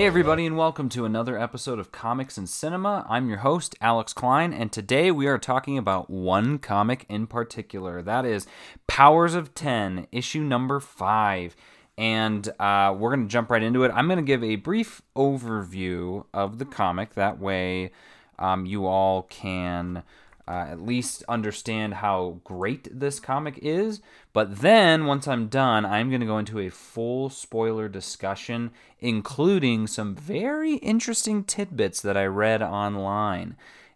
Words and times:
Hey, 0.00 0.06
everybody, 0.06 0.46
and 0.46 0.56
welcome 0.56 0.88
to 0.88 1.04
another 1.04 1.38
episode 1.38 1.78
of 1.78 1.92
Comics 1.92 2.38
and 2.38 2.48
Cinema. 2.48 3.04
I'm 3.06 3.28
your 3.28 3.40
host, 3.40 3.76
Alex 3.82 4.14
Klein, 4.14 4.50
and 4.50 4.72
today 4.72 5.10
we 5.10 5.26
are 5.26 5.36
talking 5.36 5.76
about 5.76 6.08
one 6.08 6.58
comic 6.58 7.04
in 7.10 7.26
particular. 7.26 8.00
That 8.00 8.24
is 8.24 8.46
Powers 8.86 9.34
of 9.34 9.54
10, 9.54 10.06
issue 10.10 10.40
number 10.40 10.80
5. 10.80 11.54
And 11.98 12.48
uh, 12.58 12.96
we're 12.98 13.14
going 13.14 13.28
to 13.28 13.30
jump 13.30 13.50
right 13.50 13.62
into 13.62 13.84
it. 13.84 13.92
I'm 13.94 14.06
going 14.06 14.16
to 14.16 14.22
give 14.22 14.42
a 14.42 14.56
brief 14.56 15.02
overview 15.14 16.24
of 16.32 16.58
the 16.58 16.64
comic. 16.64 17.12
That 17.12 17.38
way, 17.38 17.90
um, 18.38 18.64
you 18.64 18.86
all 18.86 19.24
can 19.24 20.02
uh, 20.50 20.66
at 20.68 20.82
least 20.82 21.22
understand 21.28 21.94
how 21.94 22.40
great 22.42 22.88
this 22.90 23.20
comic 23.20 23.56
is. 23.62 24.00
But 24.32 24.56
then, 24.56 25.06
once 25.06 25.28
I'm 25.28 25.46
done, 25.46 25.86
I'm 25.86 26.08
going 26.08 26.20
to 26.20 26.26
go 26.26 26.38
into 26.38 26.58
a 26.58 26.70
full 26.70 27.30
spoiler 27.30 27.88
discussion, 27.88 28.72
including 28.98 29.86
some 29.86 30.16
very 30.16 30.74
interesting 30.76 31.44
tidbits 31.44 32.00
that 32.00 32.16
I 32.16 32.24
read 32.24 32.62
online. 32.62 33.54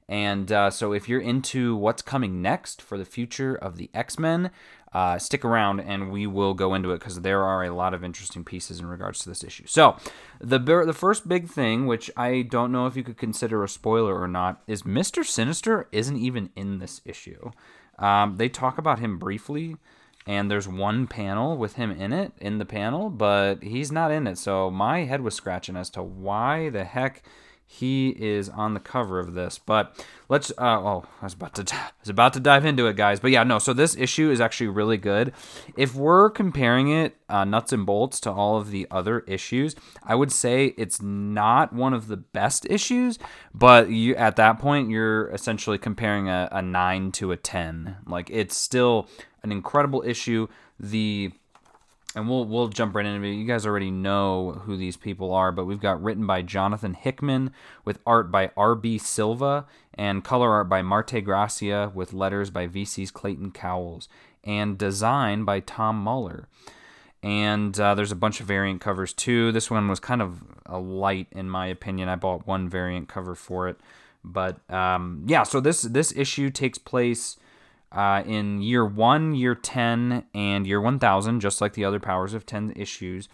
And 0.09 0.52
uh, 0.52 0.70
so, 0.70 0.93
if 0.93 1.09
you're 1.09 1.20
into 1.20 1.74
what's 1.74 2.02
coming 2.02 2.41
next 2.41 2.80
for 2.80 2.98
the 2.98 3.05
future 3.05 3.57
of 3.57 3.77
the 3.77 3.91
X 3.93 4.16
Men, 4.16 4.52
uh, 4.95 5.19
stick 5.19 5.45
around 5.45 5.80
and 5.80 6.12
we 6.12 6.27
will 6.27 6.55
go 6.55 6.73
into 6.73 6.93
it 6.93 7.01
because 7.01 7.21
there 7.21 7.43
are 7.43 7.65
a 7.65 7.75
lot 7.75 7.93
of 7.93 8.05
interesting 8.05 8.45
pieces 8.45 8.79
in 8.79 8.87
regards 8.87 9.19
to 9.19 9.29
this 9.29 9.43
issue. 9.43 9.66
So, 9.66 9.97
the 10.41 10.59
the 10.59 10.93
first 10.93 11.29
big 11.29 11.48
thing, 11.48 11.87
which 11.87 12.11
I 12.16 12.43
don't 12.43 12.71
know 12.71 12.87
if 12.87 12.97
you 12.97 13.02
could 13.02 13.19
consider 13.19 13.65
a 13.65 13.69
spoiler 13.69 14.19
or 14.19 14.29
not, 14.29 14.62
is 14.66 14.85
Mister 14.85 15.25
Sinister 15.25 15.88
isn't 15.91 16.16
even 16.16 16.51
in 16.55 16.79
this 16.79 17.01
issue. 17.05 17.51
Um, 17.99 18.37
they 18.37 18.49
talk 18.49 18.79
about 18.79 19.01
him 19.01 19.19
briefly, 19.19 19.77
and 20.27 20.51
there's 20.51 20.69
one 20.69 21.07
panel 21.07 21.57
with 21.57 21.74
him 21.74 21.90
in 21.90 22.13
it 22.13 22.33
in 22.40 22.59
the 22.59 22.65
panel, 22.65 23.11
but 23.11 23.63
he's 23.63 23.90
not 23.90 24.13
in 24.13 24.27
it. 24.27 24.38
So 24.38 24.71
my 24.71 25.01
head 25.01 25.23
was 25.23 25.35
scratching 25.35 25.77
as 25.77 25.90
to 25.90 26.02
why 26.02 26.71
the 26.71 26.85
heck 26.85 27.23
he 27.66 28.10
is 28.10 28.48
on 28.48 28.74
the 28.74 28.80
cover 28.80 29.18
of 29.18 29.34
this. 29.34 29.59
But 29.59 30.04
let's. 30.29 30.51
Uh, 30.52 30.79
oh, 30.79 31.04
I 31.20 31.24
was 31.24 31.34
about 31.34 31.54
to. 31.54 31.74
I 31.74 31.90
was 32.01 32.09
about 32.09 32.32
to 32.34 32.40
dive 32.40 32.65
into 32.65 32.87
it, 32.87 32.96
guys. 32.96 33.21
But 33.21 33.30
yeah, 33.30 33.43
no. 33.43 33.59
So 33.59 33.73
this 33.73 33.96
issue 33.96 34.30
is 34.30 34.40
actually 34.40 34.68
really 34.68 34.96
good. 34.96 35.32
If 35.76 35.95
we're 35.95 36.30
comparing 36.30 36.88
it 36.90 37.16
uh, 37.29 37.45
nuts 37.45 37.73
and 37.73 37.84
bolts 37.84 38.21
to 38.21 38.30
all 38.30 38.56
of 38.56 38.71
the 38.71 38.87
other 38.90 39.21
issues, 39.21 39.74
I 40.02 40.15
would 40.15 40.30
say 40.30 40.74
it's 40.76 41.02
not 41.02 41.73
one 41.73 41.95
of 41.95 42.09
the 42.09 42.16
best 42.16 42.66
issues. 42.71 43.18
But 43.52 43.90
you 43.90 44.15
at 44.16 44.37
that 44.37 44.59
point, 44.59 44.90
you're 44.90 45.28
essentially 45.30 45.78
comparing 45.78 46.28
a, 46.28 46.49
a 46.52 46.62
nine 46.62 47.12
to 47.12 47.32
a 47.32 47.37
ten. 47.37 47.96
Like 48.06 48.30
it's 48.30 48.56
still 48.56 49.09
an 49.43 49.51
incredible 49.51 50.02
issue. 50.06 50.49
The 50.78 51.32
and 52.15 52.29
we'll 52.29 52.45
we'll 52.45 52.68
jump 52.68 52.95
right 52.95 53.07
into 53.07 53.26
it. 53.26 53.32
You 53.34 53.46
guys 53.46 53.66
already 53.66 53.90
know 53.90 54.62
who 54.65 54.76
these 54.76 54.96
people 54.96 55.32
are, 55.32 55.52
but 55.52 55.65
we've 55.65 55.80
got 55.80 56.02
written 56.02 56.26
by 56.26 56.43
Jonathan 56.43 56.95
Hickman 56.95 57.52
with 57.84 57.98
art 58.06 58.30
by 58.30 58.51
R.B. 58.56 58.98
Silva 58.98 59.66
and 59.95 60.24
color 60.24 60.51
art 60.51 60.68
by 60.68 60.82
Marte 60.82 61.24
Gracia 61.24 61.90
with 61.95 62.12
letters 62.12 62.51
by 62.51 62.66
VC's 62.66 63.10
Clayton 63.10 63.51
Cowles 63.51 64.09
and 64.44 64.78
design 64.78 65.44
by 65.44 65.60
Tom 65.60 65.97
Muller. 65.97 66.48
And 67.22 67.78
uh, 67.81 67.94
there's 67.94 68.12
a 68.12 68.16
bunch 68.16 68.41
of 68.41 68.47
variant 68.47 68.82
covers 68.82 69.12
too. 69.12 69.50
This 69.50 69.71
one 69.71 69.88
was 69.88 69.99
kind 69.99 70.21
of 70.21 70.43
a 70.66 70.78
light 70.78 71.26
in 71.32 71.49
my 71.49 71.66
opinion. 71.66 72.09
I 72.09 72.16
bought 72.16 72.47
one 72.47 72.69
variant 72.69 73.09
cover 73.09 73.34
for 73.34 73.69
it, 73.69 73.78
but 74.22 74.59
um, 74.71 75.25
yeah. 75.26 75.43
So 75.43 75.60
this 75.60 75.82
this 75.82 76.12
issue 76.15 76.50
takes 76.50 76.78
place 76.78 77.38
uh, 77.94 78.22
in 78.26 78.60
year 78.60 78.84
one, 78.84 79.34
year 79.34 79.54
10, 79.54 80.25
and 80.34 80.66
year 80.66 80.81
1000, 80.81 81.41
just 81.41 81.60
like 81.60 81.75
the 81.75 81.84
other 81.84 82.00
Powers 82.00 82.34
of 82.34 82.44
10 82.44 82.72
issues. 82.76 83.28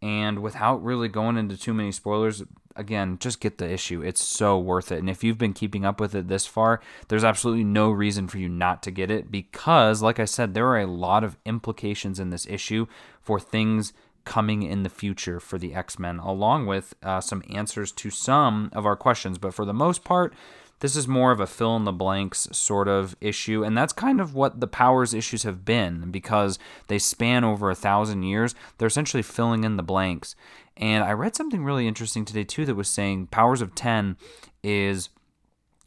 And 0.00 0.40
without 0.40 0.82
really 0.84 1.08
going 1.08 1.36
into 1.36 1.56
too 1.56 1.74
many 1.74 1.90
spoilers, 1.90 2.42
again, 2.76 3.18
just 3.18 3.40
get 3.40 3.58
the 3.58 3.70
issue. 3.70 4.02
It's 4.02 4.22
so 4.22 4.58
worth 4.58 4.92
it. 4.92 4.98
And 4.98 5.08
if 5.08 5.24
you've 5.24 5.38
been 5.38 5.52
keeping 5.52 5.84
up 5.84 6.00
with 6.00 6.14
it 6.14 6.28
this 6.28 6.46
far, 6.46 6.80
there's 7.08 7.24
absolutely 7.24 7.64
no 7.64 7.90
reason 7.90 8.28
for 8.28 8.38
you 8.38 8.48
not 8.48 8.82
to 8.84 8.90
get 8.90 9.10
it 9.10 9.30
because, 9.30 10.02
like 10.02 10.20
I 10.20 10.24
said, 10.24 10.54
there 10.54 10.68
are 10.68 10.80
a 10.80 10.86
lot 10.86 11.24
of 11.24 11.36
implications 11.44 12.20
in 12.20 12.30
this 12.30 12.46
issue 12.46 12.86
for 13.20 13.40
things 13.40 13.92
coming 14.24 14.62
in 14.62 14.82
the 14.82 14.88
future 14.88 15.38
for 15.38 15.58
the 15.58 15.74
X 15.74 15.98
Men, 15.98 16.18
along 16.18 16.66
with 16.66 16.94
uh, 17.02 17.20
some 17.20 17.42
answers 17.50 17.92
to 17.92 18.10
some 18.10 18.70
of 18.72 18.86
our 18.86 18.96
questions. 18.96 19.38
But 19.38 19.54
for 19.54 19.64
the 19.64 19.74
most 19.74 20.02
part, 20.02 20.34
this 20.80 20.96
is 20.96 21.08
more 21.08 21.32
of 21.32 21.40
a 21.40 21.46
fill 21.46 21.76
in 21.76 21.84
the 21.84 21.92
blanks 21.92 22.48
sort 22.52 22.88
of 22.88 23.16
issue, 23.20 23.64
and 23.64 23.76
that's 23.76 23.92
kind 23.92 24.20
of 24.20 24.34
what 24.34 24.60
the 24.60 24.66
powers 24.66 25.14
issues 25.14 25.42
have 25.44 25.64
been 25.64 26.10
because 26.10 26.58
they 26.88 26.98
span 26.98 27.44
over 27.44 27.70
a 27.70 27.74
thousand 27.74 28.22
years. 28.24 28.54
They're 28.78 28.88
essentially 28.88 29.22
filling 29.22 29.64
in 29.64 29.76
the 29.76 29.82
blanks. 29.82 30.34
And 30.76 31.04
I 31.04 31.12
read 31.12 31.36
something 31.36 31.64
really 31.64 31.86
interesting 31.86 32.24
today 32.24 32.44
too 32.44 32.66
that 32.66 32.74
was 32.74 32.88
saying 32.88 33.28
Powers 33.28 33.60
of 33.60 33.74
10 33.74 34.16
is 34.62 35.08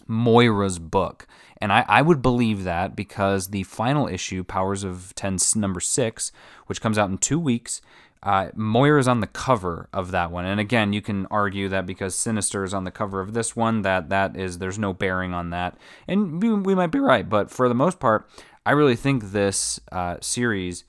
Moira's 0.07 0.79
book. 0.79 1.27
And 1.59 1.73
I, 1.73 1.85
I 1.87 2.01
would 2.01 2.21
believe 2.21 2.63
that 2.63 2.95
because 2.95 3.47
the 3.47 3.63
final 3.63 4.07
issue, 4.07 4.43
Powers 4.43 4.83
of 4.83 5.13
10 5.15 5.37
number 5.55 5.79
6, 5.79 6.31
which 6.67 6.81
comes 6.81 6.97
out 6.97 7.09
in 7.09 7.17
two 7.17 7.39
weeks, 7.39 7.81
uh, 8.23 8.49
Moira 8.55 8.99
is 8.99 9.07
on 9.07 9.21
the 9.21 9.27
cover 9.27 9.89
of 9.93 10.11
that 10.11 10.31
one, 10.31 10.45
and 10.45 10.59
again, 10.59 10.93
you 10.93 11.01
can 11.01 11.25
argue 11.27 11.69
that 11.69 11.85
because 11.85 12.15
Sinister 12.15 12.63
is 12.63 12.73
on 12.73 12.83
the 12.83 12.91
cover 12.91 13.21
of 13.21 13.33
this 13.33 13.55
one, 13.55 13.81
that 13.83 14.09
that 14.09 14.35
is 14.35 14.57
there's 14.57 14.79
no 14.79 14.93
bearing 14.93 15.33
on 15.33 15.49
that, 15.51 15.77
and 16.07 16.41
we, 16.41 16.53
we 16.53 16.75
might 16.75 16.91
be 16.91 16.99
right. 16.99 17.27
But 17.27 17.51
for 17.51 17.67
the 17.67 17.75
most 17.75 17.99
part, 17.99 18.29
I 18.65 18.71
really 18.71 18.95
think 18.95 19.31
this 19.31 19.79
uh, 19.91 20.17
series 20.21 20.83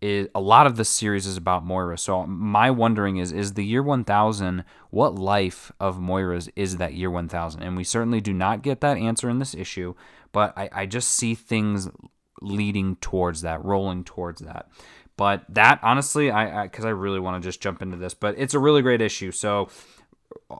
is 0.00 0.28
a 0.34 0.40
lot 0.40 0.66
of 0.66 0.76
this 0.76 0.88
series 0.88 1.26
is 1.26 1.36
about 1.36 1.64
Moira. 1.64 1.98
So 1.98 2.26
my 2.26 2.70
wondering 2.70 3.16
is, 3.16 3.32
is 3.32 3.54
the 3.54 3.64
year 3.64 3.82
1000 3.82 4.64
what 4.90 5.16
life 5.16 5.72
of 5.80 5.98
Moira's 6.00 6.48
is 6.54 6.76
that 6.76 6.94
year 6.94 7.10
1000? 7.10 7.62
And 7.62 7.76
we 7.76 7.84
certainly 7.84 8.20
do 8.20 8.32
not 8.32 8.62
get 8.62 8.80
that 8.80 8.96
answer 8.96 9.28
in 9.28 9.38
this 9.38 9.54
issue, 9.54 9.94
but 10.32 10.56
I, 10.56 10.68
I 10.72 10.86
just 10.86 11.10
see 11.10 11.34
things 11.34 11.90
leading 12.40 12.96
towards 12.96 13.42
that, 13.42 13.64
rolling 13.64 14.04
towards 14.04 14.40
that. 14.42 14.68
But 15.18 15.42
that 15.48 15.80
honestly, 15.82 16.30
I 16.30 16.62
because 16.62 16.84
I, 16.84 16.88
I, 16.88 16.92
really 16.92 17.18
want 17.18 17.42
to 17.42 17.46
just 17.46 17.60
jump 17.60 17.82
into 17.82 17.96
this, 17.96 18.14
but 18.14 18.36
it's 18.38 18.54
a 18.54 18.58
really 18.60 18.82
great 18.82 19.00
issue. 19.00 19.32
So 19.32 19.68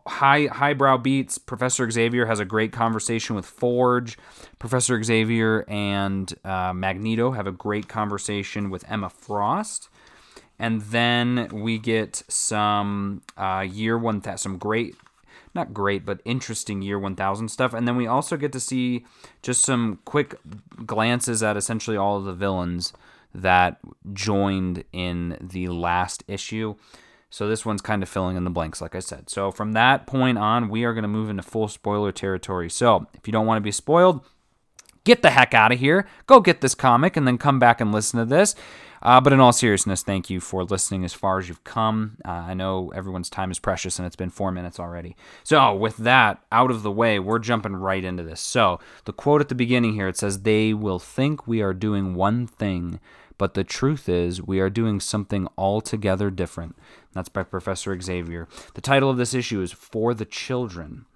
high 0.04 0.46
highbrow 0.46 0.98
beats. 0.98 1.38
Professor 1.38 1.88
Xavier 1.88 2.26
has 2.26 2.40
a 2.40 2.44
great 2.44 2.72
conversation 2.72 3.36
with 3.36 3.46
Forge. 3.46 4.18
Professor 4.58 5.00
Xavier 5.00 5.64
and 5.68 6.34
uh, 6.44 6.72
Magneto 6.74 7.30
have 7.30 7.46
a 7.46 7.52
great 7.52 7.88
conversation 7.88 8.68
with 8.68 8.84
Emma 8.90 9.08
Frost. 9.08 9.88
And 10.58 10.82
then 10.82 11.48
we 11.52 11.78
get 11.78 12.24
some 12.26 13.22
uh, 13.36 13.64
year 13.66 13.96
one, 13.96 14.20
th- 14.20 14.38
some 14.38 14.58
great 14.58 14.96
not 15.54 15.72
great, 15.72 16.04
but 16.04 16.20
interesting 16.24 16.82
year 16.82 16.98
1000 16.98 17.48
stuff. 17.48 17.72
And 17.72 17.86
then 17.86 17.96
we 17.96 18.08
also 18.08 18.36
get 18.36 18.52
to 18.52 18.60
see 18.60 19.06
just 19.40 19.62
some 19.62 20.00
quick 20.04 20.34
glances 20.84 21.44
at 21.44 21.56
essentially 21.56 21.96
all 21.96 22.16
of 22.16 22.24
the 22.24 22.34
villains 22.34 22.92
that 23.34 23.78
joined 24.12 24.84
in 24.92 25.36
the 25.40 25.68
last 25.68 26.24
issue. 26.26 26.76
So 27.30 27.46
this 27.46 27.66
one's 27.66 27.82
kind 27.82 28.02
of 28.02 28.08
filling 28.08 28.36
in 28.36 28.44
the 28.44 28.50
blanks, 28.50 28.80
like 28.80 28.94
I 28.94 29.00
said. 29.00 29.28
So 29.28 29.50
from 29.50 29.72
that 29.72 30.06
point 30.06 30.38
on, 30.38 30.70
we 30.70 30.84
are 30.84 30.94
going 30.94 31.02
to 31.02 31.08
move 31.08 31.28
into 31.28 31.42
full 31.42 31.68
spoiler 31.68 32.10
territory. 32.10 32.70
So 32.70 33.06
if 33.14 33.26
you 33.26 33.32
don't 33.32 33.46
want 33.46 33.58
to 33.58 33.62
be 33.62 33.72
spoiled, 33.72 34.24
get 35.04 35.22
the 35.22 35.30
heck 35.30 35.52
out 35.52 35.72
of 35.72 35.78
here. 35.78 36.06
Go 36.26 36.40
get 36.40 36.62
this 36.62 36.74
comic 36.74 37.16
and 37.16 37.26
then 37.26 37.36
come 37.36 37.58
back 37.58 37.80
and 37.80 37.92
listen 37.92 38.18
to 38.18 38.24
this. 38.24 38.54
Uh, 39.02 39.20
but 39.20 39.32
in 39.32 39.40
all 39.40 39.52
seriousness, 39.52 40.02
thank 40.02 40.28
you 40.28 40.40
for 40.40 40.64
listening 40.64 41.04
as 41.04 41.14
far 41.14 41.38
as 41.38 41.48
you've 41.48 41.64
come. 41.64 42.16
Uh, 42.24 42.30
I 42.30 42.54
know 42.54 42.90
everyone's 42.94 43.30
time 43.30 43.50
is 43.50 43.58
precious 43.58 43.98
and 43.98 44.06
it's 44.06 44.16
been 44.16 44.30
four 44.30 44.50
minutes 44.50 44.80
already. 44.80 45.16
So, 45.44 45.74
with 45.74 45.98
that 45.98 46.42
out 46.50 46.70
of 46.70 46.82
the 46.82 46.90
way, 46.90 47.18
we're 47.18 47.38
jumping 47.38 47.76
right 47.76 48.02
into 48.02 48.22
this. 48.22 48.40
So, 48.40 48.80
the 49.04 49.12
quote 49.12 49.40
at 49.40 49.48
the 49.48 49.54
beginning 49.54 49.94
here 49.94 50.08
it 50.08 50.16
says, 50.16 50.42
They 50.42 50.74
will 50.74 50.98
think 50.98 51.46
we 51.46 51.62
are 51.62 51.74
doing 51.74 52.14
one 52.14 52.46
thing, 52.46 52.98
but 53.38 53.54
the 53.54 53.64
truth 53.64 54.08
is 54.08 54.42
we 54.42 54.60
are 54.60 54.70
doing 54.70 55.00
something 55.00 55.48
altogether 55.56 56.30
different. 56.30 56.76
That's 57.12 57.28
by 57.28 57.44
Professor 57.44 57.98
Xavier. 58.00 58.48
The 58.74 58.80
title 58.80 59.08
of 59.08 59.16
this 59.16 59.32
issue 59.32 59.62
is 59.62 59.72
For 59.72 60.12
the 60.12 60.24
Children 60.24 61.06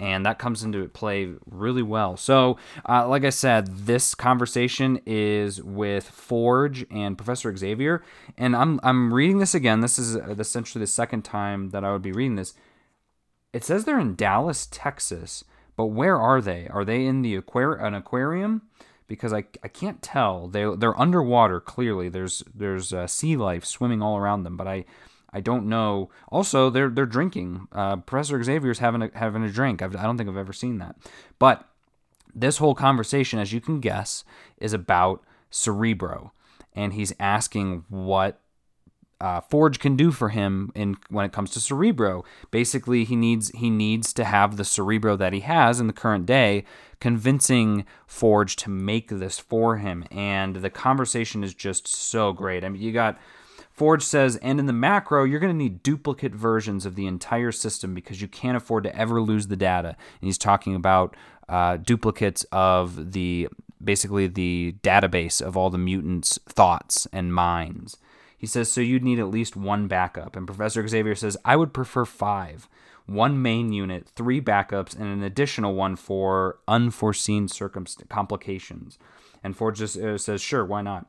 and 0.00 0.24
that 0.24 0.38
comes 0.38 0.62
into 0.62 0.86
play 0.88 1.32
really 1.46 1.82
well. 1.82 2.16
So, 2.16 2.56
uh, 2.88 3.08
like 3.08 3.24
I 3.24 3.30
said, 3.30 3.66
this 3.66 4.14
conversation 4.14 5.00
is 5.06 5.62
with 5.62 6.08
Forge 6.08 6.86
and 6.90 7.18
Professor 7.18 7.54
Xavier, 7.56 8.02
and 8.36 8.54
I'm 8.54 8.78
I'm 8.82 9.12
reading 9.12 9.38
this 9.38 9.54
again. 9.54 9.80
This 9.80 9.98
is 9.98 10.14
essentially 10.14 10.80
the 10.80 10.86
second 10.86 11.22
time 11.22 11.70
that 11.70 11.84
I 11.84 11.92
would 11.92 12.02
be 12.02 12.12
reading 12.12 12.36
this. 12.36 12.54
It 13.52 13.64
says 13.64 13.84
they're 13.84 13.98
in 13.98 14.14
Dallas, 14.14 14.68
Texas, 14.70 15.42
but 15.76 15.86
where 15.86 16.18
are 16.18 16.40
they? 16.40 16.68
Are 16.68 16.84
they 16.84 17.04
in 17.04 17.22
the 17.22 17.40
aquar- 17.40 17.82
an 17.82 17.94
aquarium? 17.94 18.62
Because 19.08 19.32
I, 19.32 19.44
I 19.62 19.68
can't 19.68 20.02
tell. 20.02 20.48
They 20.48 20.64
they're 20.76 20.98
underwater. 21.00 21.60
Clearly, 21.60 22.08
there's 22.08 22.44
there's 22.54 22.92
uh, 22.92 23.06
sea 23.06 23.36
life 23.36 23.64
swimming 23.64 24.02
all 24.02 24.16
around 24.18 24.42
them, 24.44 24.56
but 24.56 24.68
I 24.68 24.84
I 25.32 25.40
don't 25.40 25.66
know. 25.66 26.10
Also, 26.30 26.70
they're 26.70 26.90
they're 26.90 27.06
drinking. 27.06 27.68
Uh, 27.72 27.96
Professor 27.96 28.42
Xavier's 28.42 28.78
having 28.78 29.02
a, 29.02 29.10
having 29.14 29.42
a 29.42 29.50
drink. 29.50 29.82
I've, 29.82 29.94
I 29.96 30.02
do 30.02 30.06
not 30.08 30.16
think 30.18 30.28
I've 30.28 30.36
ever 30.36 30.52
seen 30.52 30.78
that. 30.78 30.96
But 31.38 31.66
this 32.34 32.58
whole 32.58 32.74
conversation, 32.74 33.38
as 33.38 33.52
you 33.52 33.60
can 33.60 33.80
guess, 33.80 34.24
is 34.58 34.72
about 34.72 35.22
Cerebro, 35.50 36.32
and 36.74 36.92
he's 36.92 37.12
asking 37.18 37.84
what 37.88 38.40
uh, 39.20 39.40
Forge 39.40 39.80
can 39.80 39.96
do 39.96 40.10
for 40.12 40.28
him 40.28 40.70
in 40.74 40.96
when 41.08 41.24
it 41.24 41.32
comes 41.32 41.50
to 41.52 41.60
Cerebro. 41.60 42.24
Basically, 42.50 43.04
he 43.04 43.16
needs 43.16 43.50
he 43.50 43.68
needs 43.68 44.12
to 44.12 44.24
have 44.24 44.56
the 44.56 44.64
Cerebro 44.64 45.16
that 45.16 45.32
he 45.32 45.40
has 45.40 45.80
in 45.80 45.86
the 45.88 45.92
current 45.92 46.24
day, 46.24 46.64
convincing 47.00 47.84
Forge 48.06 48.54
to 48.56 48.70
make 48.70 49.08
this 49.08 49.38
for 49.38 49.78
him. 49.78 50.04
And 50.10 50.56
the 50.56 50.70
conversation 50.70 51.42
is 51.42 51.54
just 51.54 51.88
so 51.88 52.32
great. 52.32 52.64
I 52.64 52.68
mean, 52.68 52.80
you 52.80 52.92
got 52.92 53.18
Forge 53.72 54.02
says, 54.02 54.36
and 54.36 54.58
in 54.58 54.66
the 54.66 54.72
macro, 54.72 55.24
you're 55.24 55.40
going 55.40 55.52
to 55.52 55.56
need 55.56 55.82
duplicate 55.82 56.34
versions 56.34 56.84
of 56.84 56.94
the 56.94 57.06
entire 57.06 57.52
system 57.52 57.94
because 57.94 58.20
you 58.20 58.28
can't 58.28 58.56
afford 58.56 58.84
to 58.84 58.96
ever 58.96 59.20
lose 59.20 59.46
the 59.46 59.56
data. 59.56 59.90
And 60.20 60.26
he's 60.26 60.38
talking 60.38 60.74
about 60.74 61.16
uh, 61.48 61.76
duplicates 61.76 62.44
of 62.50 63.12
the 63.12 63.48
basically 63.82 64.26
the 64.26 64.74
database 64.82 65.40
of 65.40 65.56
all 65.56 65.70
the 65.70 65.78
mutants' 65.78 66.38
thoughts 66.48 67.06
and 67.12 67.32
minds. 67.32 67.96
He 68.38 68.46
says, 68.46 68.70
so 68.70 68.80
you'd 68.80 69.04
need 69.04 69.18
at 69.18 69.28
least 69.28 69.56
one 69.56 69.88
backup. 69.88 70.36
And 70.36 70.46
Professor 70.46 70.86
Xavier 70.86 71.16
says, 71.16 71.36
I 71.44 71.56
would 71.56 71.74
prefer 71.74 72.04
five. 72.04 72.68
One 73.06 73.42
main 73.42 73.72
unit, 73.72 74.06
three 74.06 74.40
backups, 74.40 74.94
and 74.94 75.06
an 75.06 75.22
additional 75.22 75.74
one 75.74 75.96
for 75.96 76.58
unforeseen 76.68 77.48
circumst- 77.48 78.08
complications. 78.08 78.98
And 79.42 79.56
Forge 79.56 79.78
just 79.78 79.96
uh, 79.96 80.18
says, 80.18 80.40
sure, 80.40 80.64
why 80.64 80.82
not? 80.82 81.06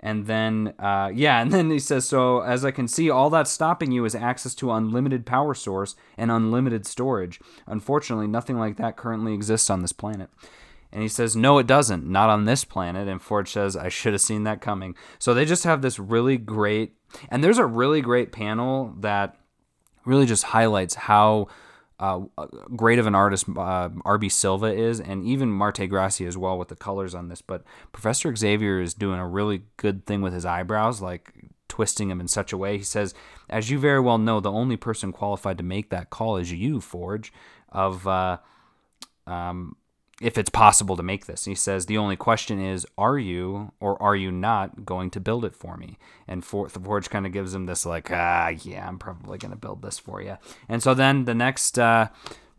And 0.00 0.26
then, 0.26 0.74
uh, 0.80 1.12
yeah, 1.14 1.40
and 1.40 1.52
then 1.52 1.70
he 1.70 1.78
says, 1.78 2.08
so 2.08 2.40
as 2.40 2.64
I 2.64 2.72
can 2.72 2.88
see, 2.88 3.08
all 3.08 3.30
that's 3.30 3.50
stopping 3.50 3.92
you 3.92 4.04
is 4.04 4.16
access 4.16 4.54
to 4.56 4.72
unlimited 4.72 5.24
power 5.24 5.54
source 5.54 5.94
and 6.16 6.30
unlimited 6.30 6.86
storage. 6.86 7.38
Unfortunately, 7.66 8.26
nothing 8.26 8.58
like 8.58 8.78
that 8.78 8.96
currently 8.96 9.32
exists 9.32 9.70
on 9.70 9.82
this 9.82 9.92
planet. 9.92 10.30
And 10.92 11.02
he 11.02 11.08
says, 11.08 11.34
No, 11.34 11.58
it 11.58 11.66
doesn't. 11.66 12.06
Not 12.06 12.30
on 12.30 12.44
this 12.44 12.64
planet. 12.64 13.08
And 13.08 13.22
Forge 13.22 13.50
says, 13.50 13.76
I 13.76 13.88
should 13.88 14.12
have 14.12 14.20
seen 14.20 14.44
that 14.44 14.60
coming. 14.60 14.94
So 15.18 15.32
they 15.32 15.44
just 15.44 15.64
have 15.64 15.82
this 15.82 15.98
really 15.98 16.36
great, 16.36 16.94
and 17.30 17.42
there's 17.42 17.58
a 17.58 17.66
really 17.66 18.00
great 18.00 18.32
panel 18.32 18.94
that 19.00 19.36
really 20.04 20.26
just 20.26 20.44
highlights 20.44 20.94
how 20.94 21.48
uh, 21.98 22.20
great 22.74 22.98
of 22.98 23.06
an 23.06 23.14
artist 23.14 23.48
uh, 23.48 23.88
RB 23.88 24.30
Silva 24.30 24.66
is, 24.66 25.00
and 25.00 25.24
even 25.24 25.50
Marte 25.50 25.88
Gracia 25.88 26.26
as 26.26 26.36
well 26.36 26.58
with 26.58 26.68
the 26.68 26.76
colors 26.76 27.14
on 27.14 27.28
this. 27.28 27.40
But 27.40 27.62
Professor 27.92 28.34
Xavier 28.34 28.80
is 28.80 28.92
doing 28.92 29.20
a 29.20 29.28
really 29.28 29.62
good 29.76 30.04
thing 30.04 30.20
with 30.20 30.34
his 30.34 30.44
eyebrows, 30.44 31.00
like 31.00 31.32
twisting 31.68 32.08
them 32.08 32.20
in 32.20 32.28
such 32.28 32.52
a 32.52 32.58
way. 32.58 32.76
He 32.76 32.84
says, 32.84 33.14
As 33.48 33.70
you 33.70 33.78
very 33.78 34.00
well 34.00 34.18
know, 34.18 34.40
the 34.40 34.50
only 34.50 34.76
person 34.76 35.12
qualified 35.12 35.58
to 35.58 35.64
make 35.64 35.90
that 35.90 36.10
call 36.10 36.36
is 36.36 36.52
you, 36.52 36.80
Forge, 36.80 37.32
of. 37.70 38.06
Uh, 38.06 38.38
um, 39.26 39.76
if 40.22 40.38
it's 40.38 40.50
possible 40.50 40.96
to 40.96 41.02
make 41.02 41.26
this. 41.26 41.44
he 41.44 41.54
says, 41.54 41.86
The 41.86 41.98
only 41.98 42.16
question 42.16 42.60
is, 42.60 42.86
are 42.96 43.18
you 43.18 43.72
or 43.80 44.00
are 44.00 44.16
you 44.16 44.30
not 44.30 44.84
going 44.84 45.10
to 45.10 45.20
build 45.20 45.44
it 45.44 45.56
for 45.56 45.76
me? 45.76 45.98
And 46.28 46.44
for 46.44 46.68
Forge 46.68 47.10
kind 47.10 47.26
of 47.26 47.32
gives 47.32 47.54
him 47.54 47.66
this, 47.66 47.84
like, 47.84 48.10
ah, 48.10 48.48
yeah, 48.48 48.86
I'm 48.86 48.98
probably 48.98 49.38
going 49.38 49.50
to 49.50 49.58
build 49.58 49.82
this 49.82 49.98
for 49.98 50.22
you. 50.22 50.38
And 50.68 50.82
so 50.82 50.94
then 50.94 51.24
the 51.24 51.34
next. 51.34 51.78
Uh, 51.78 52.08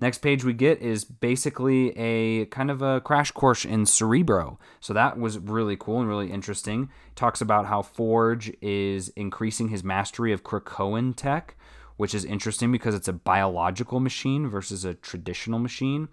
Next 0.01 0.18
page 0.18 0.44
we 0.44 0.51
get 0.51 0.81
is 0.81 1.06
basically 1.06 1.98
a 1.98 2.48
kind 2.48 2.69
of 2.69 2.81
a 2.81 3.00
crash 3.00 3.31
course 3.31 3.63
in 3.63 3.86
Cerebro. 3.86 4.59
So 4.81 4.92
that 4.92 5.18
was 5.18 5.39
really 5.39 5.77
cool 5.77 6.01
and 6.01 6.09
really 6.09 6.30
interesting. 6.30 6.89
talks 7.16 7.39
about 7.39 7.68
how 7.68 7.83
Forge 7.83 8.51
is 8.62 9.09
increasing 9.16 9.69
his 9.69 9.81
mastery 9.81 10.33
of 10.33 10.44
Krakoan 10.44 11.16
tech, 11.16 11.56
which 11.95 12.13
is 12.13 12.25
interesting 12.25 12.69
because 12.69 12.95
it's 12.95 13.07
a 13.07 13.13
biological 13.13 14.01
machine 14.01 14.50
versus 14.50 14.83
a 14.83 14.94
traditional 14.94 15.59
machine. 15.59 16.09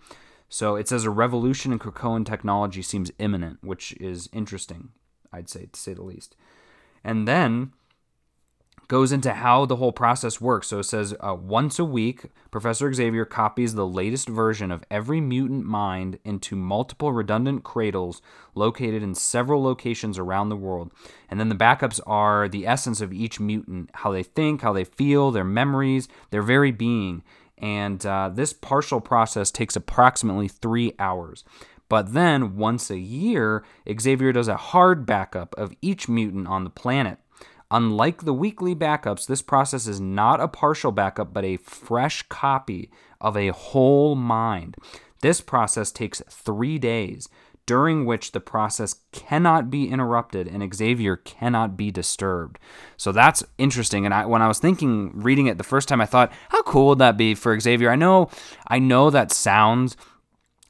So 0.51 0.75
it 0.75 0.89
says 0.89 1.05
a 1.05 1.11
revolution 1.11 1.73
in 1.73 1.79
Krakoan 1.79 2.27
technology 2.27 2.83
seems 2.83 3.13
imminent, 3.19 3.59
which 3.63 3.93
is 3.93 4.29
interesting, 4.33 4.91
I'd 5.33 5.49
say, 5.49 5.67
to 5.73 5.81
say 5.81 5.95
the 5.95 6.03
least. 6.03 6.37
And 7.05 7.27
then 7.27 7.73
goes 8.89 9.13
into 9.13 9.33
how 9.33 9.65
the 9.65 9.77
whole 9.77 9.93
process 9.93 10.41
works. 10.41 10.67
So 10.67 10.81
it 10.81 10.85
says 10.85 11.15
uh, 11.21 11.33
once 11.33 11.79
a 11.79 11.85
week, 11.85 12.25
Professor 12.51 12.93
Xavier 12.93 13.25
copies 13.25 13.77
the 13.77 13.87
latest 13.87 14.29
version 14.29 14.73
of 14.73 14.83
every 14.91 15.21
mutant 15.21 15.65
mind 15.65 16.19
into 16.25 16.57
multiple 16.57 17.13
redundant 17.13 17.63
cradles 17.63 18.21
located 18.57 19.01
in 19.01 19.15
several 19.15 19.63
locations 19.63 20.19
around 20.19 20.49
the 20.49 20.57
world. 20.57 20.91
And 21.29 21.39
then 21.39 21.49
the 21.49 21.55
backups 21.55 22.01
are 22.05 22.49
the 22.49 22.67
essence 22.67 23.01
of 23.01 23.13
each 23.13 23.39
mutant 23.39 23.91
how 23.95 24.11
they 24.11 24.25
think, 24.25 24.63
how 24.63 24.73
they 24.73 24.83
feel, 24.83 25.31
their 25.31 25.45
memories, 25.45 26.09
their 26.31 26.43
very 26.43 26.73
being. 26.73 27.23
And 27.61 28.05
uh, 28.07 28.31
this 28.33 28.53
partial 28.53 29.01
process 29.01 29.51
takes 29.51 29.77
approximately 29.77 30.49
three 30.49 30.95
hours. 30.99 31.45
But 31.89 32.13
then, 32.13 32.57
once 32.57 32.91
a 32.91 32.99
year, 32.99 33.65
Xavier 34.01 34.33
does 34.33 34.49
a 34.49 34.57
hard 34.57 35.05
backup 35.05 35.55
of 35.59 35.75
each 35.83 36.09
mutant 36.09 36.47
on 36.47 36.65
the 36.65 36.71
planet. 36.71 37.19
Unlike 37.71 38.25
the 38.25 38.35
weekly 38.35 38.75
backups, 38.75 39.27
this 39.27 39.43
process 39.43 39.87
is 39.87 40.01
not 40.01 40.41
a 40.41 40.49
partial 40.49 40.93
backup, 40.93 41.33
but 41.33 41.45
a 41.45 41.57
fresh 41.59 42.23
copy 42.29 42.91
of 43.21 43.37
a 43.37 43.49
whole 43.49 44.15
mind. 44.15 44.77
This 45.21 45.41
process 45.41 45.93
takes 45.93 46.23
three 46.29 46.79
days 46.79 47.29
during 47.71 48.05
which 48.05 48.33
the 48.33 48.41
process 48.41 48.97
cannot 49.13 49.71
be 49.71 49.89
interrupted 49.89 50.49
and 50.49 50.75
Xavier 50.75 51.15
cannot 51.15 51.77
be 51.77 51.89
disturbed. 51.93 52.59
So 52.97 53.13
that's 53.13 53.45
interesting. 53.59 54.05
And 54.05 54.13
I, 54.13 54.27
when 54.27 54.43
I 54.43 54.49
was 54.49 54.59
thinking, 54.59 55.13
reading 55.15 55.47
it 55.47 55.57
the 55.57 55.63
first 55.63 55.87
time, 55.87 56.01
I 56.01 56.07
thought, 56.07 56.33
how 56.49 56.65
cool 56.65 56.89
would 56.89 56.99
that 56.99 57.17
be 57.17 57.37
for 57.37 57.57
Xavier? 57.61 57.89
I 57.89 57.95
know, 57.95 58.29
I 58.67 58.81
know 58.81 59.09
that 59.11 59.31
sounds 59.31 59.97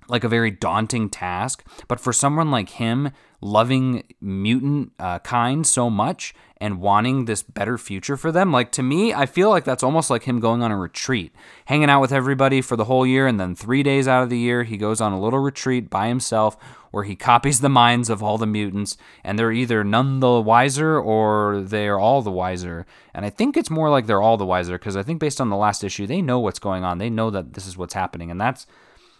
like 0.08 0.24
a 0.24 0.28
very 0.28 0.50
daunting 0.50 1.08
task, 1.08 1.66
but 1.88 2.00
for 2.00 2.12
someone 2.12 2.50
like 2.50 2.68
him, 2.68 3.12
loving 3.40 4.04
mutant 4.20 4.92
uh, 4.98 5.18
kind 5.20 5.66
so 5.66 5.88
much 5.88 6.34
and 6.58 6.80
wanting 6.80 7.24
this 7.24 7.42
better 7.42 7.78
future 7.78 8.16
for 8.16 8.30
them. 8.30 8.52
Like 8.52 8.70
to 8.72 8.82
me, 8.82 9.14
I 9.14 9.24
feel 9.24 9.48
like 9.48 9.64
that's 9.64 9.82
almost 9.82 10.10
like 10.10 10.24
him 10.24 10.40
going 10.40 10.62
on 10.62 10.70
a 10.70 10.76
retreat, 10.76 11.34
hanging 11.64 11.88
out 11.88 12.02
with 12.02 12.12
everybody 12.12 12.60
for 12.60 12.76
the 12.76 12.84
whole 12.84 13.06
year, 13.06 13.26
and 13.26 13.40
then 13.40 13.54
three 13.54 13.82
days 13.82 14.06
out 14.06 14.22
of 14.22 14.28
the 14.28 14.38
year, 14.38 14.64
he 14.64 14.76
goes 14.76 15.00
on 15.00 15.12
a 15.12 15.20
little 15.20 15.38
retreat 15.38 15.88
by 15.88 16.08
himself 16.08 16.56
where 16.90 17.04
he 17.04 17.16
copies 17.16 17.60
the 17.60 17.68
minds 17.68 18.10
of 18.10 18.22
all 18.22 18.36
the 18.36 18.46
mutants, 18.46 18.98
and 19.24 19.38
they're 19.38 19.52
either 19.52 19.84
none 19.84 20.20
the 20.20 20.40
wiser 20.40 21.00
or 21.00 21.60
they're 21.62 21.98
all 21.98 22.20
the 22.20 22.30
wiser. 22.30 22.84
And 23.14 23.24
I 23.24 23.30
think 23.30 23.56
it's 23.56 23.70
more 23.70 23.88
like 23.88 24.06
they're 24.06 24.20
all 24.20 24.36
the 24.36 24.44
wiser 24.44 24.76
because 24.76 24.96
I 24.96 25.02
think 25.02 25.20
based 25.20 25.40
on 25.40 25.50
the 25.50 25.56
last 25.56 25.82
issue, 25.84 26.06
they 26.06 26.20
know 26.20 26.40
what's 26.40 26.58
going 26.58 26.84
on. 26.84 26.98
They 26.98 27.10
know 27.10 27.30
that 27.30 27.54
this 27.54 27.66
is 27.66 27.78
what's 27.78 27.94
happening, 27.94 28.30
and 28.30 28.40
that's 28.40 28.66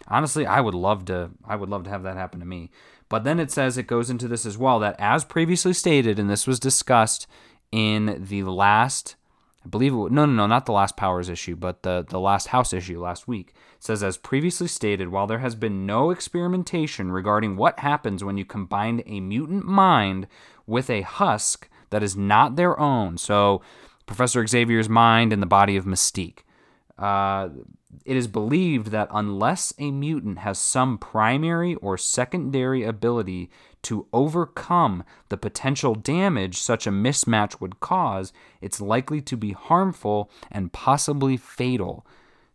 honestly, 0.07 0.45
I 0.45 0.61
would 0.61 0.75
love 0.75 1.05
to. 1.05 1.31
I 1.43 1.55
would 1.55 1.69
love 1.69 1.85
to 1.85 1.89
have 1.89 2.03
that 2.03 2.17
happen 2.17 2.39
to 2.39 2.45
me. 2.45 2.69
But 3.11 3.25
then 3.25 3.41
it 3.41 3.51
says 3.51 3.77
it 3.77 3.87
goes 3.87 4.09
into 4.09 4.29
this 4.29 4.45
as 4.45 4.57
well 4.57 4.79
that 4.79 4.95
as 4.97 5.25
previously 5.25 5.73
stated, 5.73 6.17
and 6.17 6.29
this 6.29 6.47
was 6.47 6.61
discussed 6.61 7.27
in 7.69 8.23
the 8.25 8.43
last, 8.43 9.17
I 9.65 9.67
believe, 9.67 9.91
it, 9.91 10.13
no, 10.13 10.25
no, 10.25 10.27
no, 10.27 10.47
not 10.47 10.65
the 10.65 10.71
last 10.71 10.95
Powers 10.95 11.27
issue, 11.27 11.57
but 11.57 11.83
the, 11.83 12.05
the 12.07 12.21
last 12.21 12.47
House 12.47 12.71
issue 12.71 13.01
last 13.01 13.27
week. 13.27 13.53
It 13.75 13.83
says, 13.83 14.01
as 14.01 14.15
previously 14.15 14.69
stated, 14.69 15.09
while 15.09 15.27
there 15.27 15.39
has 15.39 15.55
been 15.55 15.85
no 15.85 16.09
experimentation 16.09 17.11
regarding 17.11 17.57
what 17.57 17.79
happens 17.79 18.23
when 18.23 18.37
you 18.37 18.45
combine 18.45 19.03
a 19.05 19.19
mutant 19.19 19.65
mind 19.65 20.25
with 20.65 20.89
a 20.89 21.01
husk 21.01 21.67
that 21.89 22.03
is 22.03 22.15
not 22.15 22.55
their 22.55 22.79
own, 22.79 23.17
so 23.17 23.61
Professor 24.05 24.47
Xavier's 24.47 24.87
mind 24.87 25.33
and 25.33 25.41
the 25.41 25.47
body 25.47 25.75
of 25.75 25.83
Mystique. 25.83 26.45
Uh, 27.01 27.49
it 28.05 28.15
is 28.15 28.27
believed 28.27 28.87
that 28.87 29.09
unless 29.11 29.73
a 29.79 29.91
mutant 29.91 30.39
has 30.39 30.59
some 30.59 30.97
primary 30.97 31.75
or 31.75 31.97
secondary 31.97 32.83
ability 32.83 33.49
to 33.81 34.05
overcome 34.13 35.03
the 35.29 35.37
potential 35.37 35.95
damage 35.95 36.57
such 36.59 36.85
a 36.85 36.91
mismatch 36.91 37.59
would 37.59 37.79
cause, 37.79 38.31
it's 38.61 38.79
likely 38.79 39.19
to 39.21 39.35
be 39.35 39.51
harmful 39.51 40.29
and 40.51 40.71
possibly 40.71 41.35
fatal. 41.35 42.05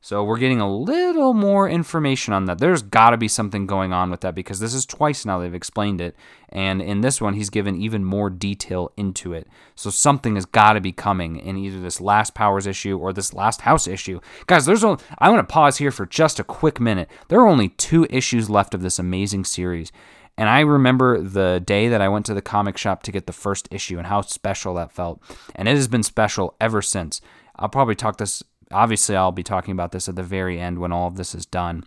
So 0.07 0.23
we're 0.23 0.39
getting 0.39 0.61
a 0.61 0.73
little 0.73 1.35
more 1.35 1.69
information 1.69 2.33
on 2.33 2.45
that. 2.45 2.59
There's 2.59 2.81
got 2.81 3.11
to 3.11 3.17
be 3.17 3.27
something 3.27 3.67
going 3.67 3.93
on 3.93 4.09
with 4.09 4.21
that 4.21 4.37
because 4.37 4.61
this 4.61 4.73
is 4.73 4.87
twice 4.87 5.27
now 5.27 5.41
they've 5.41 5.53
explained 5.53 6.01
it. 6.01 6.15
And 6.49 6.81
in 6.81 7.01
this 7.01 7.21
one, 7.21 7.35
he's 7.35 7.51
given 7.51 7.75
even 7.75 8.05
more 8.05 8.31
detail 8.31 8.93
into 8.97 9.33
it. 9.33 9.49
So 9.75 9.91
something 9.91 10.37
has 10.37 10.45
got 10.45 10.75
to 10.75 10.81
be 10.81 10.93
coming 10.93 11.35
in 11.35 11.57
either 11.57 11.81
this 11.81 12.01
last 12.01 12.37
Powers 12.37 12.69
issue 12.69 12.97
or 12.97 13.13
this 13.13 13.35
last 13.35 13.63
House 13.63 13.89
issue. 13.89 14.21
Guys, 14.47 14.65
there's 14.65 14.85
only, 14.85 15.03
I 15.19 15.29
want 15.29 15.41
to 15.41 15.53
pause 15.53 15.79
here 15.79 15.91
for 15.91 16.07
just 16.07 16.39
a 16.39 16.45
quick 16.45 16.79
minute. 16.79 17.11
There 17.27 17.41
are 17.41 17.49
only 17.49 17.71
two 17.71 18.07
issues 18.09 18.49
left 18.49 18.75
of 18.75 18.83
this 18.83 19.01
amazing 19.01 19.43
series. 19.43 19.91
And 20.39 20.49
I 20.49 20.61
remember 20.61 21.21
the 21.21 21.61
day 21.67 21.89
that 21.89 22.01
I 22.01 22.09
went 22.09 22.27
to 22.27 22.35
the 22.35 22.41
comic 22.41 22.79
shop 22.79 23.03
to 23.03 23.11
get 23.11 23.27
the 23.27 23.33
first 23.33 23.67
issue 23.73 23.99
and 23.99 24.07
how 24.07 24.21
special 24.21 24.75
that 24.75 24.93
felt. 24.93 25.21
And 25.57 25.67
it 25.67 25.75
has 25.75 25.89
been 25.89 26.05
special 26.05 26.55
ever 26.61 26.81
since. 26.81 27.21
I'll 27.57 27.69
probably 27.69 27.97
talk 27.97 28.19
this 28.19 28.45
obviously, 28.71 29.17
I'll 29.17 29.33
be 29.33 29.43
talking 29.43 29.73
about 29.73 29.93
this 29.93 30.09
at 30.09 30.17
the 30.17 30.23
very 30.23 30.61
end 30.61 30.79
when 30.79 30.93
all 30.93 31.09
of 31.09 31.17
this 31.17 31.35
is 31.35 31.47
done 31.47 31.85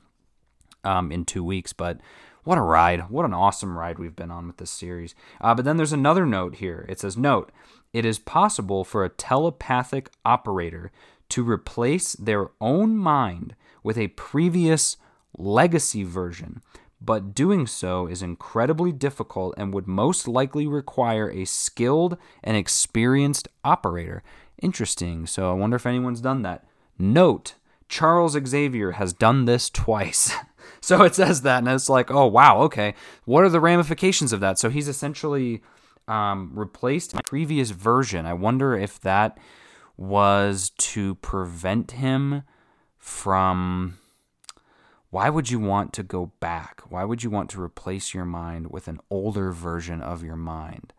um, 0.83 1.11
in 1.11 1.25
two 1.25 1.43
weeks. 1.43 1.73
But 1.73 1.99
what 2.43 2.57
a 2.57 2.61
ride. 2.61 3.09
What 3.09 3.25
an 3.25 3.33
awesome 3.33 3.77
ride 3.77 3.99
we've 3.99 4.15
been 4.15 4.31
on 4.31 4.47
with 4.47 4.57
this 4.57 4.71
series. 4.71 5.13
Uh, 5.41 5.53
but 5.53 5.65
then 5.65 5.77
there's 5.77 5.93
another 5.93 6.25
note 6.25 6.55
here. 6.55 6.85
It 6.89 6.99
says, 6.99 7.17
Note, 7.17 7.51
it 7.93 8.05
is 8.05 8.19
possible 8.19 8.83
for 8.83 9.03
a 9.03 9.09
telepathic 9.09 10.09
operator 10.23 10.91
to 11.29 11.47
replace 11.47 12.13
their 12.13 12.49
own 12.59 12.97
mind 12.97 13.55
with 13.83 13.97
a 13.97 14.07
previous 14.09 14.97
legacy 15.37 16.03
version, 16.03 16.61
but 17.01 17.33
doing 17.33 17.65
so 17.65 18.07
is 18.07 18.21
incredibly 18.21 18.91
difficult 18.91 19.53
and 19.57 19.73
would 19.73 19.87
most 19.87 20.27
likely 20.27 20.67
require 20.67 21.29
a 21.31 21.45
skilled 21.45 22.17
and 22.43 22.57
experienced 22.57 23.47
operator. 23.63 24.23
Interesting. 24.61 25.25
So 25.25 25.49
I 25.49 25.53
wonder 25.53 25.75
if 25.75 25.85
anyone's 25.85 26.21
done 26.21 26.41
that. 26.41 26.65
Note 26.99 27.55
Charles 27.87 28.37
Xavier 28.45 28.91
has 28.91 29.13
done 29.13 29.45
this 29.45 29.69
twice. 29.69 30.31
so 30.81 31.03
it 31.03 31.15
says 31.15 31.41
that, 31.41 31.59
and 31.59 31.67
it's 31.67 31.89
like, 31.89 32.11
oh, 32.11 32.27
wow, 32.27 32.59
okay. 32.61 32.93
What 33.25 33.43
are 33.43 33.49
the 33.49 33.59
ramifications 33.59 34.31
of 34.31 34.39
that? 34.41 34.59
So 34.59 34.69
he's 34.69 34.87
essentially 34.87 35.61
um, 36.07 36.51
replaced 36.53 37.15
my 37.15 37.21
previous 37.25 37.71
version. 37.71 38.25
I 38.25 38.33
wonder 38.33 38.77
if 38.77 38.99
that 39.01 39.37
was 39.97 40.71
to 40.77 41.15
prevent 41.15 41.91
him 41.91 42.43
from. 42.97 43.97
Why 45.11 45.31
would 45.31 45.49
you 45.49 45.59
want 45.59 45.91
to 45.93 46.03
go 46.03 46.33
back? 46.39 46.83
Why 46.89 47.03
would 47.03 47.23
you 47.23 47.31
want 47.31 47.49
to 47.49 47.61
replace 47.61 48.13
your 48.13 48.25
mind 48.25 48.69
with 48.69 48.87
an 48.87 48.99
older 49.09 49.51
version 49.51 50.03
of 50.03 50.23
your 50.23 50.35
mind? 50.35 50.93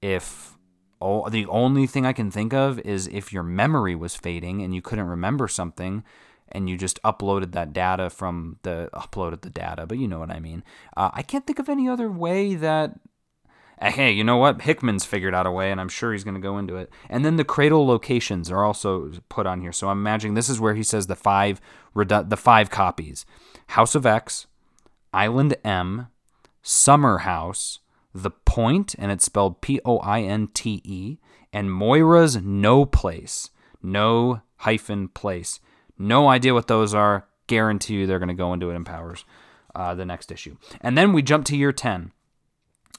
If 0.00 0.56
the 1.00 1.46
only 1.46 1.86
thing 1.86 2.04
I 2.06 2.12
can 2.12 2.30
think 2.30 2.52
of 2.52 2.78
is 2.80 3.06
if 3.08 3.32
your 3.32 3.42
memory 3.42 3.94
was 3.94 4.16
fading 4.16 4.62
and 4.62 4.74
you 4.74 4.82
couldn't 4.82 5.06
remember 5.06 5.48
something 5.48 6.04
and 6.50 6.68
you 6.68 6.76
just 6.76 7.02
uploaded 7.02 7.52
that 7.52 7.72
data 7.72 8.10
from 8.10 8.58
the 8.62 8.88
uploaded 8.94 9.42
the 9.42 9.50
data, 9.50 9.86
but 9.86 9.98
you 9.98 10.08
know 10.08 10.18
what 10.18 10.30
I 10.30 10.40
mean. 10.40 10.64
Uh, 10.96 11.10
I 11.12 11.22
can't 11.22 11.46
think 11.46 11.58
of 11.58 11.68
any 11.68 11.88
other 11.88 12.10
way 12.10 12.54
that. 12.54 12.98
Uh, 13.80 13.92
hey, 13.92 14.10
you 14.10 14.24
know 14.24 14.38
what? 14.38 14.62
Hickman's 14.62 15.04
figured 15.04 15.34
out 15.34 15.46
a 15.46 15.52
way, 15.52 15.70
and 15.70 15.80
I'm 15.80 15.88
sure 15.88 16.12
he's 16.12 16.24
going 16.24 16.34
to 16.34 16.40
go 16.40 16.58
into 16.58 16.76
it. 16.76 16.90
And 17.08 17.24
then 17.24 17.36
the 17.36 17.44
cradle 17.44 17.86
locations 17.86 18.50
are 18.50 18.64
also 18.64 19.12
put 19.28 19.46
on 19.46 19.60
here. 19.60 19.72
So 19.72 19.88
I'm 19.88 19.98
imagining 19.98 20.34
this 20.34 20.48
is 20.48 20.58
where 20.58 20.74
he 20.74 20.82
says 20.82 21.06
the 21.06 21.14
five 21.14 21.60
redu- 21.94 22.28
the 22.28 22.36
five 22.36 22.70
copies: 22.70 23.24
House 23.68 23.94
of 23.94 24.04
X, 24.04 24.46
Island 25.12 25.56
M, 25.64 26.08
Summer 26.62 27.18
House, 27.18 27.78
the 28.22 28.30
Point, 28.30 28.94
and 28.98 29.12
it's 29.12 29.24
spelled 29.24 29.60
P 29.60 29.80
O 29.84 29.98
I 29.98 30.22
N 30.22 30.48
T 30.48 30.80
E, 30.84 31.18
and 31.52 31.72
Moira's 31.72 32.36
No 32.36 32.84
Place. 32.84 33.50
No 33.82 34.42
hyphen 34.58 35.08
place. 35.08 35.60
No 35.98 36.28
idea 36.28 36.54
what 36.54 36.66
those 36.66 36.94
are. 36.94 37.26
Guarantee 37.46 37.94
you 37.94 38.06
they're 38.06 38.18
going 38.18 38.28
to 38.28 38.34
go 38.34 38.52
into 38.52 38.70
it 38.70 38.74
in 38.74 38.84
Powers, 38.84 39.24
uh, 39.74 39.94
the 39.94 40.04
next 40.04 40.30
issue. 40.30 40.56
And 40.80 40.98
then 40.98 41.12
we 41.12 41.22
jump 41.22 41.46
to 41.46 41.56
year 41.56 41.72
10. 41.72 42.12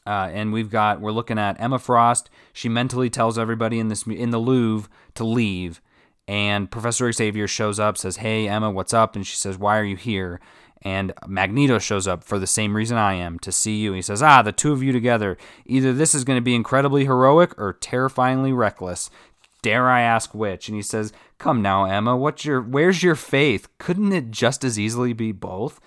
Uh, 0.07 0.29
and 0.33 0.51
we've 0.51 0.71
got 0.71 1.01
we're 1.01 1.11
looking 1.11 1.38
at 1.38 1.59
Emma 1.61 1.77
Frost. 1.77 2.29
She 2.51 2.67
mentally 2.67 3.09
tells 3.09 3.38
everybody 3.38 3.79
in 3.79 3.89
this 3.89 4.07
in 4.07 4.31
the 4.31 4.39
Louvre 4.39 4.89
to 5.15 5.23
leave, 5.23 5.81
and 6.27 6.71
Professor 6.71 7.11
Xavier 7.11 7.47
shows 7.47 7.79
up, 7.79 7.95
says, 7.95 8.17
"Hey 8.17 8.47
Emma, 8.47 8.71
what's 8.71 8.93
up?" 8.93 9.15
And 9.15 9.27
she 9.27 9.35
says, 9.35 9.57
"Why 9.57 9.77
are 9.77 9.83
you 9.83 9.97
here?" 9.97 10.39
And 10.81 11.12
Magneto 11.27 11.77
shows 11.77 12.07
up 12.07 12.24
for 12.24 12.39
the 12.39 12.48
same 12.48 12.75
reason 12.75 12.98
I 12.98 13.13
am 13.15 13.38
to 13.39 13.51
see 13.51 13.77
you. 13.77 13.93
He 13.93 14.01
says, 14.01 14.24
Ah, 14.24 14.41
the 14.41 14.51
two 14.51 14.71
of 14.71 14.81
you 14.81 14.91
together. 14.91 15.38
Either 15.65 15.91
this 15.93 16.15
is 16.15 16.24
going 16.24 16.38
to 16.38 16.41
be 16.41 16.55
incredibly 16.55 17.05
heroic 17.05 17.57
or 17.59 17.74
terrifyingly 17.74 18.53
reckless. 18.53 19.09
Dare 19.62 19.89
I 19.89 20.01
ask 20.01 20.33
which? 20.33 20.69
And 20.69 20.75
he 20.75 20.81
says, 20.81 21.12
Come 21.38 21.62
now, 21.62 21.83
Emma, 21.83 22.15
what's 22.15 22.45
your 22.45 22.62
where's 22.62 23.03
your 23.03 23.15
faith? 23.15 23.67
Couldn't 23.77 24.13
it 24.13 24.31
just 24.31 24.63
as 24.63 24.79
easily 24.79 25.12
be 25.13 25.31
both? 25.31 25.81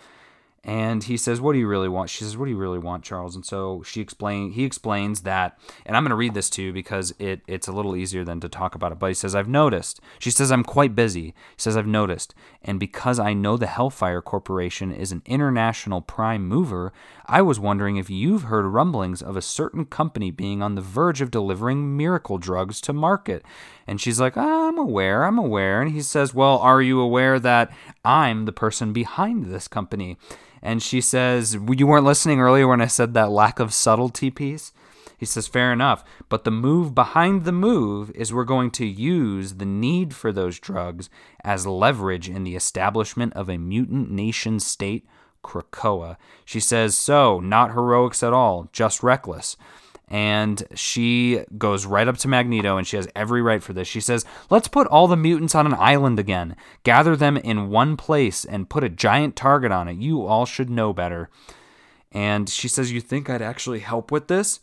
And 0.65 1.03
he 1.03 1.17
says, 1.17 1.41
"What 1.41 1.55
do 1.55 1.59
you 1.59 1.67
really 1.67 1.89
want?" 1.89 2.09
She 2.09 2.23
says, 2.23 2.37
"What 2.37 2.45
do 2.45 2.53
you 2.53 2.57
really 2.57 2.79
want, 2.79 3.03
Charles?" 3.03 3.35
And 3.35 3.45
so 3.45 3.83
she 3.83 4.01
explain 4.01 4.53
he 4.53 4.63
explains 4.63 5.23
that, 5.23 5.59
and 5.85 5.97
I'm 5.97 6.05
going 6.05 6.11
to 6.11 6.17
read 6.17 6.35
this 6.35 6.49
to 6.51 6.63
you 6.63 6.73
because 6.73 7.13
it 7.19 7.43
it's 7.49 7.67
a 7.67 7.73
little 7.73 7.97
easier 7.97 8.23
than 8.23 8.39
to 8.41 8.49
talk 8.49 8.77
about 8.77 8.93
it. 8.93 9.01
But 9.01 9.09
he 9.09 9.15
says, 9.15 9.35
"I've 9.35 9.49
noticed." 9.49 10.01
She 10.21 10.31
says, 10.31 10.53
"I'm 10.53 10.63
quite 10.63 10.95
busy." 10.95 11.27
He 11.27 11.35
says, 11.57 11.77
"I've 11.77 11.89
noticed, 11.89 12.33
and 12.63 12.79
because 12.79 13.19
I 13.19 13.33
know 13.33 13.57
the 13.57 13.67
Hellfire 13.67 14.23
Corporation 14.23 14.93
is 14.93 15.11
an 15.11 15.23
international 15.27 16.01
prime 16.01 16.47
mover, 16.47 16.93
I 17.27 17.43
was 17.43 17.59
wondering 17.59 17.97
if 17.97 18.09
you've 18.09 18.45
heard 18.45 18.65
rumblings 18.65 19.21
of 19.21 19.37
a 19.37 19.43
certain 19.43 19.85
company 19.85 20.31
being 20.31 20.63
on 20.63 20.77
the 20.77 20.81
verge 20.81 21.21
of 21.21 21.33
delivering 21.33 21.97
miracle 21.97 22.39
drugs 22.39 22.81
to 22.83 22.93
market." 22.93 23.45
And 23.87 24.01
she's 24.01 24.21
like, 24.21 24.37
"I'm 24.37 24.79
aware. 24.79 25.25
I'm 25.25 25.39
aware." 25.39 25.83
And 25.83 25.93
he 25.93 26.03
says, 26.03 26.35
"Well, 26.35 26.59
are 26.59 26.83
you 26.83 27.01
aware 27.01 27.39
that 27.41 27.73
I'm 28.05 28.45
the 28.45 28.53
person 28.53 28.93
behind 28.93 29.47
this 29.47 29.69
company?" 29.69 30.17
And 30.63 30.81
she 30.81 31.01
says, 31.01 31.55
You 31.55 31.87
weren't 31.87 32.07
listening 32.07 32.41
earlier 32.41 32.69
when 32.69 32.81
I 32.81 32.87
said 32.87 33.15
that 33.15 33.31
lack 33.31 33.59
of 33.59 33.75
subtlety 33.75 34.31
piece? 34.31 34.73
He 35.19 35.27
says, 35.27 35.49
Fair 35.49 35.73
enough. 35.73 36.05
But 36.29 36.45
the 36.45 36.53
move 36.53 36.95
behind 36.95 37.45
the 37.45 37.53
move 37.53 38.13
is 38.13 38.33
we're 38.33 38.45
going 38.45 38.71
to 38.73 38.87
use 38.87 39.55
the 39.55 39.67
need 39.67 40.15
for 40.15 40.33
those 40.33 40.61
drugs 40.61 41.11
as 41.43 41.67
leverage 41.67 42.29
in 42.29 42.45
the 42.45 42.55
establishment 42.55 43.33
of 43.35 43.51
a 43.51 43.59
mutant 43.59 44.11
nation 44.11 44.61
state, 44.61 45.05
Krakoa. 45.43 46.17
She 46.45 46.61
says, 46.61 46.95
So, 46.95 47.41
not 47.41 47.73
heroics 47.73 48.23
at 48.23 48.33
all, 48.33 48.69
just 48.73 49.03
reckless 49.03 49.57
and 50.13 50.63
she 50.75 51.43
goes 51.57 51.87
right 51.87 52.07
up 52.07 52.19
to 52.19 52.29
Magneto 52.29 52.77
and 52.77 52.87
she 52.87 52.97
has 52.97 53.09
every 53.17 53.41
right 53.41 53.63
for 53.63 53.73
this. 53.73 53.89
She 53.89 54.01
says, 54.01 54.27
Let's 54.51 54.69
put 54.69 54.87
all 54.89 55.09
the 55.09 55.17
mutants 55.17 55.55
on 55.55 55.65
an 55.65 55.73
island 55.73 56.19
again, 56.19 56.55
gather 56.85 57.17
them 57.17 57.39
in 57.39 57.71
one 57.71 57.97
place, 57.97 58.45
and 58.45 58.69
put 58.69 58.85
a 58.85 58.91
giant 58.91 59.37
target 59.37 59.73
on 59.73 59.89
it. 59.89 59.97
You 59.97 60.27
all 60.27 60.45
should 60.45 60.69
know 60.69 60.93
better. 60.93 61.31
And 62.13 62.47
she 62.47 62.69
says, 62.69 62.93
You 62.93 63.01
think 63.01 63.31
I'd 63.31 63.41
actually 63.41 63.81
help 63.81 64.13
with 64.13 64.29
this? 64.29 64.61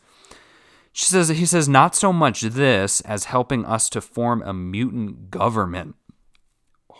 She 0.93 1.05
says, 1.05 1.29
He 1.29 1.47
says, 1.47 1.67
Not 1.67 1.95
so 1.95 2.13
much 2.13 2.41
this 2.41 3.01
as 3.01 3.25
helping 3.25 3.65
us 3.65 3.89
to 3.89 4.01
form 4.01 4.43
a 4.43 4.53
mutant 4.53 5.31
government. 5.31 5.95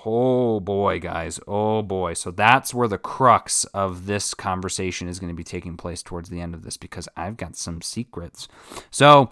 Oh 0.05 0.59
boy, 0.59 0.99
guys. 0.99 1.39
Oh 1.47 1.81
boy. 1.81 2.13
So 2.13 2.31
that's 2.31 2.73
where 2.73 2.87
the 2.87 2.97
crux 2.97 3.65
of 3.65 4.05
this 4.05 4.33
conversation 4.33 5.07
is 5.07 5.19
going 5.19 5.31
to 5.31 5.37
be 5.37 5.43
taking 5.43 5.75
place 5.75 6.01
towards 6.01 6.29
the 6.29 6.39
end 6.39 6.53
of 6.53 6.63
this 6.63 6.77
because 6.77 7.09
I've 7.17 7.37
got 7.37 7.57
some 7.57 7.81
secrets. 7.81 8.47
So, 8.91 9.29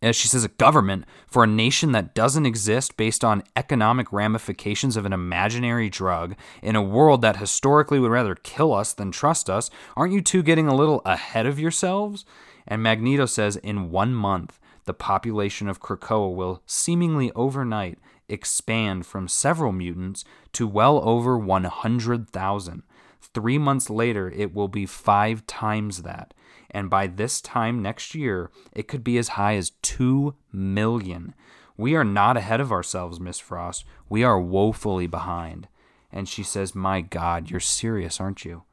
as 0.00 0.16
she 0.16 0.28
says, 0.28 0.44
a 0.44 0.48
government 0.48 1.04
for 1.26 1.44
a 1.44 1.48
nation 1.48 1.92
that 1.92 2.14
doesn't 2.14 2.46
exist 2.46 2.96
based 2.96 3.24
on 3.24 3.42
economic 3.56 4.12
ramifications 4.12 4.96
of 4.96 5.04
an 5.04 5.12
imaginary 5.12 5.90
drug 5.90 6.36
in 6.62 6.76
a 6.76 6.82
world 6.82 7.20
that 7.22 7.36
historically 7.36 7.98
would 7.98 8.10
rather 8.10 8.36
kill 8.36 8.72
us 8.72 8.94
than 8.94 9.10
trust 9.10 9.50
us. 9.50 9.70
Aren't 9.96 10.12
you 10.12 10.22
two 10.22 10.42
getting 10.42 10.68
a 10.68 10.74
little 10.74 11.02
ahead 11.04 11.46
of 11.46 11.58
yourselves? 11.58 12.24
And 12.66 12.82
Magneto 12.82 13.26
says, 13.26 13.56
in 13.56 13.90
one 13.90 14.14
month, 14.14 14.58
the 14.84 14.94
population 14.94 15.68
of 15.68 15.82
Krakoa 15.82 16.32
will 16.32 16.62
seemingly 16.64 17.32
overnight 17.32 17.98
expand 18.28 19.06
from 19.06 19.28
several 19.28 19.72
mutants 19.72 20.24
to 20.52 20.66
well 20.66 21.00
over 21.08 21.38
100,000. 21.38 22.82
Three 23.20 23.58
months 23.58 23.90
later, 23.90 24.30
it 24.30 24.54
will 24.54 24.68
be 24.68 24.86
five 24.86 25.46
times 25.46 26.02
that. 26.02 26.34
And 26.70 26.90
by 26.90 27.06
this 27.06 27.40
time 27.40 27.82
next 27.82 28.14
year, 28.14 28.50
it 28.72 28.88
could 28.88 29.02
be 29.02 29.18
as 29.18 29.28
high 29.28 29.54
as 29.54 29.70
2 29.82 30.34
million. 30.52 31.34
We 31.76 31.94
are 31.94 32.04
not 32.04 32.36
ahead 32.36 32.60
of 32.60 32.72
ourselves, 32.72 33.20
Miss 33.20 33.38
Frost. 33.38 33.84
We 34.08 34.24
are 34.24 34.40
woefully 34.40 35.06
behind. 35.06 35.68
And 36.12 36.28
she 36.28 36.42
says, 36.42 36.74
My 36.74 37.00
God, 37.00 37.50
you're 37.50 37.60
serious, 37.60 38.20
aren't 38.20 38.44
you? 38.44 38.64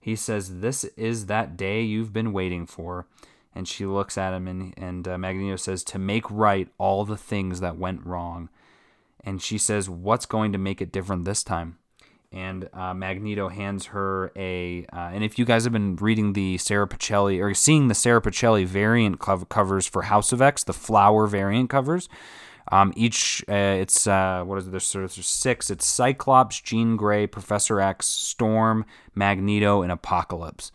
He 0.00 0.16
says, 0.16 0.60
This 0.60 0.84
is 0.96 1.26
that 1.26 1.56
day 1.56 1.82
you've 1.82 2.12
been 2.12 2.32
waiting 2.32 2.66
for. 2.66 3.06
And 3.54 3.66
she 3.66 3.86
looks 3.86 4.16
at 4.16 4.34
him, 4.34 4.46
and, 4.46 4.74
and 4.76 5.08
uh, 5.08 5.18
Magneto 5.18 5.56
says, 5.56 5.82
To 5.84 5.98
make 5.98 6.30
right 6.30 6.68
all 6.78 7.04
the 7.04 7.16
things 7.16 7.60
that 7.60 7.78
went 7.78 8.04
wrong 8.04 8.48
and 9.24 9.42
she 9.42 9.58
says, 9.58 9.88
"What's 9.88 10.26
going 10.26 10.52
to 10.52 10.58
make 10.58 10.80
it 10.80 10.92
different 10.92 11.24
this 11.24 11.42
time?" 11.42 11.78
And 12.30 12.68
uh, 12.72 12.92
Magneto 12.94 13.48
hands 13.48 13.86
her 13.86 14.32
a. 14.36 14.86
Uh, 14.92 15.10
and 15.12 15.24
if 15.24 15.38
you 15.38 15.44
guys 15.44 15.64
have 15.64 15.72
been 15.72 15.96
reading 15.96 16.34
the 16.34 16.58
Sarah 16.58 16.88
Pichelli 16.88 17.42
or 17.42 17.54
seeing 17.54 17.88
the 17.88 17.94
Sarah 17.94 18.20
Pichelli 18.20 18.66
variant 18.66 19.18
covers 19.18 19.86
for 19.86 20.02
House 20.02 20.32
of 20.32 20.42
X, 20.42 20.64
the 20.64 20.72
flower 20.72 21.26
variant 21.26 21.70
covers, 21.70 22.08
um, 22.70 22.92
each 22.96 23.42
uh, 23.48 23.54
it's 23.54 24.06
uh, 24.06 24.42
what 24.44 24.58
is 24.58 24.68
it? 24.68 24.70
There's, 24.70 24.92
there's 24.92 25.26
six. 25.26 25.70
It's 25.70 25.86
Cyclops, 25.86 26.60
Jean 26.60 26.96
Grey, 26.96 27.26
Professor 27.26 27.80
X, 27.80 28.06
Storm, 28.06 28.84
Magneto, 29.14 29.82
and 29.82 29.90
Apocalypse 29.90 30.70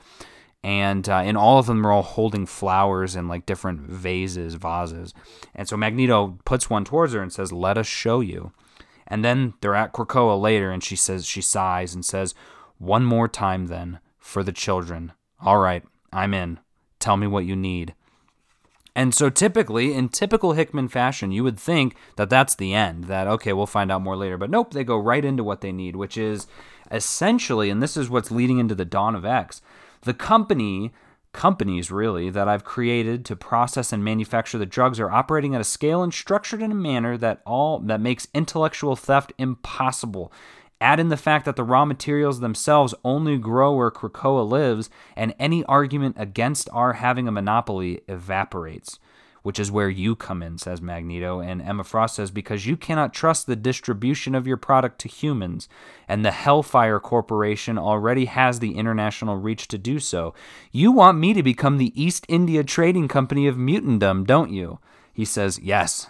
and 0.63 1.09
uh, 1.09 1.17
and 1.17 1.37
all 1.37 1.59
of 1.59 1.65
them 1.65 1.85
are 1.85 1.91
all 1.91 2.03
holding 2.03 2.45
flowers 2.45 3.15
in 3.15 3.27
like 3.27 3.45
different 3.45 3.81
vases, 3.81 4.55
vases. 4.55 5.13
And 5.53 5.67
so 5.67 5.75
Magneto 5.75 6.39
puts 6.45 6.69
one 6.69 6.85
towards 6.85 7.13
her 7.13 7.21
and 7.21 7.33
says, 7.33 7.51
"Let 7.51 7.77
us 7.77 7.87
show 7.87 8.21
you." 8.21 8.53
And 9.07 9.23
then 9.23 9.53
they're 9.61 9.75
at 9.75 9.93
Krakoa 9.93 10.39
later, 10.39 10.71
and 10.71 10.83
she 10.83 10.95
says 10.95 11.25
she 11.25 11.41
sighs 11.41 11.93
and 11.93 12.05
says, 12.05 12.33
"One 12.77 13.03
more 13.03 13.27
time, 13.27 13.67
then, 13.67 13.99
for 14.17 14.43
the 14.43 14.53
children. 14.53 15.11
All 15.41 15.57
right, 15.57 15.83
I'm 16.13 16.33
in. 16.33 16.59
Tell 16.99 17.17
me 17.17 17.27
what 17.27 17.45
you 17.45 17.55
need." 17.55 17.93
And 18.95 19.13
so 19.13 19.29
typically, 19.29 19.93
in 19.93 20.09
typical 20.09 20.53
Hickman 20.53 20.87
fashion, 20.87 21.31
you 21.31 21.43
would 21.43 21.59
think 21.59 21.95
that 22.15 22.29
that's 22.29 22.53
the 22.53 22.75
end, 22.75 23.05
that, 23.05 23.25
okay, 23.25 23.51
we'll 23.51 23.65
find 23.65 23.91
out 23.91 24.03
more 24.03 24.15
later. 24.15 24.37
But 24.37 24.51
nope, 24.51 24.71
they 24.71 24.83
go 24.83 24.97
right 24.97 25.25
into 25.25 25.43
what 25.43 25.61
they 25.61 25.71
need, 25.71 25.95
which 25.95 26.15
is 26.15 26.45
essentially, 26.91 27.71
and 27.71 27.81
this 27.81 27.97
is 27.97 28.09
what's 28.09 28.29
leading 28.29 28.59
into 28.59 28.75
the 28.75 28.85
Dawn 28.85 29.15
of 29.15 29.25
X, 29.25 29.63
the 30.03 30.13
company, 30.13 30.91
companies 31.31 31.91
really, 31.91 32.29
that 32.29 32.47
I've 32.47 32.63
created 32.63 33.25
to 33.25 33.35
process 33.35 33.91
and 33.91 34.03
manufacture 34.03 34.57
the 34.57 34.65
drugs 34.65 34.99
are 34.99 35.11
operating 35.11 35.55
at 35.55 35.61
a 35.61 35.65
scale 35.65 36.03
and 36.03 36.13
structured 36.13 36.61
in 36.61 36.71
a 36.71 36.75
manner 36.75 37.17
that 37.17 37.41
all 37.45 37.79
that 37.79 38.01
makes 38.01 38.27
intellectual 38.33 38.95
theft 38.95 39.33
impossible. 39.37 40.31
Add 40.81 40.99
in 40.99 41.09
the 41.09 41.17
fact 41.17 41.45
that 41.45 41.55
the 41.55 41.63
raw 41.63 41.85
materials 41.85 42.41
themselves 42.41 42.93
only 43.05 43.37
grow 43.37 43.73
where 43.73 43.91
Krakoa 43.91 44.47
lives, 44.47 44.89
and 45.15 45.33
any 45.39 45.63
argument 45.65 46.17
against 46.19 46.69
our 46.73 46.93
having 46.93 47.27
a 47.27 47.31
monopoly 47.31 48.01
evaporates. 48.07 48.99
Which 49.43 49.59
is 49.59 49.71
where 49.71 49.89
you 49.89 50.15
come 50.15 50.41
in, 50.41 50.57
says 50.57 50.81
Magneto. 50.81 51.39
And 51.39 51.61
Emma 51.61 51.83
Frost 51.83 52.15
says, 52.15 52.31
Because 52.31 52.65
you 52.65 52.75
cannot 52.75 53.13
trust 53.13 53.45
the 53.45 53.55
distribution 53.55 54.33
of 54.33 54.47
your 54.47 54.57
product 54.57 54.99
to 55.01 55.09
humans, 55.09 55.69
and 56.07 56.25
the 56.25 56.31
Hellfire 56.31 56.99
Corporation 56.99 57.77
already 57.77 58.25
has 58.25 58.59
the 58.59 58.75
international 58.75 59.37
reach 59.37 59.67
to 59.67 59.77
do 59.77 59.99
so. 59.99 60.33
You 60.71 60.91
want 60.91 61.19
me 61.19 61.33
to 61.33 61.43
become 61.43 61.77
the 61.77 61.93
East 62.01 62.25
India 62.27 62.63
Trading 62.63 63.07
Company 63.07 63.45
of 63.45 63.55
mutantdom, 63.55 64.25
don't 64.25 64.51
you? 64.51 64.79
He 65.13 65.25
says, 65.25 65.59
Yes. 65.61 66.07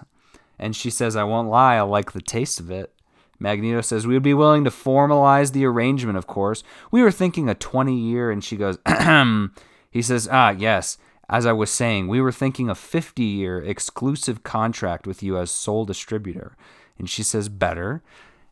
And 0.60 0.75
she 0.75 0.92
says, 0.92 1.16
I 1.16 1.24
won't 1.24 1.50
lie, 1.50 1.75
I 1.75 1.82
like 1.82 2.12
the 2.12 2.22
taste 2.22 2.60
of 2.60 2.70
it. 2.72 2.94
Magneto 3.40 3.82
says, 3.82 4.06
We 4.06 4.13
would 4.13 4.24
be 4.24 4.36
willing 4.36 4.63
to 4.63 4.70
formalize 4.70 5.52
the 5.52 5.66
arrangement, 5.66 6.18
of 6.18 6.28
course. 6.28 6.63
We 6.92 7.02
were 7.02 7.12
thinking 7.12 7.50
a 7.50 7.56
20 7.56 7.98
year, 7.98 8.32
and 8.32 8.44
she 8.44 8.56
goes, 8.56 8.78
He 9.92 10.02
says, 10.02 10.30
Ah, 10.32 10.52
yes. 10.52 10.98
As 11.30 11.46
I 11.46 11.53
was 11.53 11.70
saying, 11.70 12.08
we 12.08 12.22
were 12.22 12.32
thinking 12.32 12.70
a 12.70 12.75
50 12.75 13.24
year 13.24 13.62
exclusive 13.62 14.44
contract 14.44 15.08
with 15.08 15.24
you 15.24 15.38
as 15.38 15.51
sole 15.51 15.86
distributor. 15.86 16.56
And 16.98 17.10
she 17.10 17.24
says, 17.24 17.50
Better. 17.50 18.03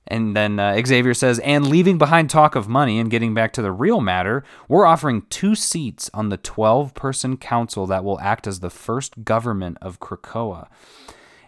And 0.07 0.35
then 0.35 0.59
uh, 0.59 0.81
Xavier 0.83 1.13
says, 1.13 1.39
and 1.39 1.67
leaving 1.67 1.97
behind 1.97 2.29
talk 2.29 2.55
of 2.55 2.67
money 2.67 2.99
and 2.99 3.11
getting 3.11 3.33
back 3.33 3.53
to 3.53 3.61
the 3.61 3.71
real 3.71 4.01
matter, 4.01 4.43
we're 4.67 4.85
offering 4.85 5.21
two 5.29 5.53
seats 5.53 6.09
on 6.13 6.29
the 6.29 6.37
12 6.37 6.93
person 6.95 7.37
council 7.37 7.85
that 7.85 8.03
will 8.03 8.19
act 8.19 8.47
as 8.47 8.59
the 8.59 8.71
first 8.71 9.23
government 9.23 9.77
of 9.79 9.99
Krakoa. 9.99 10.67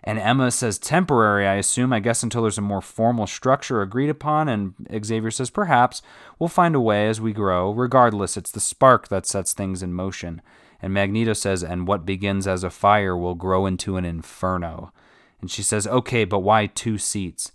And 0.04 0.20
Emma 0.20 0.52
says 0.52 0.78
temporary, 0.78 1.48
I 1.48 1.56
assume, 1.56 1.94
I 1.94 2.00
guess 2.00 2.24
until 2.24 2.42
there's 2.42 2.58
a 2.58 2.62
more 2.62 2.82
formal 2.82 3.26
structure 3.26 3.82
agreed 3.82 4.10
upon. 4.10 4.50
And 4.50 4.74
Xavier 5.04 5.32
says 5.32 5.50
perhaps 5.50 6.02
we'll 6.38 6.50
find 6.50 6.76
a 6.76 6.82
way 6.82 7.08
as 7.08 7.22
we 7.22 7.32
grow. 7.34 7.72
Regardless, 7.72 8.38
it's 8.38 8.52
the 8.52 8.60
spark 8.60 9.08
that 9.08 9.26
sets 9.26 9.54
things 9.54 9.82
in 9.82 9.94
motion. 9.94 10.42
And 10.84 10.94
Magneto 10.94 11.32
says, 11.32 11.64
and 11.64 11.88
what 11.88 12.06
begins 12.06 12.46
as 12.46 12.66
a 12.66 12.70
fire 12.70 13.18
will 13.18 13.36
grow 13.36 13.66
into 13.66 13.96
an 13.96 14.04
inferno. 14.04 14.92
And 15.40 15.50
she 15.50 15.64
says, 15.64 15.88
okay, 15.88 16.26
but 16.26 16.40
why 16.40 16.66
two 16.68 16.98
seats? 16.98 17.54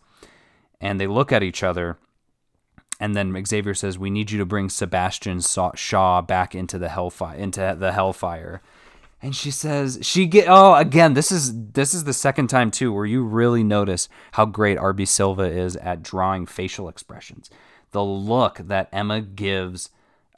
And 0.80 0.99
they 0.99 1.06
look 1.06 1.30
at 1.30 1.42
each 1.42 1.62
other. 1.62 1.99
And 2.99 3.14
then 3.14 3.44
Xavier 3.47 3.75
says, 3.75 3.97
"We 3.97 4.11
need 4.11 4.32
you 4.32 4.38
to 4.38 4.44
bring 4.44 4.68
Sebastian 4.68 5.40
Shaw 5.40 6.20
back 6.20 6.54
into 6.56 6.78
the 6.78 6.88
hellfire, 6.88 7.37
into 7.37 7.76
the 7.78 7.92
hellfire." 7.92 8.61
and 9.20 9.35
she 9.35 9.50
says 9.50 9.99
she 10.02 10.26
get 10.26 10.47
oh 10.49 10.75
again 10.75 11.14
this 11.14 11.32
is 11.32 11.52
this 11.73 11.92
is 11.92 12.04
the 12.04 12.12
second 12.12 12.49
time 12.49 12.70
too 12.70 12.92
where 12.92 13.06
you 13.06 13.25
really 13.25 13.64
notice 13.64 14.08
how 14.32 14.44
great 14.44 14.78
RB 14.78 15.06
Silva 15.06 15.42
is 15.42 15.76
at 15.76 16.02
drawing 16.02 16.47
facial 16.47 16.88
expressions. 16.88 17.50
The 17.90 18.04
look 18.04 18.58
that 18.58 18.88
Emma 18.92 19.20
gives 19.20 19.90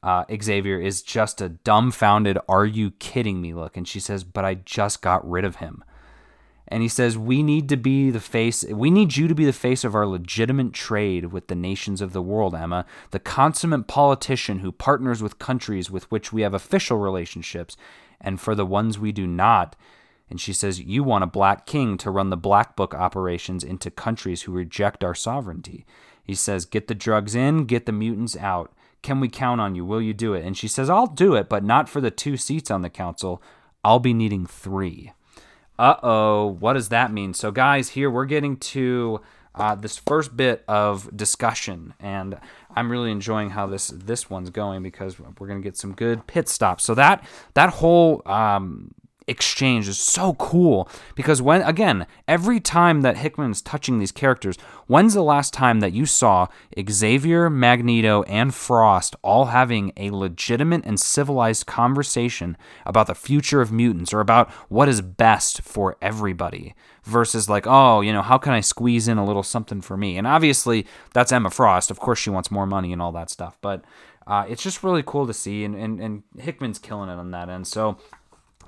uh, 0.02 0.24
Xavier 0.42 0.80
is 0.80 1.02
just 1.02 1.40
a 1.40 1.50
dumbfounded 1.50 2.38
"Are 2.48 2.66
you 2.66 2.92
kidding 2.92 3.40
me?" 3.40 3.54
look, 3.54 3.76
and 3.76 3.86
she 3.86 4.00
says, 4.00 4.24
"But 4.24 4.44
I 4.44 4.54
just 4.54 5.02
got 5.02 5.28
rid 5.28 5.44
of 5.44 5.56
him." 5.56 5.84
And 6.70 6.82
he 6.82 6.88
says, 6.88 7.18
We 7.18 7.42
need 7.42 7.68
to 7.70 7.76
be 7.76 8.10
the 8.10 8.20
face, 8.20 8.64
we 8.64 8.90
need 8.90 9.16
you 9.16 9.26
to 9.26 9.34
be 9.34 9.44
the 9.44 9.52
face 9.52 9.82
of 9.82 9.94
our 9.94 10.06
legitimate 10.06 10.72
trade 10.72 11.26
with 11.26 11.48
the 11.48 11.56
nations 11.56 12.00
of 12.00 12.12
the 12.12 12.22
world, 12.22 12.54
Emma, 12.54 12.86
the 13.10 13.18
consummate 13.18 13.88
politician 13.88 14.60
who 14.60 14.70
partners 14.70 15.20
with 15.20 15.40
countries 15.40 15.90
with 15.90 16.08
which 16.12 16.32
we 16.32 16.42
have 16.42 16.54
official 16.54 16.98
relationships 16.98 17.76
and 18.20 18.40
for 18.40 18.54
the 18.54 18.66
ones 18.66 18.98
we 18.98 19.10
do 19.10 19.26
not. 19.26 19.74
And 20.28 20.40
she 20.40 20.52
says, 20.52 20.80
You 20.80 21.02
want 21.02 21.24
a 21.24 21.28
black 21.28 21.66
king 21.66 21.98
to 21.98 22.10
run 22.10 22.30
the 22.30 22.36
black 22.36 22.76
book 22.76 22.94
operations 22.94 23.64
into 23.64 23.90
countries 23.90 24.42
who 24.42 24.52
reject 24.52 25.02
our 25.02 25.14
sovereignty. 25.14 25.84
He 26.22 26.36
says, 26.36 26.66
Get 26.66 26.86
the 26.86 26.94
drugs 26.94 27.34
in, 27.34 27.64
get 27.64 27.86
the 27.86 27.92
mutants 27.92 28.36
out. 28.36 28.72
Can 29.02 29.20
we 29.20 29.28
count 29.28 29.60
on 29.60 29.74
you? 29.74 29.84
Will 29.84 30.02
you 30.02 30.12
do 30.12 30.34
it? 30.34 30.44
And 30.44 30.56
she 30.56 30.68
says, 30.68 30.90
I'll 30.90 31.06
do 31.06 31.34
it, 31.34 31.48
but 31.48 31.64
not 31.64 31.88
for 31.88 32.00
the 32.00 32.10
two 32.10 32.36
seats 32.36 32.70
on 32.70 32.82
the 32.82 32.90
council. 32.90 33.42
I'll 33.82 33.98
be 33.98 34.12
needing 34.14 34.46
three. 34.46 35.12
Uh 35.78 35.96
oh, 36.02 36.46
what 36.46 36.74
does 36.74 36.90
that 36.90 37.10
mean? 37.10 37.32
So, 37.32 37.50
guys, 37.50 37.90
here 37.90 38.10
we're 38.10 38.26
getting 38.26 38.58
to 38.58 39.22
uh, 39.54 39.74
this 39.74 39.96
first 39.96 40.36
bit 40.36 40.62
of 40.68 41.16
discussion, 41.16 41.94
and 41.98 42.38
I'm 42.76 42.90
really 42.90 43.10
enjoying 43.10 43.50
how 43.50 43.66
this 43.66 43.88
this 43.88 44.28
one's 44.28 44.50
going 44.50 44.82
because 44.82 45.18
we're 45.18 45.48
gonna 45.48 45.60
get 45.60 45.78
some 45.78 45.94
good 45.94 46.26
pit 46.26 46.48
stops. 46.48 46.84
So 46.84 46.94
that 46.94 47.24
that 47.54 47.70
whole 47.70 48.20
um, 48.26 48.92
exchange 49.30 49.88
is 49.88 49.98
so 49.98 50.34
cool 50.34 50.88
because 51.14 51.40
when 51.40 51.62
again 51.62 52.06
every 52.26 52.60
time 52.60 53.02
that 53.02 53.16
hickman's 53.16 53.62
touching 53.62 53.98
these 53.98 54.12
characters 54.12 54.56
when's 54.86 55.14
the 55.14 55.22
last 55.22 55.52
time 55.54 55.80
that 55.80 55.92
you 55.92 56.04
saw 56.04 56.46
xavier 56.90 57.48
magneto 57.48 58.22
and 58.24 58.54
frost 58.54 59.14
all 59.22 59.46
having 59.46 59.92
a 59.96 60.10
legitimate 60.10 60.84
and 60.84 60.98
civilized 60.98 61.66
conversation 61.66 62.56
about 62.84 63.06
the 63.06 63.14
future 63.14 63.60
of 63.60 63.72
mutants 63.72 64.12
or 64.12 64.20
about 64.20 64.50
what 64.68 64.88
is 64.88 65.00
best 65.00 65.62
for 65.62 65.96
everybody 66.02 66.74
versus 67.04 67.48
like 67.48 67.66
oh 67.66 68.00
you 68.00 68.12
know 68.12 68.22
how 68.22 68.36
can 68.36 68.52
i 68.52 68.60
squeeze 68.60 69.08
in 69.08 69.18
a 69.18 69.24
little 69.24 69.42
something 69.42 69.80
for 69.80 69.96
me? 69.96 70.16
And 70.16 70.26
obviously 70.26 70.86
that's 71.12 71.32
emma 71.32 71.50
frost. 71.50 71.90
Of 71.90 72.00
course 72.00 72.18
she 72.18 72.30
wants 72.30 72.50
more 72.50 72.66
money 72.66 72.92
and 72.92 73.02
all 73.02 73.12
that 73.12 73.30
stuff. 73.30 73.58
But 73.60 73.84
uh, 74.26 74.44
it's 74.48 74.62
just 74.62 74.82
really 74.84 75.02
cool 75.04 75.26
to 75.26 75.34
see 75.34 75.64
and, 75.64 75.74
and, 75.74 76.00
and 76.00 76.22
hickman's 76.38 76.78
killing 76.78 77.10
it 77.10 77.14
on 77.14 77.30
that 77.32 77.48
end. 77.48 77.66
So 77.66 77.98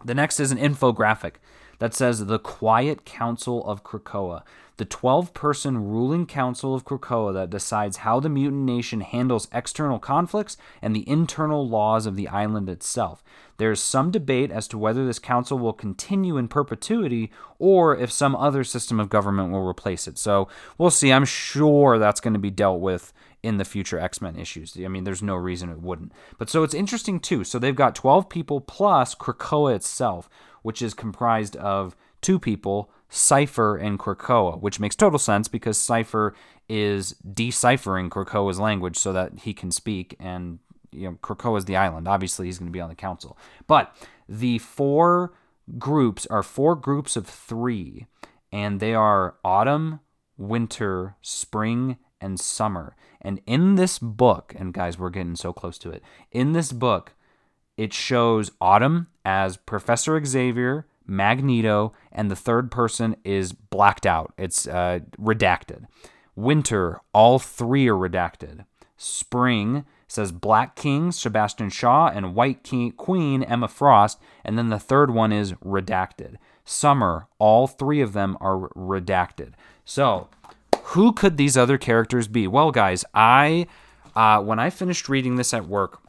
the 0.05 0.15
next 0.15 0.41
is 0.41 0.53
an 0.53 0.59
infographic 0.59 1.35
that 1.79 1.95
says 1.95 2.27
the 2.27 2.39
Quiet 2.39 3.05
Council 3.05 3.65
of 3.67 3.83
Krakoa, 3.83 4.43
the 4.77 4.85
12 4.85 5.35
person 5.35 5.91
ruling 5.91 6.27
council 6.27 6.75
of 6.75 6.85
Krakoa 6.85 7.35
that 7.35 7.51
decides 7.51 7.99
how 7.99 8.21
the 8.21 8.29
mutant 8.29 8.63
nation 8.63 9.01
handles 9.01 9.49
external 9.53 9.99
conflicts 9.99 10.57
and 10.81 10.95
the 10.95 11.09
internal 11.09 11.69
laws 11.69 12.07
of 12.07 12.17
the 12.17 12.29
island 12.29 12.69
itself. 12.69 13.23
There 13.59 13.71
is 13.71 13.81
some 13.81 14.11
debate 14.11 14.51
as 14.51 14.67
to 14.69 14.79
whether 14.79 15.07
this 15.07 15.19
council 15.19 15.59
will 15.59 15.73
continue 15.73 16.37
in 16.37 16.49
perpetuity 16.49 17.31
or 17.59 17.97
if 17.97 18.11
some 18.11 18.35
other 18.35 18.65
system 18.65 18.99
of 18.99 19.09
government 19.09 19.53
will 19.53 19.67
replace 19.67 20.09
it. 20.09 20.19
So 20.19 20.49
we'll 20.79 20.91
see. 20.91 21.13
I'm 21.13 21.25
sure 21.25 21.99
that's 21.99 22.21
going 22.21 22.35
to 22.35 22.41
be 22.41 22.51
dealt 22.51 22.81
with 22.81 23.13
in 23.43 23.57
the 23.57 23.65
future 23.65 23.99
X 23.99 24.21
Men 24.21 24.37
issues. 24.37 24.77
I 24.83 24.89
mean, 24.89 25.05
there's 25.05 25.23
no 25.23 25.35
reason 25.35 25.71
it 25.71 25.83
wouldn't. 25.83 26.13
But 26.39 26.49
so 26.49 26.63
it's 26.63 26.75
interesting 26.75 27.19
too. 27.21 27.45
So 27.45 27.59
they've 27.59 27.75
got 27.75 27.95
12 27.95 28.29
people 28.29 28.61
plus 28.61 29.15
Krakoa 29.15 29.75
itself, 29.75 30.29
which 30.63 30.81
is 30.81 30.95
comprised 30.95 31.57
of 31.57 31.97
two 32.21 32.39
people, 32.39 32.91
Cypher 33.09 33.77
and 33.77 33.99
Krakoa, 33.99 34.61
which 34.61 34.81
makes 34.81 34.97
total 34.97 35.19
sense 35.19 35.49
because 35.49 35.77
Cypher 35.79 36.35
is 36.69 37.11
deciphering 37.35 38.09
Krakoa's 38.09 38.61
language 38.61 38.97
so 38.97 39.13
that 39.13 39.41
he 39.41 39.53
can 39.53 39.71
speak, 39.71 40.17
and 40.19 40.61
you 40.93 41.11
know 41.11 41.19
Krakoa 41.23 41.59
is 41.59 41.65
the 41.67 41.77
island. 41.77 42.09
Obviously, 42.09 42.47
he's 42.47 42.59
going 42.59 42.71
to 42.71 42.73
be 42.73 42.81
on 42.81 42.89
the 42.89 42.95
council. 42.95 43.37
But 43.67 43.95
the 44.29 44.59
four 44.59 45.35
groups 45.79 46.27
are 46.27 46.43
four 46.43 46.77
groups 46.77 47.17
of 47.17 47.27
three, 47.27 48.07
and 48.51 48.81
they 48.81 48.95
are 48.95 49.35
autumn, 49.45 50.01
winter, 50.39 51.17
spring, 51.21 51.99
and 52.23 52.41
summer. 52.41 52.97
And 53.21 53.41
in 53.47 53.75
this 53.75 53.99
book, 53.99 54.55
and 54.57 54.73
guys, 54.73 54.99
we're 54.99 55.11
getting 55.11 55.37
so 55.37 55.53
close 55.53 55.77
to 55.79 55.91
it. 55.91 56.03
In 56.31 56.53
this 56.53 56.73
book, 56.73 57.15
it 57.77 57.93
shows 57.93 58.51
Autumn 58.61 59.09
as 59.25 59.57
Professor 59.57 60.23
Xavier, 60.25 60.87
Magneto, 61.07 61.93
and 62.11 62.31
the 62.31 62.37
third 62.37 62.71
person 62.71 63.17
is 63.25 63.53
blacked 63.53 64.07
out. 64.07 64.33
It's 64.39 64.67
uh, 64.67 65.01
redacted. 65.21 65.87
Winter, 66.35 67.01
all 67.13 67.39
three 67.39 67.89
are 67.89 67.95
redacted. 67.95 68.65
Spring 68.97 69.85
says 70.07 70.31
Black 70.31 70.77
King, 70.77 71.11
Sebastian 71.11 71.71
Shaw, 71.71 72.09
and 72.09 72.35
White 72.35 72.63
King, 72.63 72.93
Queen, 72.93 73.43
Emma 73.43 73.67
Frost. 73.67 74.19
And 74.45 74.59
then 74.59 74.69
the 74.69 74.79
third 74.79 75.11
one 75.11 75.33
is 75.33 75.55
redacted. 75.55 76.37
Summer, 76.65 77.29
all 77.39 77.67
three 77.67 78.01
of 78.01 78.13
them 78.13 78.37
are 78.41 78.69
redacted. 78.77 79.55
So 79.85 80.29
who 80.93 81.13
could 81.13 81.37
these 81.37 81.57
other 81.57 81.79
characters 81.79 82.29
be? 82.29 82.47
Well, 82.47 82.71
guys, 82.71 83.05
I 83.15 83.67
uh, 84.15 84.43
when 84.43 84.59
I 84.59 84.71
finished 84.71 85.09
reading 85.09 85.37
this 85.37 85.55
at 85.55 85.67
work, 85.67 86.01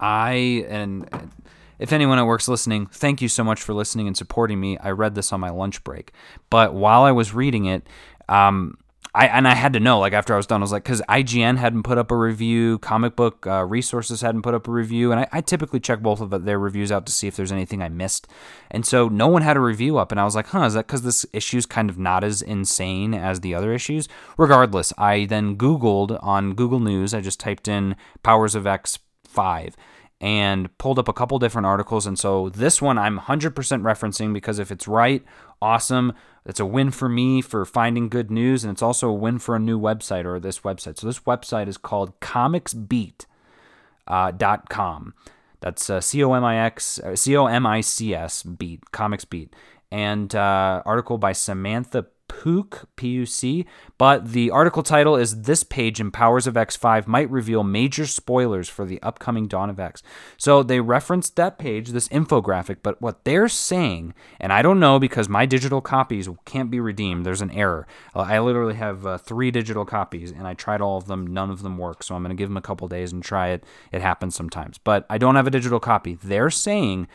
I 0.00 0.64
and 0.68 1.30
if 1.78 1.92
anyone 1.92 2.18
at 2.18 2.26
work's 2.26 2.48
listening, 2.48 2.86
thank 2.86 3.22
you 3.22 3.28
so 3.28 3.44
much 3.44 3.62
for 3.62 3.74
listening 3.74 4.06
and 4.06 4.16
supporting 4.16 4.60
me. 4.60 4.76
I 4.78 4.90
read 4.90 5.14
this 5.14 5.32
on 5.32 5.40
my 5.40 5.50
lunch 5.50 5.84
break, 5.84 6.12
but 6.50 6.74
while 6.74 7.02
I 7.02 7.12
was 7.12 7.32
reading 7.32 7.66
it, 7.66 7.86
um, 8.28 8.76
I 9.16 9.28
and 9.28 9.48
I 9.48 9.54
had 9.54 9.72
to 9.72 9.80
know 9.80 9.98
like 9.98 10.12
after 10.12 10.34
I 10.34 10.36
was 10.36 10.46
done, 10.46 10.60
I 10.60 10.64
was 10.64 10.72
like, 10.72 10.84
because 10.84 11.00
IGN 11.08 11.56
hadn't 11.56 11.84
put 11.84 11.96
up 11.96 12.10
a 12.10 12.16
review, 12.16 12.78
comic 12.80 13.16
book 13.16 13.46
uh, 13.46 13.64
resources 13.64 14.20
hadn't 14.20 14.42
put 14.42 14.52
up 14.52 14.68
a 14.68 14.70
review, 14.70 15.10
and 15.10 15.20
I, 15.20 15.28
I, 15.32 15.40
typically 15.40 15.80
check 15.80 16.00
both 16.00 16.20
of 16.20 16.44
their 16.44 16.58
reviews 16.58 16.92
out 16.92 17.06
to 17.06 17.12
see 17.12 17.26
if 17.26 17.34
there's 17.34 17.50
anything 17.50 17.80
I 17.82 17.88
missed, 17.88 18.28
and 18.70 18.84
so 18.84 19.08
no 19.08 19.26
one 19.26 19.40
had 19.40 19.56
a 19.56 19.60
review 19.60 19.96
up, 19.96 20.12
and 20.12 20.20
I 20.20 20.24
was 20.24 20.34
like, 20.34 20.48
huh, 20.48 20.64
is 20.64 20.74
that 20.74 20.86
because 20.86 21.00
this 21.00 21.24
issue's 21.32 21.64
kind 21.64 21.88
of 21.88 21.98
not 21.98 22.24
as 22.24 22.42
insane 22.42 23.14
as 23.14 23.40
the 23.40 23.54
other 23.54 23.72
issues? 23.72 24.06
Regardless, 24.36 24.92
I 24.98 25.24
then 25.24 25.56
Googled 25.56 26.22
on 26.22 26.52
Google 26.52 26.80
News, 26.80 27.14
I 27.14 27.22
just 27.22 27.40
typed 27.40 27.68
in 27.68 27.96
Powers 28.22 28.54
of 28.54 28.66
X 28.66 28.98
five 29.24 29.76
and 30.20 30.76
pulled 30.78 30.98
up 30.98 31.08
a 31.08 31.12
couple 31.12 31.38
different 31.38 31.66
articles. 31.66 32.06
And 32.06 32.18
so 32.18 32.48
this 32.48 32.80
one 32.80 32.96
I'm 32.96 33.18
100% 33.18 33.52
referencing 33.52 34.32
because 34.32 34.58
if 34.58 34.70
it's 34.70 34.88
right, 34.88 35.22
awesome. 35.60 36.12
It's 36.44 36.60
a 36.60 36.66
win 36.66 36.90
for 36.90 37.08
me 37.08 37.42
for 37.42 37.64
finding 37.64 38.08
good 38.08 38.30
news, 38.30 38.64
and 38.64 38.72
it's 38.72 38.82
also 38.82 39.08
a 39.08 39.14
win 39.14 39.38
for 39.38 39.56
a 39.56 39.60
new 39.60 39.80
website 39.80 40.24
or 40.24 40.38
this 40.38 40.60
website. 40.60 40.98
So 40.98 41.06
this 41.06 41.20
website 41.20 41.68
is 41.68 41.76
called 41.76 42.18
comicsbeat.com. 42.20 45.14
Uh, 45.16 45.30
That's 45.60 45.90
uh, 45.90 46.00
C 46.00 46.22
O 46.22 46.32
M 46.32 46.44
I 46.44 46.58
X 46.58 47.00
C 47.14 47.36
O 47.36 47.46
M 47.46 47.66
I 47.66 47.80
C 47.80 48.14
S 48.14 48.44
Beat 48.44 48.92
Comics 48.92 49.24
Beat, 49.24 49.54
and 49.90 50.34
uh, 50.34 50.82
article 50.86 51.18
by 51.18 51.32
Samantha 51.32 52.06
Puc, 52.28 52.84
P-U-C, 52.96 53.66
but 53.98 54.32
the 54.32 54.50
article 54.50 54.82
title 54.82 55.16
is 55.16 55.42
This 55.42 55.62
Page 55.62 56.00
in 56.00 56.10
Powers 56.10 56.46
of 56.46 56.54
X5 56.54 57.06
Might 57.06 57.30
Reveal 57.30 57.64
Major 57.64 58.06
Spoilers 58.06 58.68
for 58.68 58.84
the 58.84 59.00
Upcoming 59.02 59.46
Dawn 59.46 59.70
of 59.70 59.80
X. 59.80 60.02
So 60.36 60.62
they 60.62 60.80
referenced 60.80 61.36
that 61.36 61.58
page, 61.58 61.90
this 61.90 62.08
infographic, 62.08 62.78
but 62.82 63.00
what 63.00 63.24
they're 63.24 63.48
saying, 63.48 64.14
and 64.40 64.52
I 64.52 64.62
don't 64.62 64.80
know 64.80 64.98
because 64.98 65.28
my 65.28 65.46
digital 65.46 65.80
copies 65.80 66.28
can't 66.44 66.70
be 66.70 66.80
redeemed, 66.80 67.24
there's 67.24 67.42
an 67.42 67.50
error. 67.50 67.86
Uh, 68.14 68.20
I 68.20 68.38
literally 68.40 68.74
have 68.74 69.06
uh, 69.06 69.18
three 69.18 69.50
digital 69.50 69.84
copies 69.84 70.30
and 70.30 70.46
I 70.46 70.54
tried 70.54 70.80
all 70.80 70.98
of 70.98 71.06
them, 71.06 71.26
none 71.26 71.50
of 71.50 71.62
them 71.62 71.78
work, 71.78 72.02
so 72.02 72.14
I'm 72.14 72.22
going 72.22 72.36
to 72.36 72.40
give 72.40 72.48
them 72.48 72.56
a 72.56 72.62
couple 72.62 72.88
days 72.88 73.12
and 73.12 73.22
try 73.22 73.48
it. 73.48 73.64
It 73.92 74.02
happens 74.02 74.34
sometimes, 74.34 74.78
but 74.78 75.06
I 75.08 75.18
don't 75.18 75.36
have 75.36 75.46
a 75.46 75.50
digital 75.50 75.80
copy. 75.80 76.18
They're 76.22 76.50
saying, 76.50 77.08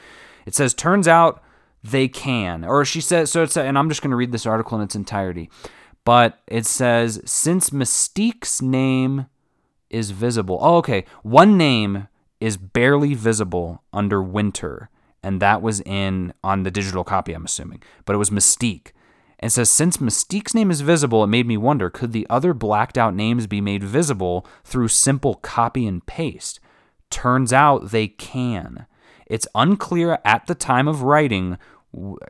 it 0.46 0.56
says, 0.56 0.74
turns 0.74 1.08
out 1.08 1.44
they 1.84 2.08
can. 2.08 2.64
Or 2.64 2.86
she 2.86 3.02
says, 3.02 3.32
so 3.32 3.44
it's, 3.44 3.58
and 3.58 3.78
I'm 3.78 3.90
just 3.90 4.02
going 4.02 4.12
to 4.12 4.18
read 4.18 4.32
this 4.32 4.46
article 4.46 4.78
in 4.78 4.84
its 4.84 4.96
entirety. 4.96 5.50
But 6.04 6.40
it 6.48 6.66
says, 6.66 7.22
since 7.26 7.70
Mystique's 7.70 8.62
name 8.62 9.28
is 9.90 10.12
visible. 10.12 10.58
Oh, 10.62 10.78
okay. 10.78 11.06
One 11.22 11.58
name 11.58 12.08
is 12.40 12.58
barely 12.58 13.14
visible 13.14 13.84
under 13.94 14.22
Winter, 14.22 14.90
and 15.22 15.42
that 15.42 15.62
was 15.62 15.82
in 15.82 16.34
on 16.44 16.64
the 16.64 16.72
digital 16.72 17.04
copy, 17.04 17.34
I'm 17.34 17.46
assuming. 17.46 17.84
But 18.06 18.16
it 18.16 18.20
was 18.20 18.32
Mystique. 18.32 18.92
And 19.40 19.52
says, 19.52 19.70
since 19.70 19.98
Mystique's 19.98 20.54
name 20.54 20.70
is 20.70 20.82
visible, 20.82 21.24
it 21.24 21.28
made 21.28 21.48
me 21.48 21.58
wonder 21.58 21.90
could 21.90 22.14
the 22.14 22.28
other 22.30 22.54
blacked 22.54 22.98
out 22.98 23.16
names 23.16 23.48
be 23.48 23.60
made 23.60 23.84
visible 23.84 24.46
through 24.64 24.88
simple 24.88 25.36
copy 25.36 25.88
and 25.88 26.06
paste? 26.06 26.60
Turns 27.10 27.52
out 27.52 27.90
they 27.90 28.08
can. 28.08 28.86
It's 29.32 29.48
unclear 29.56 30.20
at 30.26 30.48
the 30.48 30.56
time 30.56 30.90
of 30.90 31.04
writing 31.04 31.58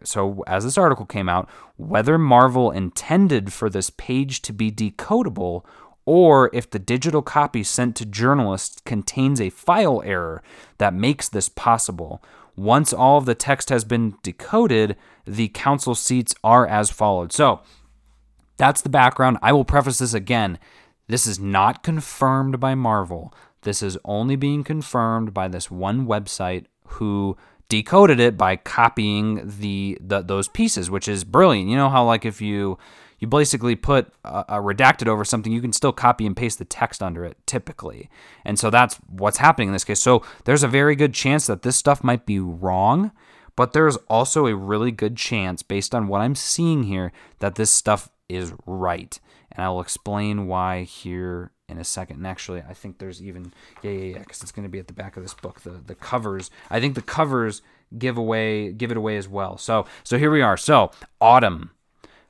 so 0.04 0.44
as 0.48 0.64
this 0.64 0.78
article 0.78 1.06
came 1.06 1.30
out, 1.30 1.50
whether 1.78 2.18
Marvel 2.18 2.72
intended 2.72 3.54
for 3.54 3.70
this 3.70 3.90
page 3.92 4.42
to 4.44 4.54
be 4.54 4.72
decodable 4.72 5.64
or 6.06 6.50
if 6.54 6.70
the 6.70 6.80
digital 6.80 7.22
copy 7.22 7.64
sent 7.64 7.96
to 7.96 8.06
journalists 8.06 8.82
contains 8.86 9.40
a 9.40 9.50
file 9.52 10.02
error 10.04 10.42
that 10.80 10.94
makes 10.94 11.30
this 11.30 11.48
possible. 11.48 12.24
Once 12.56 12.92
all 12.92 13.18
of 13.18 13.26
the 13.26 13.36
text 13.36 13.70
has 13.70 13.84
been 13.84 14.16
decoded, 14.24 14.96
the 15.26 15.48
council 15.50 15.94
seats 15.94 16.34
are 16.44 16.68
as 16.68 16.90
followed. 16.90 17.32
So 17.32 17.62
that's 18.58 18.82
the 18.82 18.90
background. 18.90 19.38
I 19.42 19.54
will 19.54 19.66
preface 19.66 20.00
this 20.00 20.14
again. 20.14 20.58
This 21.08 21.28
is 21.28 21.40
not 21.40 21.84
confirmed 21.84 22.60
by 22.60 22.74
Marvel. 22.74 23.34
This 23.62 23.84
is 23.84 23.98
only 24.04 24.36
being 24.36 24.64
confirmed 24.64 25.34
by 25.34 25.48
this 25.48 25.70
one 25.70 26.08
website 26.08 26.66
who 26.94 27.38
decoded 27.70 28.20
it 28.20 28.38
by 28.38 28.58
copying 28.58 29.42
the, 29.46 29.98
the 30.02 30.22
those 30.22 30.48
pieces, 30.48 30.90
which 30.90 31.08
is 31.08 31.24
brilliant. 31.24 31.70
You 31.70 31.78
know 31.78 31.90
how 31.90 32.04
like 32.06 32.26
if 32.26 32.42
you 32.42 32.78
you 33.20 33.28
basically 33.28 33.76
put 33.76 34.12
a, 34.26 34.46
a, 34.50 34.56
redacted 34.56 35.08
over 35.08 35.24
something, 35.24 35.54
you 35.54 35.62
can 35.62 35.72
still 35.72 35.94
copy 35.94 36.26
and 36.26 36.36
paste 36.36 36.58
the 36.58 36.66
text 36.66 37.02
under 37.04 37.24
it 37.24 37.38
typically. 37.46 38.10
And 38.44 38.60
so 38.60 38.70
that's 38.70 38.96
what's 39.08 39.38
happening 39.38 39.70
in 39.70 39.74
this 39.74 39.84
case. 39.84 40.02
So 40.02 40.24
there's 40.46 40.64
a 40.64 40.68
very 40.68 40.96
good 40.96 41.14
chance 41.14 41.46
that 41.48 41.62
this 41.62 41.76
stuff 41.76 42.04
might 42.04 42.26
be 42.26 42.40
wrong, 42.40 43.12
but 43.56 43.74
there's 43.74 43.96
also 44.10 44.48
a 44.48 44.56
really 44.56 44.92
good 44.92 45.16
chance, 45.16 45.62
based 45.62 45.94
on 45.94 46.08
what 46.08 46.22
I'm 46.22 46.36
seeing 46.36 46.84
here, 46.84 47.12
that 47.40 47.56
this 47.56 47.70
stuff 47.70 48.10
is 48.28 48.54
right. 48.66 49.20
And 49.52 49.64
I'll 49.64 49.82
explain 49.82 50.48
why 50.48 50.84
here 50.84 51.52
in 51.72 51.78
a 51.78 51.84
second. 51.84 52.18
And 52.18 52.28
actually, 52.28 52.62
I 52.62 52.74
think 52.74 52.98
there's 52.98 53.22
even 53.22 53.54
yeah 53.82 53.92
yeah 53.92 54.14
yeah 54.14 54.20
because 54.20 54.42
it's 54.42 54.52
going 54.52 54.64
to 54.64 54.70
be 54.70 54.80
at 54.80 54.88
the 54.88 54.94
back 54.94 55.18
of 55.18 55.24
this 55.24 55.34
book. 55.34 55.62
The 55.62 55.72
the 55.72 55.96
covers. 55.96 56.52
I 56.70 56.80
think 56.80 56.96
the 56.96 57.02
covers 57.02 57.62
give 57.98 58.18
away 58.18 58.72
give 58.72 58.92
it 58.92 58.98
away 58.98 59.18
as 59.18 59.28
well. 59.28 59.58
So 59.58 59.86
so 60.04 60.18
here 60.18 60.32
we 60.32 60.42
are. 60.42 60.58
So 60.58 60.92
autumn, 61.20 61.72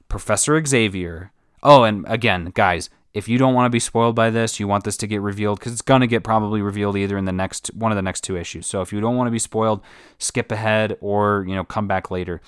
Professor 0.08 0.64
Xavier. 0.64 1.32
Oh, 1.64 1.84
and 1.84 2.06
again, 2.08 2.52
guys, 2.56 2.90
if 3.14 3.28
you 3.28 3.38
don't 3.38 3.54
want 3.54 3.66
to 3.66 3.70
be 3.70 3.80
spoiled 3.80 4.16
by 4.16 4.30
this, 4.30 4.60
you 4.60 4.68
want 4.68 4.84
this 4.84 4.98
to 4.98 5.08
get 5.08 5.22
revealed 5.22 5.60
because 5.60 5.74
it's 5.74 5.82
going 5.82 6.02
to 6.02 6.08
get 6.08 6.24
probably 6.24 6.62
revealed 6.62 6.98
either 6.98 7.18
in 7.18 7.26
the 7.26 7.32
next 7.32 7.68
one 7.76 7.92
of 7.92 7.96
the 7.96 8.02
next 8.02 8.22
two 8.22 8.38
issues. 8.38 8.66
So 8.66 8.82
if 8.82 8.94
you 8.94 9.02
don't 9.02 9.18
want 9.18 9.28
to 9.28 9.32
be 9.32 9.40
spoiled, 9.40 9.82
skip 10.18 10.52
ahead 10.52 10.98
or 11.02 11.46
you 11.48 11.56
know 11.56 11.64
come 11.64 11.88
back 11.88 12.10
later 12.10 12.42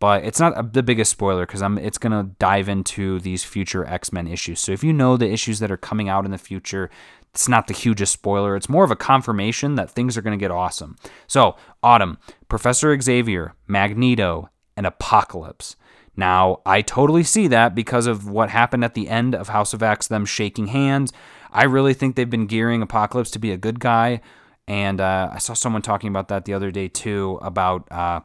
but 0.00 0.24
it's 0.24 0.38
not 0.38 0.72
the 0.72 0.82
biggest 0.82 1.10
spoiler 1.10 1.44
because 1.44 1.62
I'm 1.62 1.78
it's 1.78 1.98
gonna 1.98 2.30
dive 2.38 2.68
into 2.68 3.18
these 3.20 3.44
future 3.44 3.84
X 3.84 4.12
Men 4.12 4.28
issues. 4.28 4.60
So 4.60 4.72
if 4.72 4.84
you 4.84 4.92
know 4.92 5.16
the 5.16 5.30
issues 5.30 5.58
that 5.58 5.70
are 5.70 5.76
coming 5.76 6.08
out 6.08 6.24
in 6.24 6.30
the 6.30 6.38
future, 6.38 6.90
it's 7.34 7.48
not 7.48 7.66
the 7.66 7.74
hugest 7.74 8.12
spoiler. 8.12 8.54
It's 8.54 8.68
more 8.68 8.84
of 8.84 8.90
a 8.90 8.96
confirmation 8.96 9.74
that 9.74 9.90
things 9.90 10.16
are 10.16 10.22
gonna 10.22 10.36
get 10.36 10.50
awesome. 10.50 10.96
So 11.26 11.56
Autumn, 11.82 12.18
Professor 12.48 12.98
Xavier, 13.00 13.54
Magneto, 13.66 14.50
and 14.76 14.86
Apocalypse. 14.86 15.74
Now 16.16 16.60
I 16.64 16.82
totally 16.82 17.24
see 17.24 17.48
that 17.48 17.74
because 17.74 18.06
of 18.06 18.28
what 18.28 18.50
happened 18.50 18.84
at 18.84 18.94
the 18.94 19.08
end 19.08 19.34
of 19.34 19.48
House 19.48 19.74
of 19.74 19.82
X, 19.82 20.06
them 20.06 20.24
shaking 20.24 20.68
hands. 20.68 21.12
I 21.50 21.64
really 21.64 21.94
think 21.94 22.14
they've 22.14 22.28
been 22.28 22.46
gearing 22.46 22.82
Apocalypse 22.82 23.30
to 23.32 23.38
be 23.38 23.50
a 23.50 23.56
good 23.56 23.80
guy, 23.80 24.20
and 24.68 25.00
uh, 25.00 25.30
I 25.32 25.38
saw 25.38 25.54
someone 25.54 25.82
talking 25.82 26.08
about 26.08 26.28
that 26.28 26.44
the 26.44 26.54
other 26.54 26.70
day 26.70 26.86
too 26.86 27.40
about. 27.42 27.90
Uh, 27.90 28.20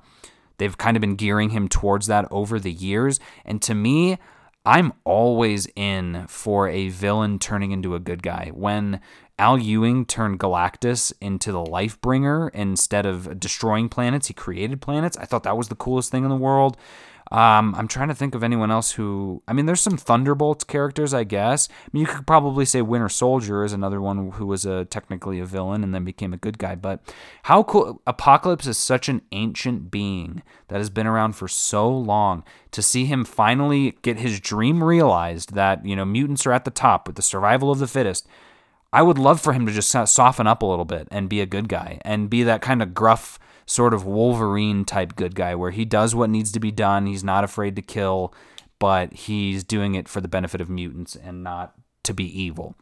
They've 0.58 0.78
kind 0.78 0.98
of 0.98 1.02
been 1.02 1.16
gearing 1.16 1.50
him 1.50 1.68
towards 1.68 2.08
that 2.08 2.28
over 2.32 2.60
the 2.60 2.72
years. 2.72 3.20
And 3.46 3.62
to 3.64 3.74
me, 3.74 4.18
I'm 4.66 4.94
always 5.04 5.68
in 5.76 6.26
for 6.28 6.70
a 6.70 6.90
villain 6.90 7.38
turning 7.38 7.72
into 7.72 7.96
a 7.96 8.00
good 8.00 8.24
guy. 8.24 8.52
When 8.54 9.02
Al 9.38 9.58
Ewing 9.58 10.06
turned 10.06 10.40
Galactus 10.40 11.12
into 11.20 11.52
the 11.52 11.66
life 11.66 12.00
bringer 12.00 12.50
instead 12.50 13.06
of 13.06 13.40
destroying 13.40 13.90
planets, 13.90 14.28
he 14.28 14.34
created 14.34 14.80
planets. 14.80 15.18
I 15.18 15.26
thought 15.26 15.44
that 15.44 15.58
was 15.58 15.68
the 15.68 15.76
coolest 15.76 16.12
thing 16.12 16.24
in 16.24 16.30
the 16.30 16.36
world. 16.36 16.78
Um, 17.34 17.74
I'm 17.74 17.88
trying 17.88 18.10
to 18.10 18.14
think 18.14 18.36
of 18.36 18.44
anyone 18.44 18.70
else 18.70 18.92
who. 18.92 19.42
I 19.48 19.54
mean, 19.54 19.66
there's 19.66 19.82
some 19.82 19.98
Thunderbolts 19.98 20.64
characters, 20.64 21.16
I 21.16 21.24
guess. 21.24 21.68
I 21.68 21.90
mean, 21.92 22.02
you 22.02 22.08
could 22.08 22.28
probably 22.28 22.64
say 22.64 22.84
Winter 22.84 23.10
Soldier 23.10 23.64
is 23.64 23.74
another 23.74 24.00
one 24.00 24.32
who 24.34 24.46
was 24.46 24.66
a 24.66 24.86
technically 24.86 25.40
a 25.40 25.46
villain 25.46 25.84
and 25.84 25.96
then 25.96 26.06
became 26.06 26.32
a 26.32 26.38
good 26.38 26.60
guy. 26.60 26.76
But 26.76 27.02
how 27.44 27.64
cool! 27.64 28.04
Apocalypse 28.06 28.68
is 28.68 28.78
such 28.78 29.10
an 29.10 29.24
ancient 29.32 29.90
being 29.90 30.44
that 30.68 30.78
has 30.78 30.92
been 30.92 31.08
around 31.08 31.34
for 31.36 31.48
so 31.48 31.90
long. 31.90 32.44
To 32.70 32.84
see 32.84 33.06
him 33.06 33.26
finally 33.26 33.98
get 34.04 34.20
his 34.20 34.40
dream 34.40 34.84
realized 34.84 35.56
that 35.56 35.84
you 35.84 35.96
know 35.96 36.06
mutants 36.06 36.46
are 36.46 36.54
at 36.54 36.66
the 36.66 36.72
top 36.72 37.08
with 37.08 37.16
the 37.16 37.24
survival 37.24 37.72
of 37.72 37.80
the 37.80 37.88
fittest. 37.88 38.28
I 38.92 39.02
would 39.02 39.18
love 39.18 39.42
for 39.42 39.54
him 39.54 39.66
to 39.66 39.72
just 39.72 39.90
soften 39.90 40.46
up 40.46 40.62
a 40.62 40.68
little 40.68 40.86
bit 40.86 41.08
and 41.10 41.28
be 41.28 41.42
a 41.42 41.48
good 41.48 41.68
guy 41.68 42.00
and 42.06 42.30
be 42.30 42.44
that 42.44 42.62
kind 42.62 42.84
of 42.84 42.94
gruff 42.94 43.40
sort 43.66 43.94
of 43.94 44.06
Wolverine 44.06 44.86
type 44.86 45.16
good 45.16 45.36
guy 45.36 45.56
where 45.56 45.72
he 45.72 45.86
does 45.86 46.14
what 46.14 46.30
needs 46.30 46.52
to 46.52 46.60
be 46.60 46.72
done. 46.72 47.06
He's 47.06 47.24
not 47.24 47.44
afraid 47.44 47.76
to 47.76 47.82
kill, 47.82 48.34
but 48.80 49.14
he's 49.14 49.64
doing 49.64 49.96
it 49.96 50.08
for 50.08 50.22
the 50.22 50.28
benefit 50.28 50.62
of 50.62 50.70
mutants 50.70 51.16
and 51.16 51.44
not 51.44 51.74
to 52.04 52.14
be 52.14 52.26
evil. 52.26 52.76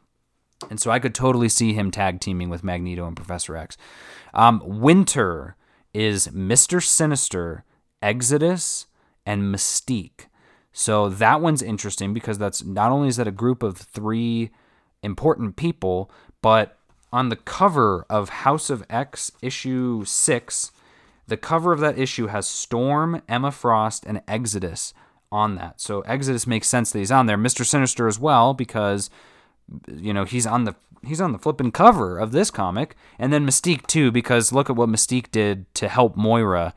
And 0.69 0.79
so 0.79 0.91
I 0.91 0.99
could 0.99 1.15
totally 1.15 1.49
see 1.49 1.73
him 1.73 1.91
tag 1.91 2.19
teaming 2.19 2.49
with 2.49 2.63
Magneto 2.63 3.05
and 3.07 3.15
Professor 3.15 3.55
X. 3.55 3.77
Um, 4.33 4.61
Winter 4.63 5.55
is 5.93 6.27
Mr. 6.27 6.83
Sinister, 6.83 7.63
Exodus, 8.01 8.87
and 9.25 9.53
Mystique. 9.53 10.27
So 10.71 11.09
that 11.09 11.41
one's 11.41 11.61
interesting 11.61 12.13
because 12.13 12.37
that's 12.37 12.63
not 12.63 12.91
only 12.91 13.09
is 13.09 13.17
that 13.17 13.27
a 13.27 13.31
group 13.31 13.61
of 13.61 13.77
three 13.77 14.51
important 15.03 15.55
people, 15.55 16.11
but 16.41 16.77
on 17.11 17.29
the 17.29 17.35
cover 17.35 18.05
of 18.09 18.29
House 18.29 18.69
of 18.69 18.83
X 18.89 19.31
issue 19.41 20.05
6, 20.05 20.71
the 21.27 21.37
cover 21.37 21.71
of 21.71 21.79
that 21.79 21.97
issue 21.97 22.27
has 22.27 22.47
Storm, 22.47 23.21
Emma 23.27 23.51
Frost, 23.51 24.05
and 24.05 24.21
Exodus 24.27 24.93
on 25.31 25.55
that. 25.55 25.79
So 25.79 26.01
Exodus 26.01 26.45
makes 26.45 26.67
sense 26.67 26.91
that 26.91 26.99
he's 26.99 27.11
on 27.11 27.25
there. 27.25 27.37
Mr. 27.37 27.65
Sinister 27.65 28.07
as 28.07 28.19
well 28.19 28.53
because 28.53 29.09
you 29.87 30.13
know, 30.13 30.25
he's 30.25 30.45
on 30.45 30.65
the 30.65 30.75
he's 31.03 31.21
on 31.21 31.31
the 31.31 31.39
flipping 31.39 31.71
cover 31.71 32.19
of 32.19 32.31
this 32.31 32.51
comic. 32.51 32.95
And 33.17 33.31
then 33.31 33.45
Mystique 33.45 33.87
too 33.87 34.11
because 34.11 34.51
look 34.51 34.69
at 34.69 34.75
what 34.75 34.89
Mystique 34.89 35.31
did 35.31 35.73
to 35.75 35.87
help 35.87 36.15
Moira. 36.15 36.73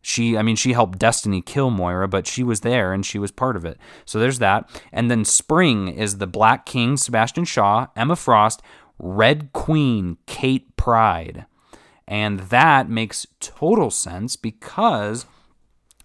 She 0.00 0.36
I 0.36 0.42
mean 0.42 0.56
she 0.56 0.72
helped 0.72 0.98
Destiny 0.98 1.42
kill 1.42 1.70
Moira, 1.70 2.08
but 2.08 2.26
she 2.26 2.42
was 2.42 2.60
there 2.60 2.92
and 2.92 3.04
she 3.04 3.18
was 3.18 3.30
part 3.30 3.56
of 3.56 3.64
it. 3.64 3.78
So 4.04 4.18
there's 4.18 4.38
that. 4.38 4.68
And 4.92 5.10
then 5.10 5.24
Spring 5.24 5.88
is 5.88 6.18
the 6.18 6.26
Black 6.26 6.66
King 6.66 6.96
Sebastian 6.96 7.44
Shaw, 7.44 7.88
Emma 7.96 8.16
Frost, 8.16 8.62
Red 8.98 9.52
Queen 9.52 10.18
Kate 10.26 10.76
Pryde. 10.76 11.46
And 12.06 12.40
that 12.40 12.88
makes 12.88 13.26
total 13.40 13.90
sense 13.90 14.36
because 14.36 15.26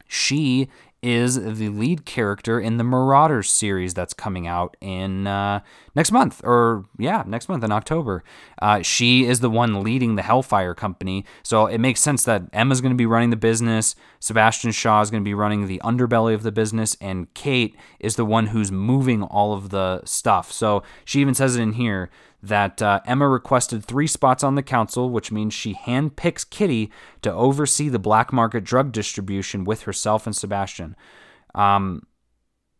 she 0.07 0.69
is 1.03 1.35
the 1.35 1.67
lead 1.67 2.05
character 2.05 2.61
in 2.61 2.77
the 2.77 2.83
Marauders 2.83 3.49
series 3.49 3.93
that's 3.93 4.13
coming 4.13 4.47
out 4.47 4.77
in 4.79 5.27
uh, 5.27 5.59
next 5.95 6.13
month, 6.13 6.39
or 6.45 6.85
yeah, 6.97 7.23
next 7.27 7.49
month 7.49 7.61
in 7.61 7.73
October. 7.73 8.23
Uh, 8.61 8.81
she 8.81 9.25
is 9.25 9.41
the 9.41 9.49
one 9.49 9.83
leading 9.83 10.15
the 10.15 10.21
Hellfire 10.21 10.73
Company, 10.73 11.25
so 11.43 11.65
it 11.65 11.79
makes 11.79 11.99
sense 11.99 12.23
that 12.23 12.43
Emma's 12.53 12.79
going 12.79 12.93
to 12.93 12.97
be 12.97 13.05
running 13.05 13.31
the 13.31 13.35
business, 13.35 13.97
Sebastian 14.19 14.71
Shaw 14.71 15.01
is 15.01 15.11
going 15.11 15.21
to 15.21 15.25
be 15.25 15.33
running 15.33 15.67
the 15.67 15.81
underbelly 15.83 16.33
of 16.33 16.43
the 16.43 16.53
business, 16.53 16.95
and 17.01 17.31
Kate 17.33 17.75
is 17.99 18.15
the 18.15 18.25
one 18.25 18.47
who's 18.47 18.71
moving 18.71 19.23
all 19.23 19.51
of 19.53 19.71
the 19.71 20.01
stuff. 20.05 20.53
So 20.53 20.83
she 21.03 21.19
even 21.19 21.35
says 21.35 21.57
it 21.57 21.61
in 21.61 21.73
here 21.73 22.09
that 22.43 22.81
uh, 22.81 22.99
Emma 23.05 23.27
requested 23.27 23.85
three 23.85 24.05
spots 24.05 24.43
on 24.43 24.55
the 24.55 24.61
council, 24.61 25.09
which 25.09 25.31
means 25.31 25.53
she 25.53 25.73
handpicks 25.73 26.47
Kitty 26.47 26.91
to 27.21 27.31
oversee 27.31 27.87
the 27.87 27.97
black 27.97 28.33
market 28.33 28.65
drug 28.65 28.91
distribution 28.91 29.63
with 29.63 29.83
herself 29.83 30.27
and 30.27 30.35
Sebastian. 30.35 30.97
Um, 31.55 32.05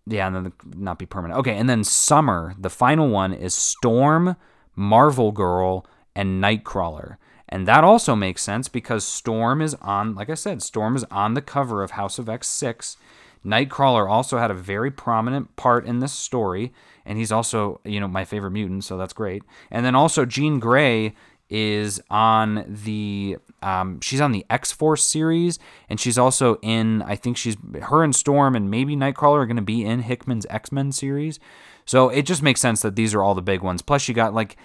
yeah, 0.05 0.27
and 0.27 0.35
then 0.35 0.43
the, 0.43 0.53
not 0.77 0.99
be 0.99 1.05
permanent. 1.05 1.39
Okay, 1.39 1.55
and 1.55 1.69
then 1.69 1.85
Summer, 1.85 2.53
the 2.59 2.69
final 2.69 3.07
one 3.07 3.33
is 3.33 3.53
Storm, 3.53 4.35
Marvel 4.75 5.31
Girl, 5.31 5.87
and 6.13 6.43
Nightcrawler. 6.43 7.15
And 7.47 7.65
that 7.65 7.85
also 7.85 8.15
makes 8.15 8.41
sense 8.41 8.67
because 8.67 9.05
Storm 9.05 9.61
is 9.61 9.75
on, 9.75 10.13
like 10.13 10.29
I 10.29 10.33
said, 10.33 10.61
Storm 10.61 10.97
is 10.97 11.05
on 11.05 11.35
the 11.35 11.41
cover 11.41 11.83
of 11.83 11.91
House 11.91 12.19
of 12.19 12.25
X6. 12.25 12.97
Nightcrawler 13.45 14.09
also 14.09 14.37
had 14.37 14.51
a 14.51 14.55
very 14.55 14.91
prominent 14.91 15.55
part 15.55 15.85
in 15.85 15.99
this 15.99 16.13
story, 16.13 16.73
and 17.05 17.17
he's 17.17 17.31
also, 17.31 17.81
you 17.83 17.99
know, 17.99 18.07
my 18.07 18.25
favorite 18.25 18.51
mutant, 18.51 18.83
so 18.83 18.97
that's 18.97 19.13
great. 19.13 19.43
And 19.69 19.85
then 19.85 19.95
also 19.95 20.25
Jean 20.25 20.59
Grey 20.59 21.13
is 21.49 22.01
on 22.09 22.65
the 22.67 23.37
um, 23.61 24.01
she's 24.01 24.21
on 24.21 24.31
the 24.31 24.45
X 24.49 24.71
Force 24.71 25.05
series, 25.05 25.59
and 25.89 25.99
she's 25.99 26.17
also 26.17 26.55
in. 26.61 27.01
I 27.03 27.15
think 27.15 27.37
she's 27.37 27.57
her 27.83 28.03
and 28.03 28.15
Storm 28.15 28.55
and 28.55 28.71
maybe 28.71 28.95
Nightcrawler 28.95 29.43
are 29.43 29.45
going 29.45 29.57
to 29.57 29.61
be 29.61 29.85
in 29.85 30.01
Hickman's 30.01 30.47
X 30.49 30.71
Men 30.71 30.91
series. 30.91 31.39
So 31.85 32.09
it 32.09 32.23
just 32.23 32.41
makes 32.41 32.61
sense 32.61 32.81
that 32.81 32.95
these 32.95 33.13
are 33.13 33.21
all 33.21 33.35
the 33.35 33.41
big 33.41 33.61
ones. 33.61 33.81
Plus, 33.81 34.07
you 34.07 34.13
got 34.13 34.33
like 34.33 34.57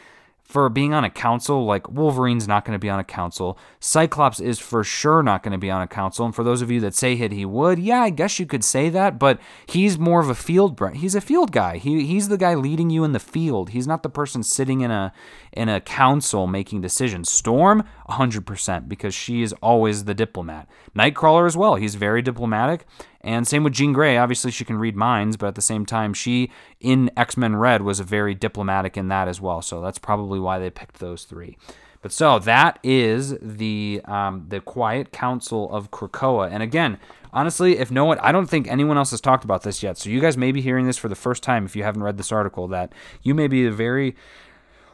for 0.49 0.71
being 0.71 0.95
on 0.95 1.05
a 1.05 1.11
council, 1.11 1.67
like 1.67 1.91
Wolverine's 1.91 2.49
not 2.49 2.65
going 2.65 2.75
to 2.75 2.79
be 2.79 2.89
on 2.89 2.99
a 2.99 3.05
council. 3.05 3.59
Cyclops 3.81 4.41
is 4.41 4.59
for 4.59 4.83
sure 4.83 5.23
not 5.23 5.43
going 5.43 5.53
to 5.53 5.59
be 5.59 5.71
on 5.71 5.83
a 5.83 5.87
council. 5.87 6.25
And 6.25 6.35
for 6.35 6.43
those 6.43 6.63
of 6.63 6.71
you 6.71 6.81
that 6.81 6.95
say 6.95 7.17
hit 7.17 7.33
he 7.33 7.45
would, 7.45 7.79
yeah, 7.79 8.01
I 8.01 8.09
guess 8.09 8.39
you 8.39 8.47
could 8.47 8.65
say 8.65 8.89
that, 8.89 9.19
but 9.19 9.39
he's 9.67 9.99
more 9.99 10.21
of 10.21 10.31
a 10.31 10.35
field 10.35 10.81
he's 10.95 11.15
a 11.15 11.21
field 11.21 11.53
guy. 11.53 11.77
He 11.77 12.07
he's 12.07 12.29
the 12.29 12.39
guy 12.39 12.55
leading 12.55 12.89
you 12.89 13.05
in 13.05 13.13
the 13.13 13.19
field. 13.19 13.71
He's 13.71 13.87
not 13.87 14.03
the 14.03 14.09
person 14.09 14.43
sitting 14.43 14.81
in 14.81 14.91
a 14.91 15.13
in 15.53 15.69
a 15.69 15.83
council 15.83 16.47
making 16.47 16.81
decisions. 16.81 17.31
Storm, 17.31 17.85
100% 18.09 18.89
because 18.89 19.15
she 19.15 19.43
is 19.43 19.53
always 19.63 20.05
the 20.05 20.15
diplomat. 20.15 20.67
Nightcrawler 20.97 21.47
as 21.47 21.59
well. 21.59 21.75
He's 21.75 21.95
very 21.95 22.23
diplomatic. 22.23 22.87
And 23.21 23.49
same 23.49 23.65
with 23.65 23.73
Jean 23.73 23.93
Grey. 23.93 24.17
Obviously, 24.17 24.51
she 24.51 24.65
can 24.65 24.79
read 24.79 24.95
minds, 24.95 25.37
but 25.37 25.49
at 25.49 25.55
the 25.55 25.63
same 25.63 25.85
time, 25.85 26.15
she 26.15 26.51
in 26.81 27.11
X 27.17 27.37
Men 27.37 27.57
Red 27.57 27.83
was 27.83 28.01
very 28.01 28.35
diplomatic 28.35 28.97
in 28.97 29.09
that 29.09 29.27
as 29.29 29.41
well. 29.41 29.61
So 29.61 29.81
that's 29.81 29.99
probably 29.99 30.39
why 30.39 30.59
they 30.59 30.71
picked 30.71 31.01
those 31.01 31.25
three. 31.25 31.59
But 32.01 32.13
so 32.13 32.39
that 32.39 32.79
is 32.83 33.37
the 33.43 34.01
um, 34.05 34.47
the 34.49 34.61
Quiet 34.61 35.11
Council 35.11 35.71
of 35.73 35.91
Krakoa. 35.91 36.49
And 36.51 36.63
again, 36.63 36.99
honestly, 37.33 37.79
if 37.79 37.91
no 37.91 38.05
one, 38.05 38.19
I 38.21 38.31
don't 38.31 38.47
think 38.47 38.69
anyone 38.69 38.97
else 38.97 39.11
has 39.11 39.21
talked 39.21 39.45
about 39.45 39.63
this 39.63 39.83
yet. 39.83 39.99
So 39.99 40.11
you 40.11 40.21
guys 40.21 40.37
may 40.37 40.53
be 40.53 40.61
hearing 40.61 40.87
this 40.87 40.97
for 40.97 41.09
the 41.09 41.17
first 41.17 41.43
time 41.43 41.65
if 41.65 41.75
you 41.75 41.83
haven't 41.83 42.05
read 42.05 42.17
this 42.17 42.31
article. 42.31 42.69
That 42.69 42.93
you 43.23 43.35
may 43.35 43.49
be 43.49 43.67
a 43.67 43.73
very 43.73 44.15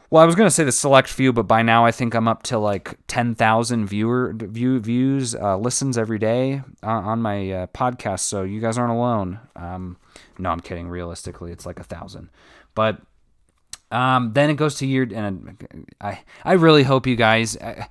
well, 0.09 0.21
I 0.23 0.25
was 0.25 0.35
gonna 0.35 0.51
say 0.51 0.63
the 0.63 0.71
select 0.71 1.09
few, 1.09 1.33
but 1.33 1.43
by 1.43 1.61
now 1.61 1.85
I 1.85 1.91
think 1.91 2.13
I'm 2.13 2.27
up 2.27 2.43
to 2.43 2.57
like 2.57 2.97
ten 3.07 3.35
thousand 3.35 3.87
viewer 3.87 4.33
view 4.35 4.79
views, 4.79 5.35
uh, 5.35 5.57
listens 5.57 5.97
every 5.97 6.19
day 6.19 6.61
uh, 6.83 6.87
on 6.87 7.21
my 7.21 7.51
uh, 7.51 7.67
podcast. 7.67 8.21
So 8.21 8.43
you 8.43 8.61
guys 8.61 8.77
aren't 8.77 8.91
alone. 8.91 9.39
Um, 9.55 9.97
no, 10.37 10.49
I'm 10.49 10.59
kidding. 10.59 10.87
Realistically, 10.87 11.51
it's 11.51 11.65
like 11.65 11.79
a 11.79 11.83
thousand. 11.83 12.29
But 12.75 13.01
um, 13.91 14.33
then 14.33 14.49
it 14.49 14.55
goes 14.55 14.75
to 14.75 14.85
year, 14.85 15.07
and 15.13 15.57
I 16.01 16.19
I 16.43 16.53
really 16.53 16.83
hope 16.83 17.07
you 17.07 17.15
guys, 17.15 17.55
uh, 17.57 17.85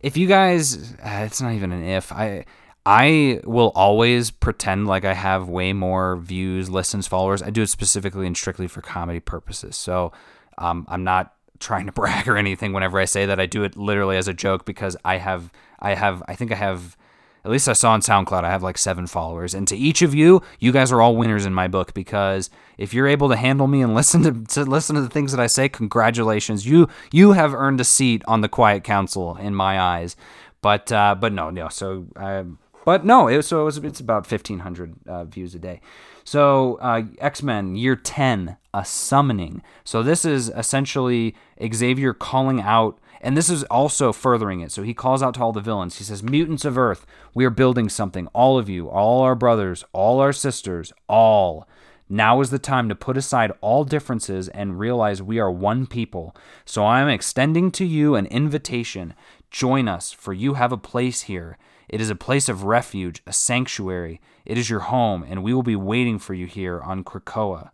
if 0.00 0.16
you 0.16 0.26
guys, 0.26 0.94
uh, 0.94 1.24
it's 1.24 1.40
not 1.40 1.52
even 1.52 1.72
an 1.72 1.84
if. 1.84 2.12
I 2.12 2.44
I 2.84 3.40
will 3.44 3.72
always 3.74 4.30
pretend 4.30 4.86
like 4.86 5.04
I 5.04 5.14
have 5.14 5.48
way 5.48 5.72
more 5.72 6.16
views, 6.16 6.70
listens, 6.70 7.08
followers. 7.08 7.42
I 7.42 7.50
do 7.50 7.62
it 7.62 7.68
specifically 7.68 8.26
and 8.28 8.36
strictly 8.36 8.68
for 8.68 8.80
comedy 8.80 9.18
purposes. 9.18 9.76
So 9.76 10.12
um, 10.58 10.86
I'm 10.88 11.02
not 11.02 11.35
trying 11.60 11.86
to 11.86 11.92
brag 12.00 12.28
or 12.28 12.36
anything 12.36 12.72
whenever 12.72 12.98
I 12.98 13.04
say 13.04 13.26
that. 13.26 13.40
I 13.40 13.46
do 13.46 13.64
it 13.64 13.76
literally 13.76 14.16
as 14.16 14.28
a 14.28 14.34
joke 14.34 14.64
because 14.64 14.96
I 15.04 15.18
have 15.18 15.50
I 15.78 15.94
have 15.94 16.22
I 16.28 16.34
think 16.34 16.52
I 16.52 16.56
have 16.56 16.96
at 17.44 17.52
least 17.52 17.68
I 17.68 17.74
saw 17.74 17.92
on 17.92 18.00
SoundCloud 18.00 18.42
I 18.42 18.50
have 18.50 18.64
like 18.64 18.76
7 18.76 19.06
followers. 19.06 19.54
And 19.54 19.68
to 19.68 19.76
each 19.76 20.02
of 20.02 20.12
you, 20.14 20.42
you 20.58 20.72
guys 20.72 20.90
are 20.90 21.00
all 21.00 21.14
winners 21.14 21.46
in 21.46 21.54
my 21.54 21.68
book 21.68 21.94
because 21.94 22.50
if 22.76 22.92
you're 22.92 23.06
able 23.06 23.28
to 23.28 23.36
handle 23.36 23.68
me 23.68 23.82
and 23.82 23.94
listen 24.00 24.22
to, 24.22 24.44
to 24.54 24.68
listen 24.68 24.96
to 24.96 25.02
the 25.02 25.08
things 25.08 25.30
that 25.30 25.40
I 25.40 25.46
say, 25.46 25.68
congratulations. 25.68 26.66
You 26.66 26.88
you 27.12 27.32
have 27.32 27.54
earned 27.54 27.80
a 27.80 27.84
seat 27.84 28.22
on 28.26 28.40
the 28.40 28.48
quiet 28.48 28.82
council 28.84 29.36
in 29.36 29.54
my 29.54 29.80
eyes. 29.80 30.16
But 30.60 30.90
uh, 30.90 31.14
but 31.14 31.32
no, 31.32 31.50
no. 31.50 31.68
So 31.68 32.06
uh, 32.16 32.44
but 32.84 33.04
no, 33.04 33.28
it, 33.28 33.42
so 33.42 33.60
it 33.60 33.64
was 33.64 33.78
it's 33.78 34.00
about 34.00 34.30
1500 34.30 34.94
uh, 35.06 35.24
views 35.24 35.54
a 35.54 35.58
day. 35.58 35.80
So, 36.26 36.74
uh, 36.82 37.04
X 37.20 37.40
Men 37.40 37.76
Year 37.76 37.94
10, 37.94 38.56
a 38.74 38.84
summoning. 38.84 39.62
So, 39.84 40.02
this 40.02 40.24
is 40.24 40.48
essentially 40.48 41.36
Xavier 41.72 42.12
calling 42.12 42.60
out, 42.60 42.98
and 43.20 43.36
this 43.36 43.48
is 43.48 43.62
also 43.64 44.12
furthering 44.12 44.58
it. 44.58 44.72
So, 44.72 44.82
he 44.82 44.92
calls 44.92 45.22
out 45.22 45.34
to 45.34 45.40
all 45.40 45.52
the 45.52 45.60
villains. 45.60 45.98
He 45.98 46.04
says, 46.04 46.24
Mutants 46.24 46.64
of 46.64 46.76
Earth, 46.76 47.06
we 47.32 47.44
are 47.44 47.50
building 47.50 47.88
something. 47.88 48.26
All 48.32 48.58
of 48.58 48.68
you, 48.68 48.90
all 48.90 49.22
our 49.22 49.36
brothers, 49.36 49.84
all 49.92 50.18
our 50.18 50.32
sisters, 50.32 50.92
all. 51.08 51.68
Now 52.08 52.40
is 52.40 52.50
the 52.50 52.58
time 52.58 52.88
to 52.88 52.96
put 52.96 53.16
aside 53.16 53.52
all 53.60 53.84
differences 53.84 54.48
and 54.48 54.80
realize 54.80 55.22
we 55.22 55.38
are 55.38 55.50
one 55.50 55.86
people. 55.86 56.34
So 56.64 56.84
I 56.84 57.00
am 57.00 57.08
extending 57.08 57.70
to 57.72 57.84
you 57.84 58.16
an 58.16 58.26
invitation. 58.26 59.14
Join 59.52 59.86
us, 59.86 60.10
for 60.10 60.32
you 60.32 60.54
have 60.54 60.72
a 60.72 60.76
place 60.76 61.22
here. 61.22 61.56
It 61.88 62.00
is 62.00 62.10
a 62.10 62.16
place 62.16 62.48
of 62.48 62.64
refuge, 62.64 63.22
a 63.28 63.32
sanctuary. 63.32 64.20
It 64.46 64.56
is 64.56 64.70
your 64.70 64.80
home, 64.80 65.24
and 65.28 65.42
we 65.42 65.52
will 65.52 65.62
be 65.62 65.76
waiting 65.76 66.18
for 66.18 66.34
you 66.34 66.46
here 66.46 66.80
on 66.80 67.04
Krakoa. 67.04 67.70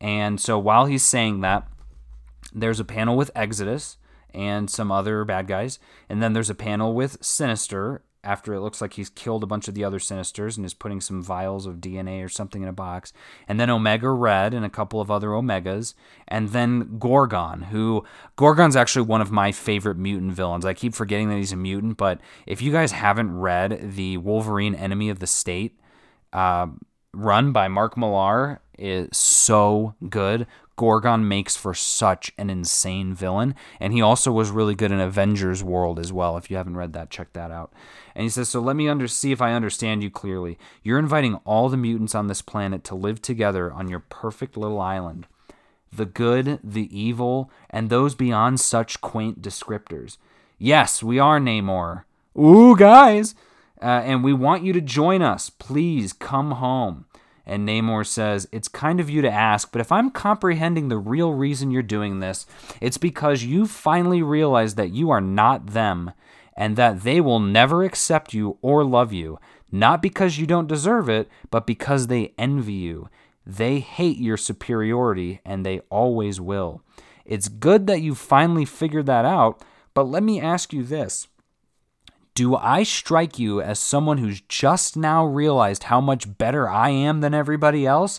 And 0.00 0.40
so 0.40 0.58
while 0.58 0.86
he's 0.86 1.04
saying 1.04 1.40
that, 1.40 1.66
there's 2.52 2.80
a 2.80 2.84
panel 2.84 3.16
with 3.16 3.30
Exodus 3.34 3.96
and 4.34 4.70
some 4.70 4.90
other 4.90 5.24
bad 5.24 5.46
guys. 5.46 5.78
And 6.08 6.22
then 6.22 6.32
there's 6.32 6.50
a 6.50 6.54
panel 6.54 6.94
with 6.94 7.22
Sinister 7.24 8.02
after 8.22 8.52
it 8.52 8.60
looks 8.60 8.80
like 8.80 8.94
he's 8.94 9.08
killed 9.08 9.42
a 9.42 9.46
bunch 9.46 9.66
of 9.66 9.74
the 9.74 9.84
other 9.84 9.98
Sinisters 9.98 10.56
and 10.56 10.66
is 10.66 10.74
putting 10.74 11.00
some 11.00 11.22
vials 11.22 11.64
of 11.66 11.76
DNA 11.76 12.22
or 12.22 12.28
something 12.28 12.62
in 12.62 12.68
a 12.68 12.72
box. 12.72 13.12
And 13.48 13.58
then 13.58 13.70
Omega 13.70 14.10
Red 14.10 14.52
and 14.52 14.64
a 14.64 14.70
couple 14.70 15.00
of 15.00 15.10
other 15.10 15.28
Omegas. 15.28 15.94
And 16.28 16.50
then 16.50 16.98
Gorgon, 16.98 17.62
who 17.62 18.04
Gorgon's 18.36 18.76
actually 18.76 19.06
one 19.06 19.22
of 19.22 19.30
my 19.30 19.52
favorite 19.52 19.96
mutant 19.96 20.32
villains. 20.32 20.66
I 20.66 20.74
keep 20.74 20.94
forgetting 20.94 21.30
that 21.30 21.36
he's 21.36 21.52
a 21.52 21.56
mutant, 21.56 21.96
but 21.96 22.20
if 22.46 22.60
you 22.60 22.72
guys 22.72 22.92
haven't 22.92 23.38
read 23.38 23.94
the 23.94 24.18
Wolverine 24.18 24.74
Enemy 24.74 25.08
of 25.08 25.18
the 25.18 25.26
State 25.26 25.79
uh, 26.32 26.68
run 27.12 27.52
by 27.52 27.68
Mark 27.68 27.96
Millar, 27.96 28.60
is 28.80 29.08
so 29.16 29.94
good. 30.08 30.46
Gorgon 30.76 31.28
makes 31.28 31.56
for 31.56 31.74
such 31.74 32.32
an 32.38 32.48
insane 32.48 33.12
villain. 33.12 33.54
And 33.78 33.92
he 33.92 34.00
also 34.00 34.32
was 34.32 34.50
really 34.50 34.74
good 34.74 34.90
in 34.90 34.98
Avengers 34.98 35.62
World 35.62 35.98
as 35.98 36.10
well. 36.10 36.38
If 36.38 36.50
you 36.50 36.56
haven't 36.56 36.78
read 36.78 36.94
that, 36.94 37.10
check 37.10 37.34
that 37.34 37.50
out. 37.50 37.70
And 38.14 38.22
he 38.22 38.30
says, 38.30 38.48
So 38.48 38.60
let 38.60 38.76
me 38.76 38.88
under- 38.88 39.06
see 39.06 39.30
if 39.30 39.42
I 39.42 39.52
understand 39.52 40.02
you 40.02 40.10
clearly. 40.10 40.58
You're 40.82 40.98
inviting 40.98 41.34
all 41.44 41.68
the 41.68 41.76
mutants 41.76 42.14
on 42.14 42.28
this 42.28 42.40
planet 42.40 42.82
to 42.84 42.94
live 42.94 43.20
together 43.20 43.70
on 43.70 43.88
your 43.88 44.00
perfect 44.00 44.56
little 44.56 44.80
island. 44.80 45.26
The 45.92 46.06
good, 46.06 46.60
the 46.64 46.88
evil, 46.98 47.50
and 47.68 47.90
those 47.90 48.14
beyond 48.14 48.60
such 48.60 49.02
quaint 49.02 49.42
descriptors. 49.42 50.16
Yes, 50.56 51.02
we 51.02 51.18
are 51.18 51.38
Namor. 51.38 52.04
Ooh, 52.38 52.76
guys! 52.76 53.34
Uh, 53.82 54.02
and 54.04 54.22
we 54.22 54.32
want 54.32 54.62
you 54.62 54.72
to 54.72 54.80
join 54.80 55.22
us. 55.22 55.50
Please 55.50 56.12
come 56.12 56.52
home. 56.52 57.06
And 57.46 57.66
Namor 57.66 58.06
says, 58.06 58.46
It's 58.52 58.68
kind 58.68 59.00
of 59.00 59.10
you 59.10 59.22
to 59.22 59.30
ask, 59.30 59.72
but 59.72 59.80
if 59.80 59.90
I'm 59.90 60.10
comprehending 60.10 60.88
the 60.88 60.98
real 60.98 61.32
reason 61.32 61.70
you're 61.70 61.82
doing 61.82 62.20
this, 62.20 62.46
it's 62.80 62.98
because 62.98 63.42
you 63.42 63.66
finally 63.66 64.22
realize 64.22 64.74
that 64.74 64.92
you 64.92 65.10
are 65.10 65.20
not 65.20 65.68
them 65.68 66.12
and 66.56 66.76
that 66.76 67.02
they 67.02 67.20
will 67.20 67.40
never 67.40 67.82
accept 67.84 68.34
you 68.34 68.58
or 68.60 68.84
love 68.84 69.12
you, 69.12 69.38
not 69.72 70.02
because 70.02 70.38
you 70.38 70.46
don't 70.46 70.68
deserve 70.68 71.08
it, 71.08 71.28
but 71.50 71.66
because 71.66 72.06
they 72.06 72.34
envy 72.38 72.74
you. 72.74 73.08
They 73.46 73.80
hate 73.80 74.18
your 74.18 74.36
superiority 74.36 75.40
and 75.44 75.64
they 75.64 75.80
always 75.88 76.40
will. 76.40 76.82
It's 77.24 77.48
good 77.48 77.86
that 77.86 78.02
you 78.02 78.14
finally 78.14 78.64
figured 78.64 79.06
that 79.06 79.24
out, 79.24 79.62
but 79.94 80.04
let 80.04 80.22
me 80.22 80.40
ask 80.40 80.72
you 80.72 80.82
this 80.84 81.28
do 82.40 82.56
I 82.56 82.84
strike 82.84 83.38
you 83.38 83.60
as 83.60 83.78
someone 83.78 84.16
who's 84.16 84.40
just 84.40 84.96
now 84.96 85.26
realized 85.26 85.82
how 85.82 86.00
much 86.00 86.38
better 86.38 86.66
I 86.66 86.88
am 86.88 87.20
than 87.20 87.34
everybody 87.34 87.84
else? 87.84 88.18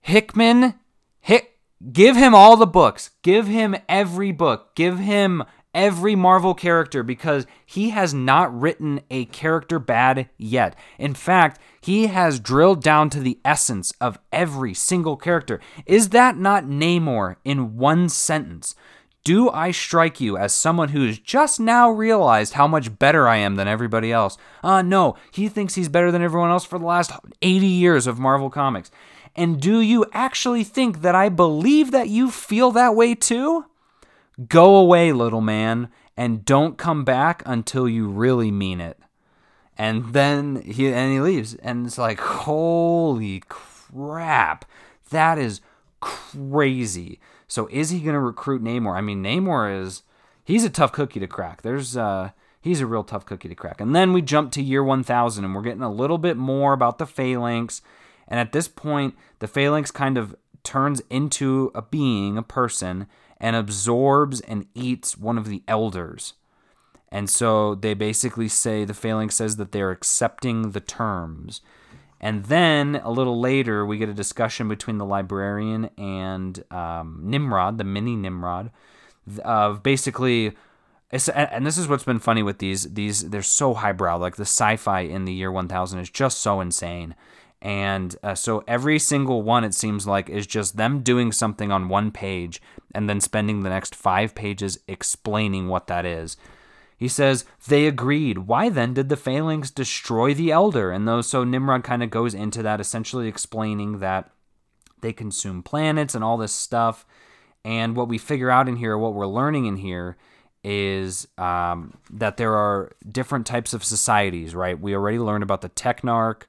Hickman, 0.00 0.74
Hick, 1.20 1.60
give 1.92 2.16
him 2.16 2.34
all 2.34 2.56
the 2.56 2.66
books. 2.66 3.10
Give 3.22 3.46
him 3.46 3.76
every 3.88 4.32
book. 4.32 4.74
Give 4.74 4.98
him 4.98 5.44
every 5.72 6.16
Marvel 6.16 6.54
character 6.54 7.04
because 7.04 7.46
he 7.64 7.90
has 7.90 8.12
not 8.12 8.52
written 8.52 9.00
a 9.12 9.26
character 9.26 9.78
bad 9.78 10.28
yet. 10.36 10.74
In 10.98 11.14
fact, 11.14 11.60
he 11.80 12.08
has 12.08 12.40
drilled 12.40 12.82
down 12.82 13.10
to 13.10 13.20
the 13.20 13.38
essence 13.44 13.92
of 14.00 14.18
every 14.32 14.74
single 14.74 15.16
character. 15.16 15.60
Is 15.86 16.08
that 16.08 16.36
not 16.36 16.64
Namor 16.64 17.36
in 17.44 17.76
one 17.76 18.08
sentence? 18.08 18.74
Do 19.26 19.50
I 19.50 19.72
strike 19.72 20.20
you 20.20 20.38
as 20.38 20.54
someone 20.54 20.90
who's 20.90 21.18
just 21.18 21.58
now 21.58 21.90
realized 21.90 22.52
how 22.52 22.68
much 22.68 22.96
better 22.96 23.26
I 23.26 23.38
am 23.38 23.56
than 23.56 23.66
everybody 23.66 24.12
else? 24.12 24.38
Uh, 24.62 24.82
no, 24.82 25.16
he 25.32 25.48
thinks 25.48 25.74
he's 25.74 25.88
better 25.88 26.12
than 26.12 26.22
everyone 26.22 26.50
else 26.50 26.64
for 26.64 26.78
the 26.78 26.86
last 26.86 27.10
80 27.42 27.66
years 27.66 28.06
of 28.06 28.20
Marvel 28.20 28.50
Comics. 28.50 28.92
And 29.34 29.60
do 29.60 29.80
you 29.80 30.06
actually 30.12 30.62
think 30.62 31.02
that 31.02 31.16
I 31.16 31.28
believe 31.28 31.90
that 31.90 32.08
you 32.08 32.30
feel 32.30 32.70
that 32.70 32.94
way 32.94 33.16
too? 33.16 33.64
Go 34.46 34.76
away, 34.76 35.10
little 35.10 35.40
man, 35.40 35.88
and 36.16 36.44
don't 36.44 36.78
come 36.78 37.02
back 37.02 37.42
until 37.44 37.88
you 37.88 38.06
really 38.06 38.52
mean 38.52 38.80
it. 38.80 38.96
And 39.76 40.12
then 40.12 40.62
he 40.62 40.86
and 40.92 41.12
he 41.12 41.18
leaves, 41.18 41.56
and 41.56 41.84
it's 41.84 41.98
like, 41.98 42.20
holy 42.20 43.42
crap, 43.48 44.66
that 45.10 45.36
is 45.36 45.60
crazy. 45.98 47.18
So 47.48 47.68
is 47.70 47.90
he 47.90 48.00
gonna 48.00 48.20
recruit 48.20 48.62
Namor? 48.62 48.96
I 48.96 49.00
mean, 49.00 49.22
Namor 49.22 49.82
is 49.82 50.02
he's 50.44 50.64
a 50.64 50.70
tough 50.70 50.92
cookie 50.92 51.20
to 51.20 51.26
crack. 51.26 51.62
There's 51.62 51.96
uh 51.96 52.30
he's 52.60 52.80
a 52.80 52.86
real 52.86 53.04
tough 53.04 53.26
cookie 53.26 53.48
to 53.48 53.54
crack. 53.54 53.80
And 53.80 53.94
then 53.94 54.12
we 54.12 54.22
jump 54.22 54.52
to 54.52 54.62
year 54.62 54.82
1000 54.82 55.44
and 55.44 55.54
we're 55.54 55.62
getting 55.62 55.82
a 55.82 55.92
little 55.92 56.18
bit 56.18 56.36
more 56.36 56.72
about 56.72 56.98
the 56.98 57.06
phalanx. 57.06 57.82
And 58.28 58.40
at 58.40 58.52
this 58.52 58.66
point, 58.66 59.14
the 59.38 59.46
phalanx 59.46 59.90
kind 59.90 60.18
of 60.18 60.34
turns 60.64 61.00
into 61.08 61.70
a 61.74 61.82
being, 61.82 62.36
a 62.36 62.42
person, 62.42 63.06
and 63.38 63.54
absorbs 63.54 64.40
and 64.40 64.66
eats 64.74 65.16
one 65.16 65.38
of 65.38 65.48
the 65.48 65.62
elders. 65.68 66.34
And 67.08 67.30
so 67.30 67.76
they 67.76 67.94
basically 67.94 68.48
say 68.48 68.84
the 68.84 68.94
phalanx 68.94 69.36
says 69.36 69.56
that 69.56 69.72
they're 69.72 69.92
accepting 69.92 70.72
the 70.72 70.80
terms. 70.80 71.60
And 72.20 72.44
then 72.46 73.00
a 73.04 73.10
little 73.10 73.40
later, 73.40 73.84
we 73.84 73.98
get 73.98 74.08
a 74.08 74.14
discussion 74.14 74.68
between 74.68 74.98
the 74.98 75.04
librarian 75.04 75.90
and 75.98 76.62
um, 76.72 77.20
Nimrod, 77.22 77.78
the 77.78 77.84
mini 77.84 78.16
Nimrod, 78.16 78.70
of 79.44 79.82
basically. 79.82 80.52
And 81.12 81.64
this 81.64 81.78
is 81.78 81.88
what's 81.88 82.04
been 82.04 82.18
funny 82.18 82.42
with 82.42 82.58
these. 82.58 82.94
These 82.94 83.30
they're 83.30 83.42
so 83.42 83.74
highbrow. 83.74 84.18
Like 84.18 84.36
the 84.36 84.42
sci-fi 84.42 85.00
in 85.00 85.24
the 85.24 85.32
year 85.32 85.52
1000 85.52 86.00
is 86.00 86.10
just 86.10 86.38
so 86.38 86.60
insane. 86.60 87.14
And 87.62 88.16
uh, 88.22 88.34
so 88.34 88.62
every 88.68 88.98
single 88.98 89.42
one, 89.42 89.64
it 89.64 89.74
seems 89.74 90.06
like, 90.06 90.28
is 90.28 90.46
just 90.46 90.76
them 90.76 91.00
doing 91.00 91.32
something 91.32 91.72
on 91.72 91.88
one 91.88 92.10
page 92.10 92.60
and 92.94 93.08
then 93.08 93.20
spending 93.20 93.62
the 93.62 93.70
next 93.70 93.94
five 93.94 94.34
pages 94.34 94.78
explaining 94.86 95.68
what 95.68 95.86
that 95.86 96.04
is. 96.04 96.36
He 96.96 97.08
says, 97.08 97.44
They 97.66 97.86
agreed. 97.86 98.38
Why 98.38 98.68
then 98.68 98.94
did 98.94 99.08
the 99.08 99.16
phalanx 99.16 99.70
destroy 99.70 100.32
the 100.34 100.50
elder? 100.50 100.90
And 100.90 101.06
though 101.06 101.20
so 101.20 101.44
Nimrod 101.44 101.84
kind 101.84 102.02
of 102.02 102.10
goes 102.10 102.34
into 102.34 102.62
that, 102.62 102.80
essentially 102.80 103.28
explaining 103.28 103.98
that 104.00 104.30
they 105.02 105.12
consume 105.12 105.62
planets 105.62 106.14
and 106.14 106.24
all 106.24 106.36
this 106.36 106.52
stuff. 106.52 107.04
And 107.64 107.96
what 107.96 108.08
we 108.08 108.18
figure 108.18 108.50
out 108.50 108.68
in 108.68 108.76
here, 108.76 108.96
what 108.96 109.14
we're 109.14 109.26
learning 109.26 109.66
in 109.66 109.76
here, 109.76 110.16
is 110.64 111.28
um, 111.36 111.98
that 112.10 112.38
there 112.38 112.54
are 112.54 112.92
different 113.10 113.46
types 113.46 113.74
of 113.74 113.84
societies, 113.84 114.54
right? 114.54 114.80
We 114.80 114.94
already 114.94 115.18
learned 115.18 115.42
about 115.42 115.60
the 115.60 115.68
Technarch, 115.68 116.42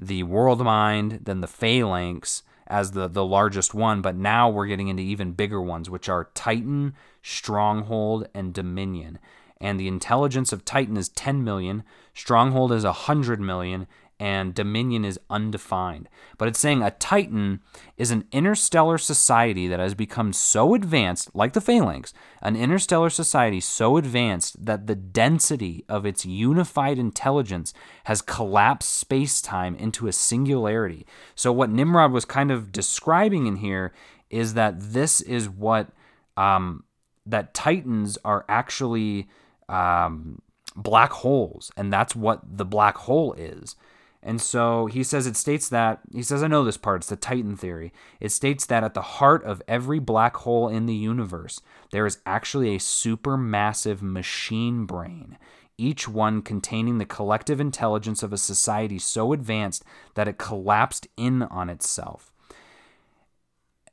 the 0.00 0.24
World 0.24 0.60
Mind, 0.60 1.20
then 1.22 1.40
the 1.40 1.46
Phalanx 1.46 2.42
as 2.66 2.92
the, 2.92 3.06
the 3.06 3.24
largest 3.24 3.74
one, 3.74 4.02
but 4.02 4.16
now 4.16 4.48
we're 4.48 4.66
getting 4.66 4.88
into 4.88 5.02
even 5.02 5.32
bigger 5.32 5.60
ones, 5.60 5.90
which 5.90 6.08
are 6.08 6.30
Titan, 6.34 6.94
Stronghold, 7.22 8.28
and 8.34 8.52
Dominion 8.54 9.18
and 9.62 9.78
the 9.78 9.88
intelligence 9.88 10.52
of 10.52 10.64
Titan 10.64 10.96
is 10.96 11.08
10 11.08 11.42
million, 11.42 11.84
Stronghold 12.12 12.72
is 12.72 12.84
100 12.84 13.40
million, 13.40 13.86
and 14.18 14.54
Dominion 14.54 15.04
is 15.04 15.18
undefined. 15.30 16.08
But 16.38 16.46
it's 16.46 16.58
saying 16.58 16.82
a 16.82 16.90
Titan 16.92 17.60
is 17.96 18.10
an 18.10 18.24
interstellar 18.30 18.98
society 18.98 19.66
that 19.68 19.80
has 19.80 19.94
become 19.94 20.32
so 20.32 20.74
advanced, 20.74 21.34
like 21.34 21.54
the 21.54 21.60
Phalanx, 21.60 22.12
an 22.40 22.54
interstellar 22.54 23.10
society 23.10 23.60
so 23.60 23.96
advanced 23.96 24.64
that 24.64 24.86
the 24.86 24.94
density 24.94 25.84
of 25.88 26.04
its 26.04 26.26
unified 26.26 26.98
intelligence 26.98 27.72
has 28.04 28.22
collapsed 28.22 28.90
space 28.90 29.40
time 29.40 29.74
into 29.76 30.06
a 30.06 30.12
singularity. 30.12 31.06
So, 31.34 31.52
what 31.52 31.70
Nimrod 31.70 32.12
was 32.12 32.24
kind 32.24 32.50
of 32.50 32.70
describing 32.70 33.46
in 33.46 33.56
here 33.56 33.92
is 34.28 34.54
that 34.54 34.74
this 34.78 35.20
is 35.20 35.48
what 35.48 35.88
um, 36.36 36.84
that 37.26 37.54
Titans 37.54 38.18
are 38.24 38.44
actually 38.48 39.28
um, 39.72 40.42
black 40.76 41.10
holes, 41.10 41.72
and 41.76 41.92
that's 41.92 42.14
what 42.14 42.40
the 42.44 42.64
black 42.64 42.96
hole 42.96 43.32
is. 43.34 43.76
And 44.22 44.40
so 44.40 44.86
he 44.86 45.02
says 45.02 45.26
it 45.26 45.36
states 45.36 45.68
that, 45.70 45.98
he 46.12 46.22
says, 46.22 46.44
I 46.44 46.46
know 46.46 46.62
this 46.62 46.76
part, 46.76 47.00
it's 47.00 47.08
the 47.08 47.16
Titan 47.16 47.56
theory. 47.56 47.92
It 48.20 48.30
states 48.30 48.64
that 48.66 48.84
at 48.84 48.94
the 48.94 49.02
heart 49.02 49.42
of 49.42 49.60
every 49.66 49.98
black 49.98 50.36
hole 50.36 50.68
in 50.68 50.86
the 50.86 50.94
universe, 50.94 51.60
there 51.90 52.06
is 52.06 52.18
actually 52.24 52.76
a 52.76 52.78
supermassive 52.78 54.00
machine 54.00 54.86
brain, 54.86 55.38
each 55.76 56.06
one 56.06 56.40
containing 56.40 56.98
the 56.98 57.04
collective 57.04 57.60
intelligence 57.60 58.22
of 58.22 58.32
a 58.32 58.38
society 58.38 59.00
so 59.00 59.32
advanced 59.32 59.82
that 60.14 60.28
it 60.28 60.38
collapsed 60.38 61.08
in 61.16 61.42
on 61.42 61.68
itself. 61.68 62.31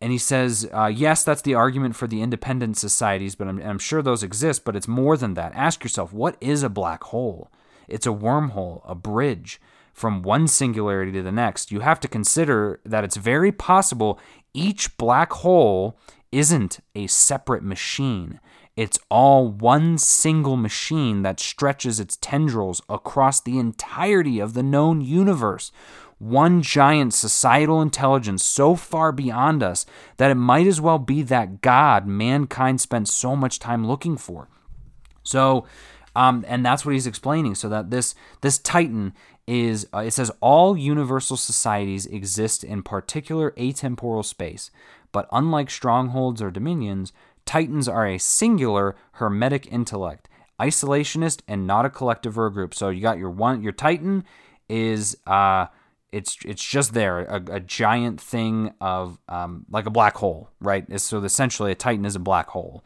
And 0.02 0.12
he 0.12 0.18
says, 0.18 0.70
uh, 0.74 0.86
yes, 0.86 1.24
that's 1.24 1.42
the 1.42 1.56
argument 1.56 1.96
for 1.96 2.08
the 2.08 2.22
independent 2.22 2.78
societies, 2.78 3.36
but 3.36 3.48
I'm, 3.48 3.62
I'm 3.62 3.80
sure 3.80 4.02
those 4.02 4.24
exist, 4.24 4.64
but 4.64 4.76
it's 4.76 4.88
more 4.88 5.18
than 5.18 5.34
that. 5.34 5.52
Ask 5.56 5.84
yourself, 5.84 6.14
what 6.14 6.38
is 6.40 6.64
a 6.64 6.70
black 6.70 7.04
hole? 7.06 7.52
It's 7.88 8.08
a 8.08 8.12
wormhole, 8.12 8.82
a 8.86 8.96
bridge 8.96 9.60
from 9.94 10.22
one 10.22 10.48
singularity 10.48 11.12
to 11.12 11.22
the 11.22 11.32
next. 11.32 11.72
You 11.72 11.82
have 11.82 12.00
to 12.00 12.08
consider 12.08 12.80
that 12.86 13.04
it's 13.04 13.18
very 13.18 13.52
possible 13.52 14.20
each 14.54 14.96
black 14.98 15.34
hole 15.34 15.98
isn't 16.32 16.80
a 16.96 17.08
separate 17.08 17.64
machine. 17.64 18.40
It's 18.80 18.98
all 19.10 19.50
one 19.50 19.98
single 19.98 20.56
machine 20.56 21.22
that 21.24 21.42
stretches 21.42 22.00
its 22.00 22.16
tendrils 22.16 22.82
across 22.88 23.42
the 23.42 23.60
entirety 23.60 24.40
of 24.40 24.54
the 24.54 24.64
known 24.64 25.02
universe 25.02 25.74
one 26.18 26.62
giant 26.62 27.14
societal 27.14 27.82
intelligence 27.82 28.42
so 28.42 28.76
far 28.76 29.12
beyond 29.12 29.62
us 29.62 29.86
that 30.16 30.32
it 30.32 30.36
might 30.36 30.66
as 30.66 30.80
well 30.80 30.98
be 30.98 31.22
that 31.24 31.60
God 31.60 32.08
mankind 32.08 32.80
spent 32.80 33.10
so 33.10 33.36
much 33.36 33.60
time 33.60 33.86
looking 33.86 34.16
for. 34.16 34.48
So, 35.24 35.66
um, 36.16 36.46
and 36.48 36.66
that's 36.66 36.86
what 36.86 36.94
he's 36.94 37.08
explaining. 37.08 37.56
So 37.56 37.68
that 37.68 37.90
this 37.90 38.16
this 38.40 38.58
Titan 38.60 39.14
is 39.46 39.88
uh, 39.94 40.00
it 40.00 40.12
says 40.12 40.32
all 40.40 40.78
universal 40.78 41.36
societies 41.36 42.06
exist 42.06 42.64
in 42.64 42.82
particular 42.82 43.52
atemporal 43.52 44.24
space, 44.24 44.72
but 45.12 45.28
unlike 45.34 45.70
strongholds 45.70 46.42
or 46.42 46.50
dominions, 46.50 47.12
Titans 47.50 47.88
are 47.88 48.06
a 48.06 48.20
singular 48.20 48.96
hermetic 49.14 49.66
intellect, 49.72 50.30
isolationist 50.60 51.42
and 51.48 51.66
not 51.66 51.84
a 51.84 51.90
collective 51.90 52.38
or 52.38 52.46
a 52.46 52.52
group. 52.52 52.76
So 52.76 52.90
you 52.90 53.02
got 53.02 53.18
your 53.18 53.32
one 53.32 53.64
your 53.64 53.72
Titan 53.72 54.24
is 54.70 55.18
uh 55.26 55.66
it's 56.12 56.38
it's 56.46 56.64
just 56.64 56.94
there, 56.94 57.22
a, 57.22 57.42
a 57.52 57.60
giant 57.60 58.22
thing 58.22 58.74
of 58.80 59.18
um, 59.28 59.66
like 59.72 59.88
a 59.88 59.90
black 59.90 60.18
hole, 60.18 60.52
right? 60.62 60.86
So 61.02 61.24
essentially, 61.24 61.72
a 61.72 61.76
Titan 61.76 62.06
is 62.06 62.16
a 62.16 62.20
black 62.20 62.50
hole. 62.50 62.84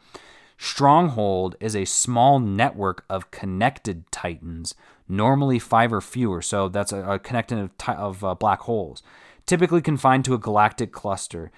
Stronghold 0.56 1.56
is 1.60 1.76
a 1.76 1.84
small 1.84 2.38
network 2.38 3.04
of 3.10 3.30
connected 3.30 4.10
Titans, 4.10 4.74
normally 5.06 5.58
five 5.58 5.92
or 5.92 6.00
fewer. 6.00 6.40
So 6.40 6.70
that's 6.70 6.92
a, 6.92 7.02
a 7.02 7.18
connected 7.18 7.58
of, 7.58 7.70
of 7.88 8.24
uh, 8.24 8.34
black 8.34 8.60
holes, 8.60 9.02
typically 9.44 9.82
confined 9.82 10.24
to 10.24 10.34
a 10.34 10.38
galactic 10.38 10.90
cluster. 10.90 11.50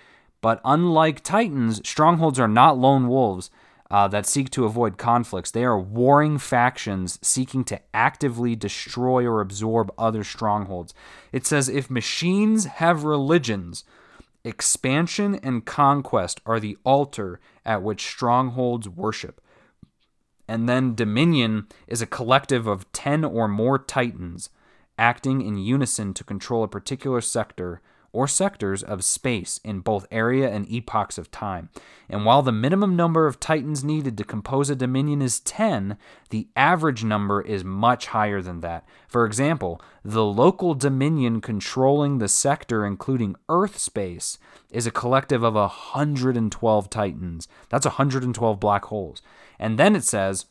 But 0.46 0.61
unlike 0.64 1.24
Titans, 1.24 1.80
strongholds 1.85 2.38
are 2.38 2.46
not 2.46 2.78
lone 2.78 3.09
wolves 3.09 3.50
uh, 3.90 4.06
that 4.06 4.26
seek 4.26 4.48
to 4.50 4.64
avoid 4.64 4.96
conflicts. 4.96 5.50
They 5.50 5.64
are 5.64 5.76
warring 5.76 6.38
factions 6.38 7.18
seeking 7.20 7.64
to 7.64 7.80
actively 7.92 8.54
destroy 8.54 9.26
or 9.26 9.40
absorb 9.40 9.92
other 9.98 10.22
strongholds. 10.22 10.94
It 11.32 11.44
says 11.46 11.68
if 11.68 11.90
machines 11.90 12.66
have 12.66 13.02
religions, 13.02 13.82
expansion 14.44 15.35
and 15.42 15.66
conquest 15.66 16.40
are 16.46 16.61
the 16.61 16.78
altar 16.85 17.40
at 17.64 17.82
which 17.82 18.06
strongholds 18.06 18.88
worship. 18.88 19.40
And 20.46 20.68
then 20.68 20.94
Dominion 20.94 21.66
is 21.88 22.00
a 22.00 22.06
collective 22.06 22.68
of 22.68 22.92
10 22.92 23.24
or 23.24 23.48
more 23.48 23.80
titans 23.80 24.50
acting 24.96 25.42
in 25.42 25.59
unison 25.59 26.14
to 26.14 26.22
control 26.22 26.62
a 26.62 26.68
particular 26.68 27.20
sector 27.20 27.82
or 28.16 28.26
sectors 28.26 28.83
of 28.83 29.05
space 29.05 29.61
in 29.62 29.81
both 29.81 30.07
area 30.11 30.50
and 30.50 30.66
epochs 30.70 31.18
of 31.18 31.31
time. 31.31 31.68
And 32.09 32.24
while 32.24 32.40
the 32.40 32.51
minimum 32.51 32.97
number 32.97 33.26
of 33.26 33.38
titans 33.38 33.84
needed 33.84 34.16
to 34.16 34.24
compose 34.24 34.70
a 34.70 34.74
dominion 34.74 35.20
is 35.20 35.40
10, 35.40 35.99
the 36.30 36.49
average 36.57 37.05
number 37.05 37.43
is 37.43 37.62
much 37.62 38.07
higher 38.07 38.40
than 38.40 38.61
that. 38.61 38.86
For 39.07 39.26
example, 39.26 39.82
the 40.03 40.24
local 40.24 40.74
dominion 40.74 41.43
controlling 41.43 42.16
the 42.16 42.28
sector, 42.28 42.86
including 42.86 43.36
Earth 43.51 43.76
space, 43.76 44.38
is 44.70 44.86
a 44.86 44.90
collective 44.90 45.43
of 45.43 45.53
112 45.53 46.88
titans. 46.88 47.49
That's 47.68 47.84
112 47.84 48.59
black 48.59 48.86
holes. 48.86 49.20
And 49.59 49.78
then 49.78 49.95
it 49.95 50.05
says, 50.05 50.47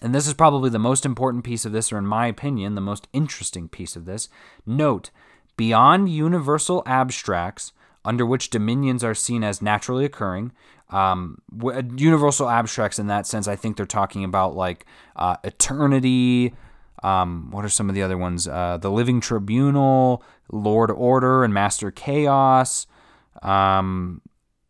and 0.00 0.14
this 0.14 0.28
is 0.28 0.34
probably 0.34 0.70
the 0.70 0.78
most 0.78 1.04
important 1.04 1.42
piece 1.42 1.64
of 1.64 1.72
this, 1.72 1.92
or 1.92 1.98
in 1.98 2.06
my 2.06 2.28
opinion, 2.28 2.76
the 2.76 2.80
most 2.80 3.08
interesting 3.12 3.68
piece 3.68 3.96
of 3.96 4.04
this. 4.04 4.28
Note 4.64 5.10
beyond 5.58 6.08
universal 6.08 6.82
abstracts 6.86 7.72
under 8.02 8.24
which 8.24 8.48
dominions 8.48 9.04
are 9.04 9.14
seen 9.14 9.44
as 9.44 9.60
naturally 9.60 10.06
occurring. 10.06 10.52
Um, 10.88 11.42
universal 11.96 12.48
abstracts 12.48 12.98
in 12.98 13.08
that 13.08 13.26
sense, 13.26 13.46
I 13.46 13.56
think 13.56 13.76
they're 13.76 13.84
talking 13.84 14.24
about 14.24 14.56
like 14.56 14.86
uh, 15.16 15.36
eternity, 15.44 16.54
Um, 17.02 17.50
what 17.50 17.64
are 17.64 17.68
some 17.68 17.88
of 17.88 17.94
the 17.94 18.02
other 18.02 18.18
ones? 18.18 18.48
Uh, 18.48 18.78
the 18.80 18.90
Living 18.90 19.20
Tribunal, 19.20 20.22
Lord 20.50 20.90
Order, 20.90 21.44
and 21.44 21.54
Master 21.54 21.90
Chaos. 21.92 22.86
Um, 23.42 24.20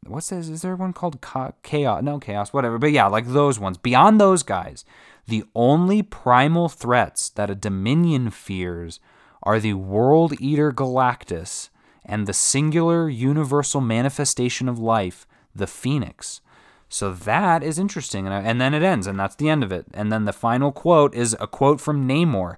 what's 0.06 0.28
this? 0.28 0.48
Is 0.48 0.62
there 0.62 0.76
one 0.76 0.92
called 0.92 1.20
Chaos? 1.62 2.02
No, 2.02 2.18
Chaos, 2.18 2.52
whatever. 2.52 2.78
But 2.78 2.92
yeah, 2.92 3.06
like 3.06 3.26
those 3.28 3.58
ones. 3.58 3.78
Beyond 3.78 4.20
those 4.20 4.42
guys, 4.42 4.84
the 5.26 5.44
only 5.54 6.02
primal 6.02 6.68
threats 6.68 7.30
that 7.30 7.50
a 7.50 7.54
Dominion 7.54 8.30
fears 8.30 9.00
are 9.48 9.58
the 9.58 9.72
World 9.72 10.34
Eater 10.40 10.70
Galactus 10.70 11.70
and 12.04 12.26
the 12.26 12.34
singular 12.34 13.08
universal 13.08 13.80
manifestation 13.80 14.68
of 14.68 14.78
life, 14.78 15.26
the 15.54 15.66
Phoenix. 15.66 16.42
So 16.90 17.14
that 17.14 17.62
is 17.62 17.78
interesting. 17.78 18.28
And, 18.28 18.60
then 18.60 18.74
it 18.74 18.82
ends, 18.82 19.06
and 19.06 19.18
that's 19.18 19.36
the 19.36 19.48
end 19.48 19.64
of 19.64 19.72
it. 19.72 19.86
And 19.94 20.12
then 20.12 20.26
the 20.26 20.34
final 20.34 20.70
quote 20.70 21.14
is 21.14 21.34
a 21.40 21.46
quote 21.46 21.80
from 21.80 22.06
Namor 22.06 22.56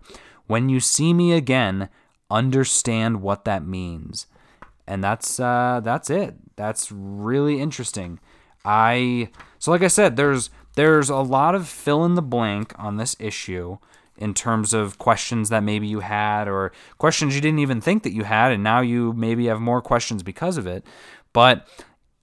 When 0.48 0.68
you 0.68 0.80
see 0.80 1.14
me 1.14 1.32
again, 1.32 1.90
understand 2.28 3.22
what 3.22 3.44
that 3.44 3.64
means. 3.64 4.26
And 4.84 5.04
that's 5.04 5.38
uh, 5.38 5.80
that's 5.84 6.10
it. 6.10 6.34
That's 6.56 6.90
really 6.90 7.60
interesting. 7.60 8.18
I 8.64 9.28
so 9.60 9.70
like 9.70 9.82
I 9.82 9.88
said, 9.88 10.16
there's 10.16 10.50
there's 10.74 11.08
a 11.08 11.18
lot 11.18 11.54
of 11.54 11.68
fill 11.68 12.04
in 12.04 12.16
the 12.16 12.22
blank 12.22 12.72
on 12.76 12.96
this 12.96 13.14
issue 13.20 13.78
in 14.20 14.34
terms 14.34 14.72
of 14.74 14.98
questions 14.98 15.48
that 15.48 15.62
maybe 15.62 15.86
you 15.86 16.00
had 16.00 16.46
or 16.46 16.72
questions 16.98 17.34
you 17.34 17.40
didn't 17.40 17.58
even 17.58 17.80
think 17.80 18.02
that 18.02 18.12
you 18.12 18.24
had 18.24 18.52
and 18.52 18.62
now 18.62 18.80
you 18.80 19.12
maybe 19.14 19.46
have 19.46 19.60
more 19.60 19.80
questions 19.80 20.22
because 20.22 20.56
of 20.56 20.66
it. 20.66 20.84
But 21.32 21.66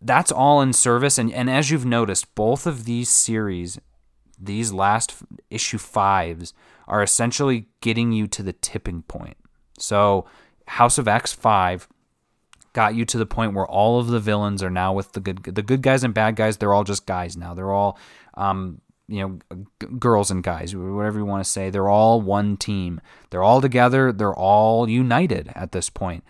that's 0.01 0.31
all 0.31 0.61
in 0.61 0.73
service 0.73 1.17
and, 1.17 1.33
and 1.33 1.49
as 1.49 1.71
you've 1.71 1.85
noticed 1.85 2.35
both 2.35 2.67
of 2.67 2.85
these 2.85 3.09
series 3.09 3.79
these 4.39 4.71
last 4.71 5.15
issue 5.49 5.79
fives 5.79 6.53
are 6.87 7.01
essentially 7.01 7.65
getting 7.81 8.11
you 8.11 8.27
to 8.27 8.43
the 8.43 8.53
tipping 8.53 9.01
point. 9.01 9.37
So 9.79 10.27
house 10.67 10.99
of 10.99 11.07
x 11.07 11.33
5 11.33 11.87
got 12.73 12.93
you 12.93 13.05
to 13.05 13.17
the 13.17 13.25
point 13.25 13.55
where 13.55 13.65
all 13.65 13.99
of 13.99 14.07
the 14.07 14.19
villains 14.19 14.61
are 14.61 14.69
now 14.69 14.93
with 14.93 15.13
the 15.13 15.19
good 15.19 15.43
the 15.43 15.63
good 15.63 15.81
guys 15.81 16.03
and 16.03 16.13
bad 16.13 16.35
guys. 16.35 16.57
They're 16.57 16.73
all 16.73 16.83
just 16.83 17.07
guys 17.07 17.35
now. 17.35 17.55
They're 17.55 17.71
all 17.71 17.97
um, 18.35 18.81
you 19.07 19.39
know, 19.51 19.65
g- 19.81 19.87
girls 19.99 20.31
and 20.31 20.43
guys, 20.43 20.75
whatever 20.75 21.19
you 21.19 21.25
want 21.25 21.43
to 21.43 21.49
say, 21.49 21.69
they're 21.69 21.89
all 21.89 22.21
one 22.21 22.57
team. 22.57 22.99
They're 23.29 23.43
all 23.43 23.61
together. 23.61 24.11
They're 24.11 24.35
all 24.35 24.89
united 24.89 25.51
at 25.55 25.71
this 25.71 25.89
point. 25.89 26.23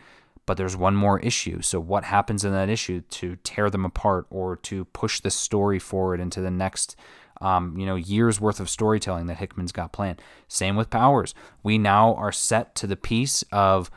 But 0.46 0.58
there's 0.58 0.78
one 0.78 0.96
more 0.96 1.20
issue. 1.20 1.62
So, 1.62 1.80
what 1.80 2.06
happens 2.06 2.46
in 2.46 2.54
that 2.54 2.70
issue 2.70 3.02
to 3.02 3.36
tear 3.38 3.70
them 3.70 3.84
apart 3.84 4.28
or 4.30 4.56
to 4.58 4.86
push 4.86 5.20
the 5.20 5.32
story 5.32 5.80
forward 5.80 6.22
into 6.22 6.40
the 6.40 6.52
next, 6.52 6.96
um, 7.42 7.78
you 7.78 7.86
know, 7.86 7.96
years 7.96 8.40
worth 8.40 8.62
of 8.62 8.70
storytelling 8.70 9.28
that 9.28 9.38
Hickman's 9.38 9.74
got 9.74 9.92
planned? 9.92 10.22
Same 10.48 10.78
with 10.78 10.90
Powers. 10.90 11.36
We 11.64 11.78
now 11.78 12.14
are 12.16 12.32
set 12.32 12.76
to 12.76 12.88
the 12.88 12.96
piece 12.96 13.44
of 13.52 13.92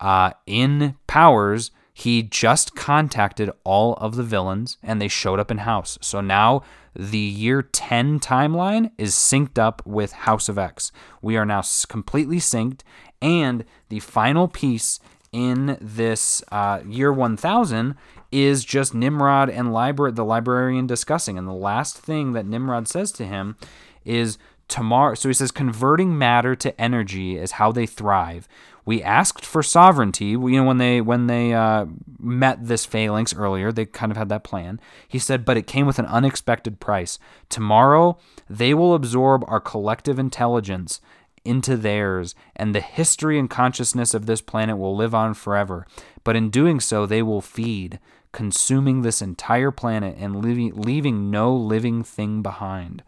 uh, 0.00 0.32
in 0.46 0.96
Powers. 1.06 1.72
He 2.02 2.24
just 2.24 2.74
contacted 2.74 3.48
all 3.62 3.94
of 3.94 4.16
the 4.16 4.24
villains 4.24 4.76
and 4.82 5.00
they 5.00 5.06
showed 5.06 5.38
up 5.38 5.52
in 5.52 5.58
house. 5.58 5.98
So 6.00 6.20
now 6.20 6.62
the 6.96 7.16
year 7.16 7.62
10 7.62 8.18
timeline 8.18 8.90
is 8.98 9.14
synced 9.14 9.56
up 9.56 9.86
with 9.86 10.10
House 10.10 10.48
of 10.48 10.58
X. 10.58 10.90
We 11.20 11.36
are 11.36 11.46
now 11.46 11.62
completely 11.88 12.38
synced, 12.38 12.80
and 13.20 13.64
the 13.88 14.00
final 14.00 14.48
piece 14.48 14.98
in 15.30 15.78
this 15.80 16.42
uh, 16.50 16.80
year 16.84 17.12
1000 17.12 17.94
is 18.32 18.64
just 18.64 18.94
Nimrod 18.94 19.48
and 19.48 19.72
libra- 19.72 20.10
the 20.10 20.24
librarian 20.24 20.88
discussing. 20.88 21.38
And 21.38 21.46
the 21.46 21.52
last 21.52 21.96
thing 21.96 22.32
that 22.32 22.46
Nimrod 22.46 22.88
says 22.88 23.12
to 23.12 23.24
him 23.24 23.56
is 24.04 24.38
tomorrow. 24.66 25.14
So 25.14 25.28
he 25.28 25.34
says, 25.34 25.52
converting 25.52 26.18
matter 26.18 26.56
to 26.56 26.80
energy 26.80 27.38
is 27.38 27.52
how 27.52 27.70
they 27.70 27.86
thrive. 27.86 28.48
We 28.84 29.02
asked 29.02 29.44
for 29.44 29.62
sovereignty. 29.62 30.26
You 30.26 30.38
know, 30.38 30.64
when 30.64 30.78
they 30.78 31.00
when 31.00 31.26
they 31.26 31.54
uh, 31.54 31.86
met 32.18 32.66
this 32.66 32.84
phalanx 32.84 33.34
earlier, 33.34 33.70
they 33.70 33.86
kind 33.86 34.10
of 34.10 34.18
had 34.18 34.28
that 34.30 34.44
plan. 34.44 34.80
He 35.06 35.18
said, 35.18 35.44
but 35.44 35.56
it 35.56 35.66
came 35.66 35.86
with 35.86 35.98
an 35.98 36.06
unexpected 36.06 36.80
price. 36.80 37.18
Tomorrow, 37.48 38.18
they 38.50 38.74
will 38.74 38.94
absorb 38.94 39.44
our 39.46 39.60
collective 39.60 40.18
intelligence 40.18 41.00
into 41.44 41.76
theirs, 41.76 42.34
and 42.54 42.74
the 42.74 42.80
history 42.80 43.38
and 43.38 43.50
consciousness 43.50 44.14
of 44.14 44.26
this 44.26 44.40
planet 44.40 44.78
will 44.78 44.94
live 44.96 45.14
on 45.14 45.34
forever. 45.34 45.86
But 46.24 46.36
in 46.36 46.50
doing 46.50 46.78
so, 46.78 47.04
they 47.04 47.22
will 47.22 47.40
feed, 47.40 47.98
consuming 48.30 49.02
this 49.02 49.20
entire 49.20 49.72
planet 49.72 50.16
and 50.18 50.42
leaving, 50.42 50.72
leaving 50.74 51.30
no 51.30 51.54
living 51.54 52.04
thing 52.04 52.42
behind. 52.42 53.02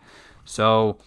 So 0.44 0.98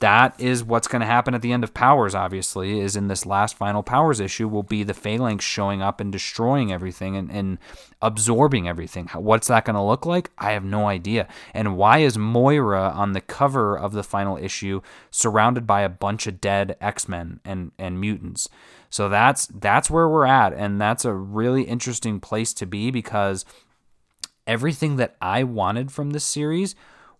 that 0.00 0.38
is 0.40 0.64
what's 0.64 0.88
going 0.88 1.00
to 1.00 1.06
happen 1.06 1.34
at 1.34 1.42
the 1.42 1.52
end 1.52 1.64
of 1.64 1.74
Powers, 1.74 2.14
obviously, 2.14 2.80
is 2.80 2.96
in 2.96 3.08
this 3.08 3.26
last 3.26 3.56
final 3.56 3.82
Powers 3.82 4.20
issue 4.20 4.48
will 4.48 4.62
be 4.62 4.82
the 4.82 4.94
Phalanx 4.94 5.44
showing 5.44 5.82
up 5.82 6.00
and 6.00 6.12
destroying 6.12 6.72
everything 6.72 7.16
and, 7.16 7.30
and 7.30 7.58
absorbing 8.02 8.68
everything. 8.68 9.08
What's 9.14 9.48
that 9.48 9.64
going 9.64 9.74
to 9.74 9.82
look 9.82 10.06
like? 10.06 10.30
I 10.38 10.52
have 10.52 10.64
no 10.64 10.88
idea. 10.88 11.28
And 11.54 11.76
why 11.76 11.98
is 11.98 12.18
Moira 12.18 12.90
on 12.90 13.12
the 13.12 13.20
cover 13.20 13.78
of 13.78 13.92
the 13.92 14.02
final 14.02 14.36
issue 14.36 14.80
surrounded 15.10 15.66
by 15.66 15.82
a 15.82 15.88
bunch 15.88 16.26
of 16.26 16.40
dead 16.40 16.76
X-Men 16.80 17.40
and, 17.44 17.72
and 17.78 18.00
mutants? 18.00 18.48
So 18.88 19.08
that's 19.08 19.46
that's 19.48 19.90
where 19.90 20.08
we're 20.08 20.26
at, 20.26 20.52
and 20.52 20.80
that's 20.80 21.04
a 21.04 21.12
really 21.12 21.62
interesting 21.62 22.20
place 22.20 22.54
to 22.54 22.66
be 22.66 22.90
because 22.90 23.44
everything 24.46 24.96
that 24.96 25.16
I 25.20 25.42
wanted 25.42 25.90
from 25.90 26.10
this 26.10 26.24
series 26.24 26.74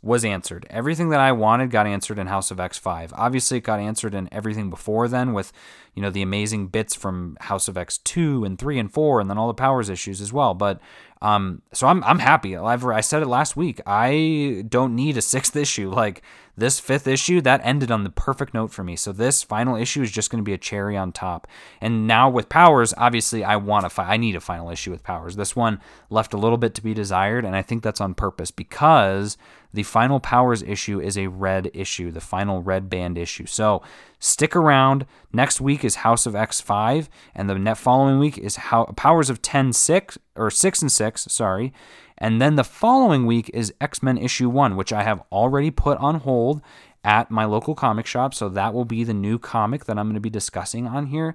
was 0.07 0.24
answered. 0.24 0.66
Everything 0.70 1.09
that 1.11 1.20
I 1.20 1.32
wanted 1.32 1.70
got 1.70 1.86
answered 1.86 2.18
in 2.18 2.28
House 2.28 2.50
of 2.50 2.59
X5. 2.59 3.11
Obviously, 3.12 3.59
it 3.59 3.64
got 3.64 3.80
answered 3.80 4.14
in 4.14 4.28
everything 4.32 4.70
before 4.70 5.09
then 5.09 5.32
with, 5.32 5.52
you 5.94 6.00
know, 6.00 6.11
the 6.11 6.22
amazing 6.22 6.68
bits 6.68 6.94
from 6.94 7.36
House 7.40 7.66
of 7.66 7.74
X2 7.74 8.46
and 8.46 8.59
3 8.59 8.78
and 8.78 8.92
4 8.92 9.20
and 9.20 9.28
then 9.28 9.36
all 9.36 9.48
the 9.48 9.54
powers 9.54 9.90
issues 9.90 10.20
as 10.20 10.32
well. 10.32 10.54
But 10.54 10.80
um 11.23 11.62
so 11.73 11.87
I'm 11.87 12.03
I'm 12.05 12.19
happy. 12.19 12.57
I've, 12.57 12.85
I 12.85 13.01
said 13.01 13.23
it 13.23 13.27
last 13.29 13.57
week. 13.57 13.81
I 13.87 14.64
don't 14.69 14.95
need 14.95 15.17
a 15.17 15.23
sixth 15.23 15.57
issue. 15.64 15.91
Like 15.91 16.23
this 16.57 16.81
fifth 16.81 17.07
issue 17.07 17.41
that 17.43 17.61
ended 17.64 17.91
on 17.91 18.03
the 18.03 18.11
perfect 18.11 18.55
note 18.55 18.73
for 18.73 18.83
me. 18.83 18.97
So 18.97 19.12
this 19.12 19.43
final 19.43 19.77
issue 19.77 20.03
is 20.03 20.11
just 20.11 20.31
going 20.31 20.43
to 20.43 20.47
be 20.47 20.55
a 20.55 20.59
cherry 20.59 20.97
on 20.97 21.12
top. 21.12 21.47
And 21.81 22.07
now 22.07 22.31
with 22.31 22.49
Powers, 22.49 22.95
obviously 22.97 23.45
I 23.45 23.57
want 23.57 23.85
to 23.85 23.91
fi- 23.91 24.14
I 24.14 24.17
need 24.17 24.37
a 24.37 24.41
final 24.41 24.71
issue 24.71 24.91
with 24.91 25.03
Powers. 25.03 25.37
This 25.37 25.55
one 25.55 25.81
left 26.09 26.33
a 26.33 26.39
little 26.39 26.57
bit 26.57 26.75
to 26.77 26.83
be 26.83 26.95
desired 26.95 27.45
and 27.45 27.55
I 27.55 27.61
think 27.62 27.83
that's 27.83 28.01
on 28.01 28.14
purpose 28.14 28.51
because 28.51 29.37
the 29.75 29.83
final 29.83 30.19
Powers 30.19 30.62
issue 30.62 30.99
is 31.01 31.19
a 31.19 31.27
red 31.27 31.71
issue, 31.75 32.11
the 32.11 32.21
final 32.21 32.62
red 32.62 32.89
band 32.89 33.19
issue. 33.19 33.45
So 33.45 33.83
stick 34.19 34.57
around. 34.57 35.07
Next 35.33 35.61
week 35.61 35.85
is 35.85 35.97
House 35.97 36.27
of 36.27 36.35
X5, 36.35 37.09
and 37.35 37.49
the 37.49 37.75
following 37.75 38.19
week 38.19 38.39
is 38.39 38.57
How- 38.57 38.87
Powers 38.97 39.31
of 39.31 39.43
10 39.43 39.73
6 39.73 40.19
or 40.35 40.51
6 40.51 40.83
and 40.83 40.93
6, 40.93 41.23
sorry. 41.31 41.73
And 42.19 42.41
then 42.41 42.57
the 42.57 42.64
following 42.64 43.27
week 43.27 43.51
is 43.53 43.75
X 43.81 44.03
Men 44.03 44.17
issue 44.17 44.49
1, 44.49 44.77
which 44.77 44.93
I 44.93 45.03
have 45.03 45.23
already 45.31 45.71
put 45.71 45.99
on 45.99 46.21
hold 46.21 46.62
at 47.05 47.31
my 47.31 47.45
local 47.45 47.75
comic 47.75 48.07
shop. 48.07 48.35
So 48.35 48.49
that 48.49 48.73
will 48.75 48.85
be 48.85 49.05
the 49.05 49.14
new 49.14 49.39
comic 49.39 49.85
that 49.85 49.99
I'm 49.99 50.07
going 50.07 50.14
to 50.14 50.21
be 50.21 50.31
discussing 50.31 50.87
on 50.87 51.07
here. 51.07 51.35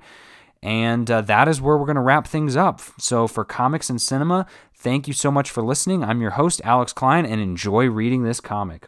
And 0.64 1.10
uh, 1.10 1.22
that 1.22 1.48
is 1.48 1.60
where 1.60 1.78
we're 1.78 1.86
going 1.86 1.96
to 1.96 2.02
wrap 2.02 2.28
things 2.28 2.56
up. 2.56 2.82
So, 3.00 3.26
for 3.26 3.44
comics 3.44 3.90
and 3.90 4.00
cinema, 4.00 4.46
thank 4.76 5.08
you 5.08 5.14
so 5.14 5.32
much 5.32 5.50
for 5.50 5.64
listening. 5.64 6.04
I'm 6.04 6.22
your 6.22 6.32
host, 6.32 6.62
Alex 6.64 6.94
Klein, 6.94 7.26
and 7.26 7.42
enjoy 7.42 7.90
reading 7.90 8.24
this 8.24 8.40
comic. 8.40 8.88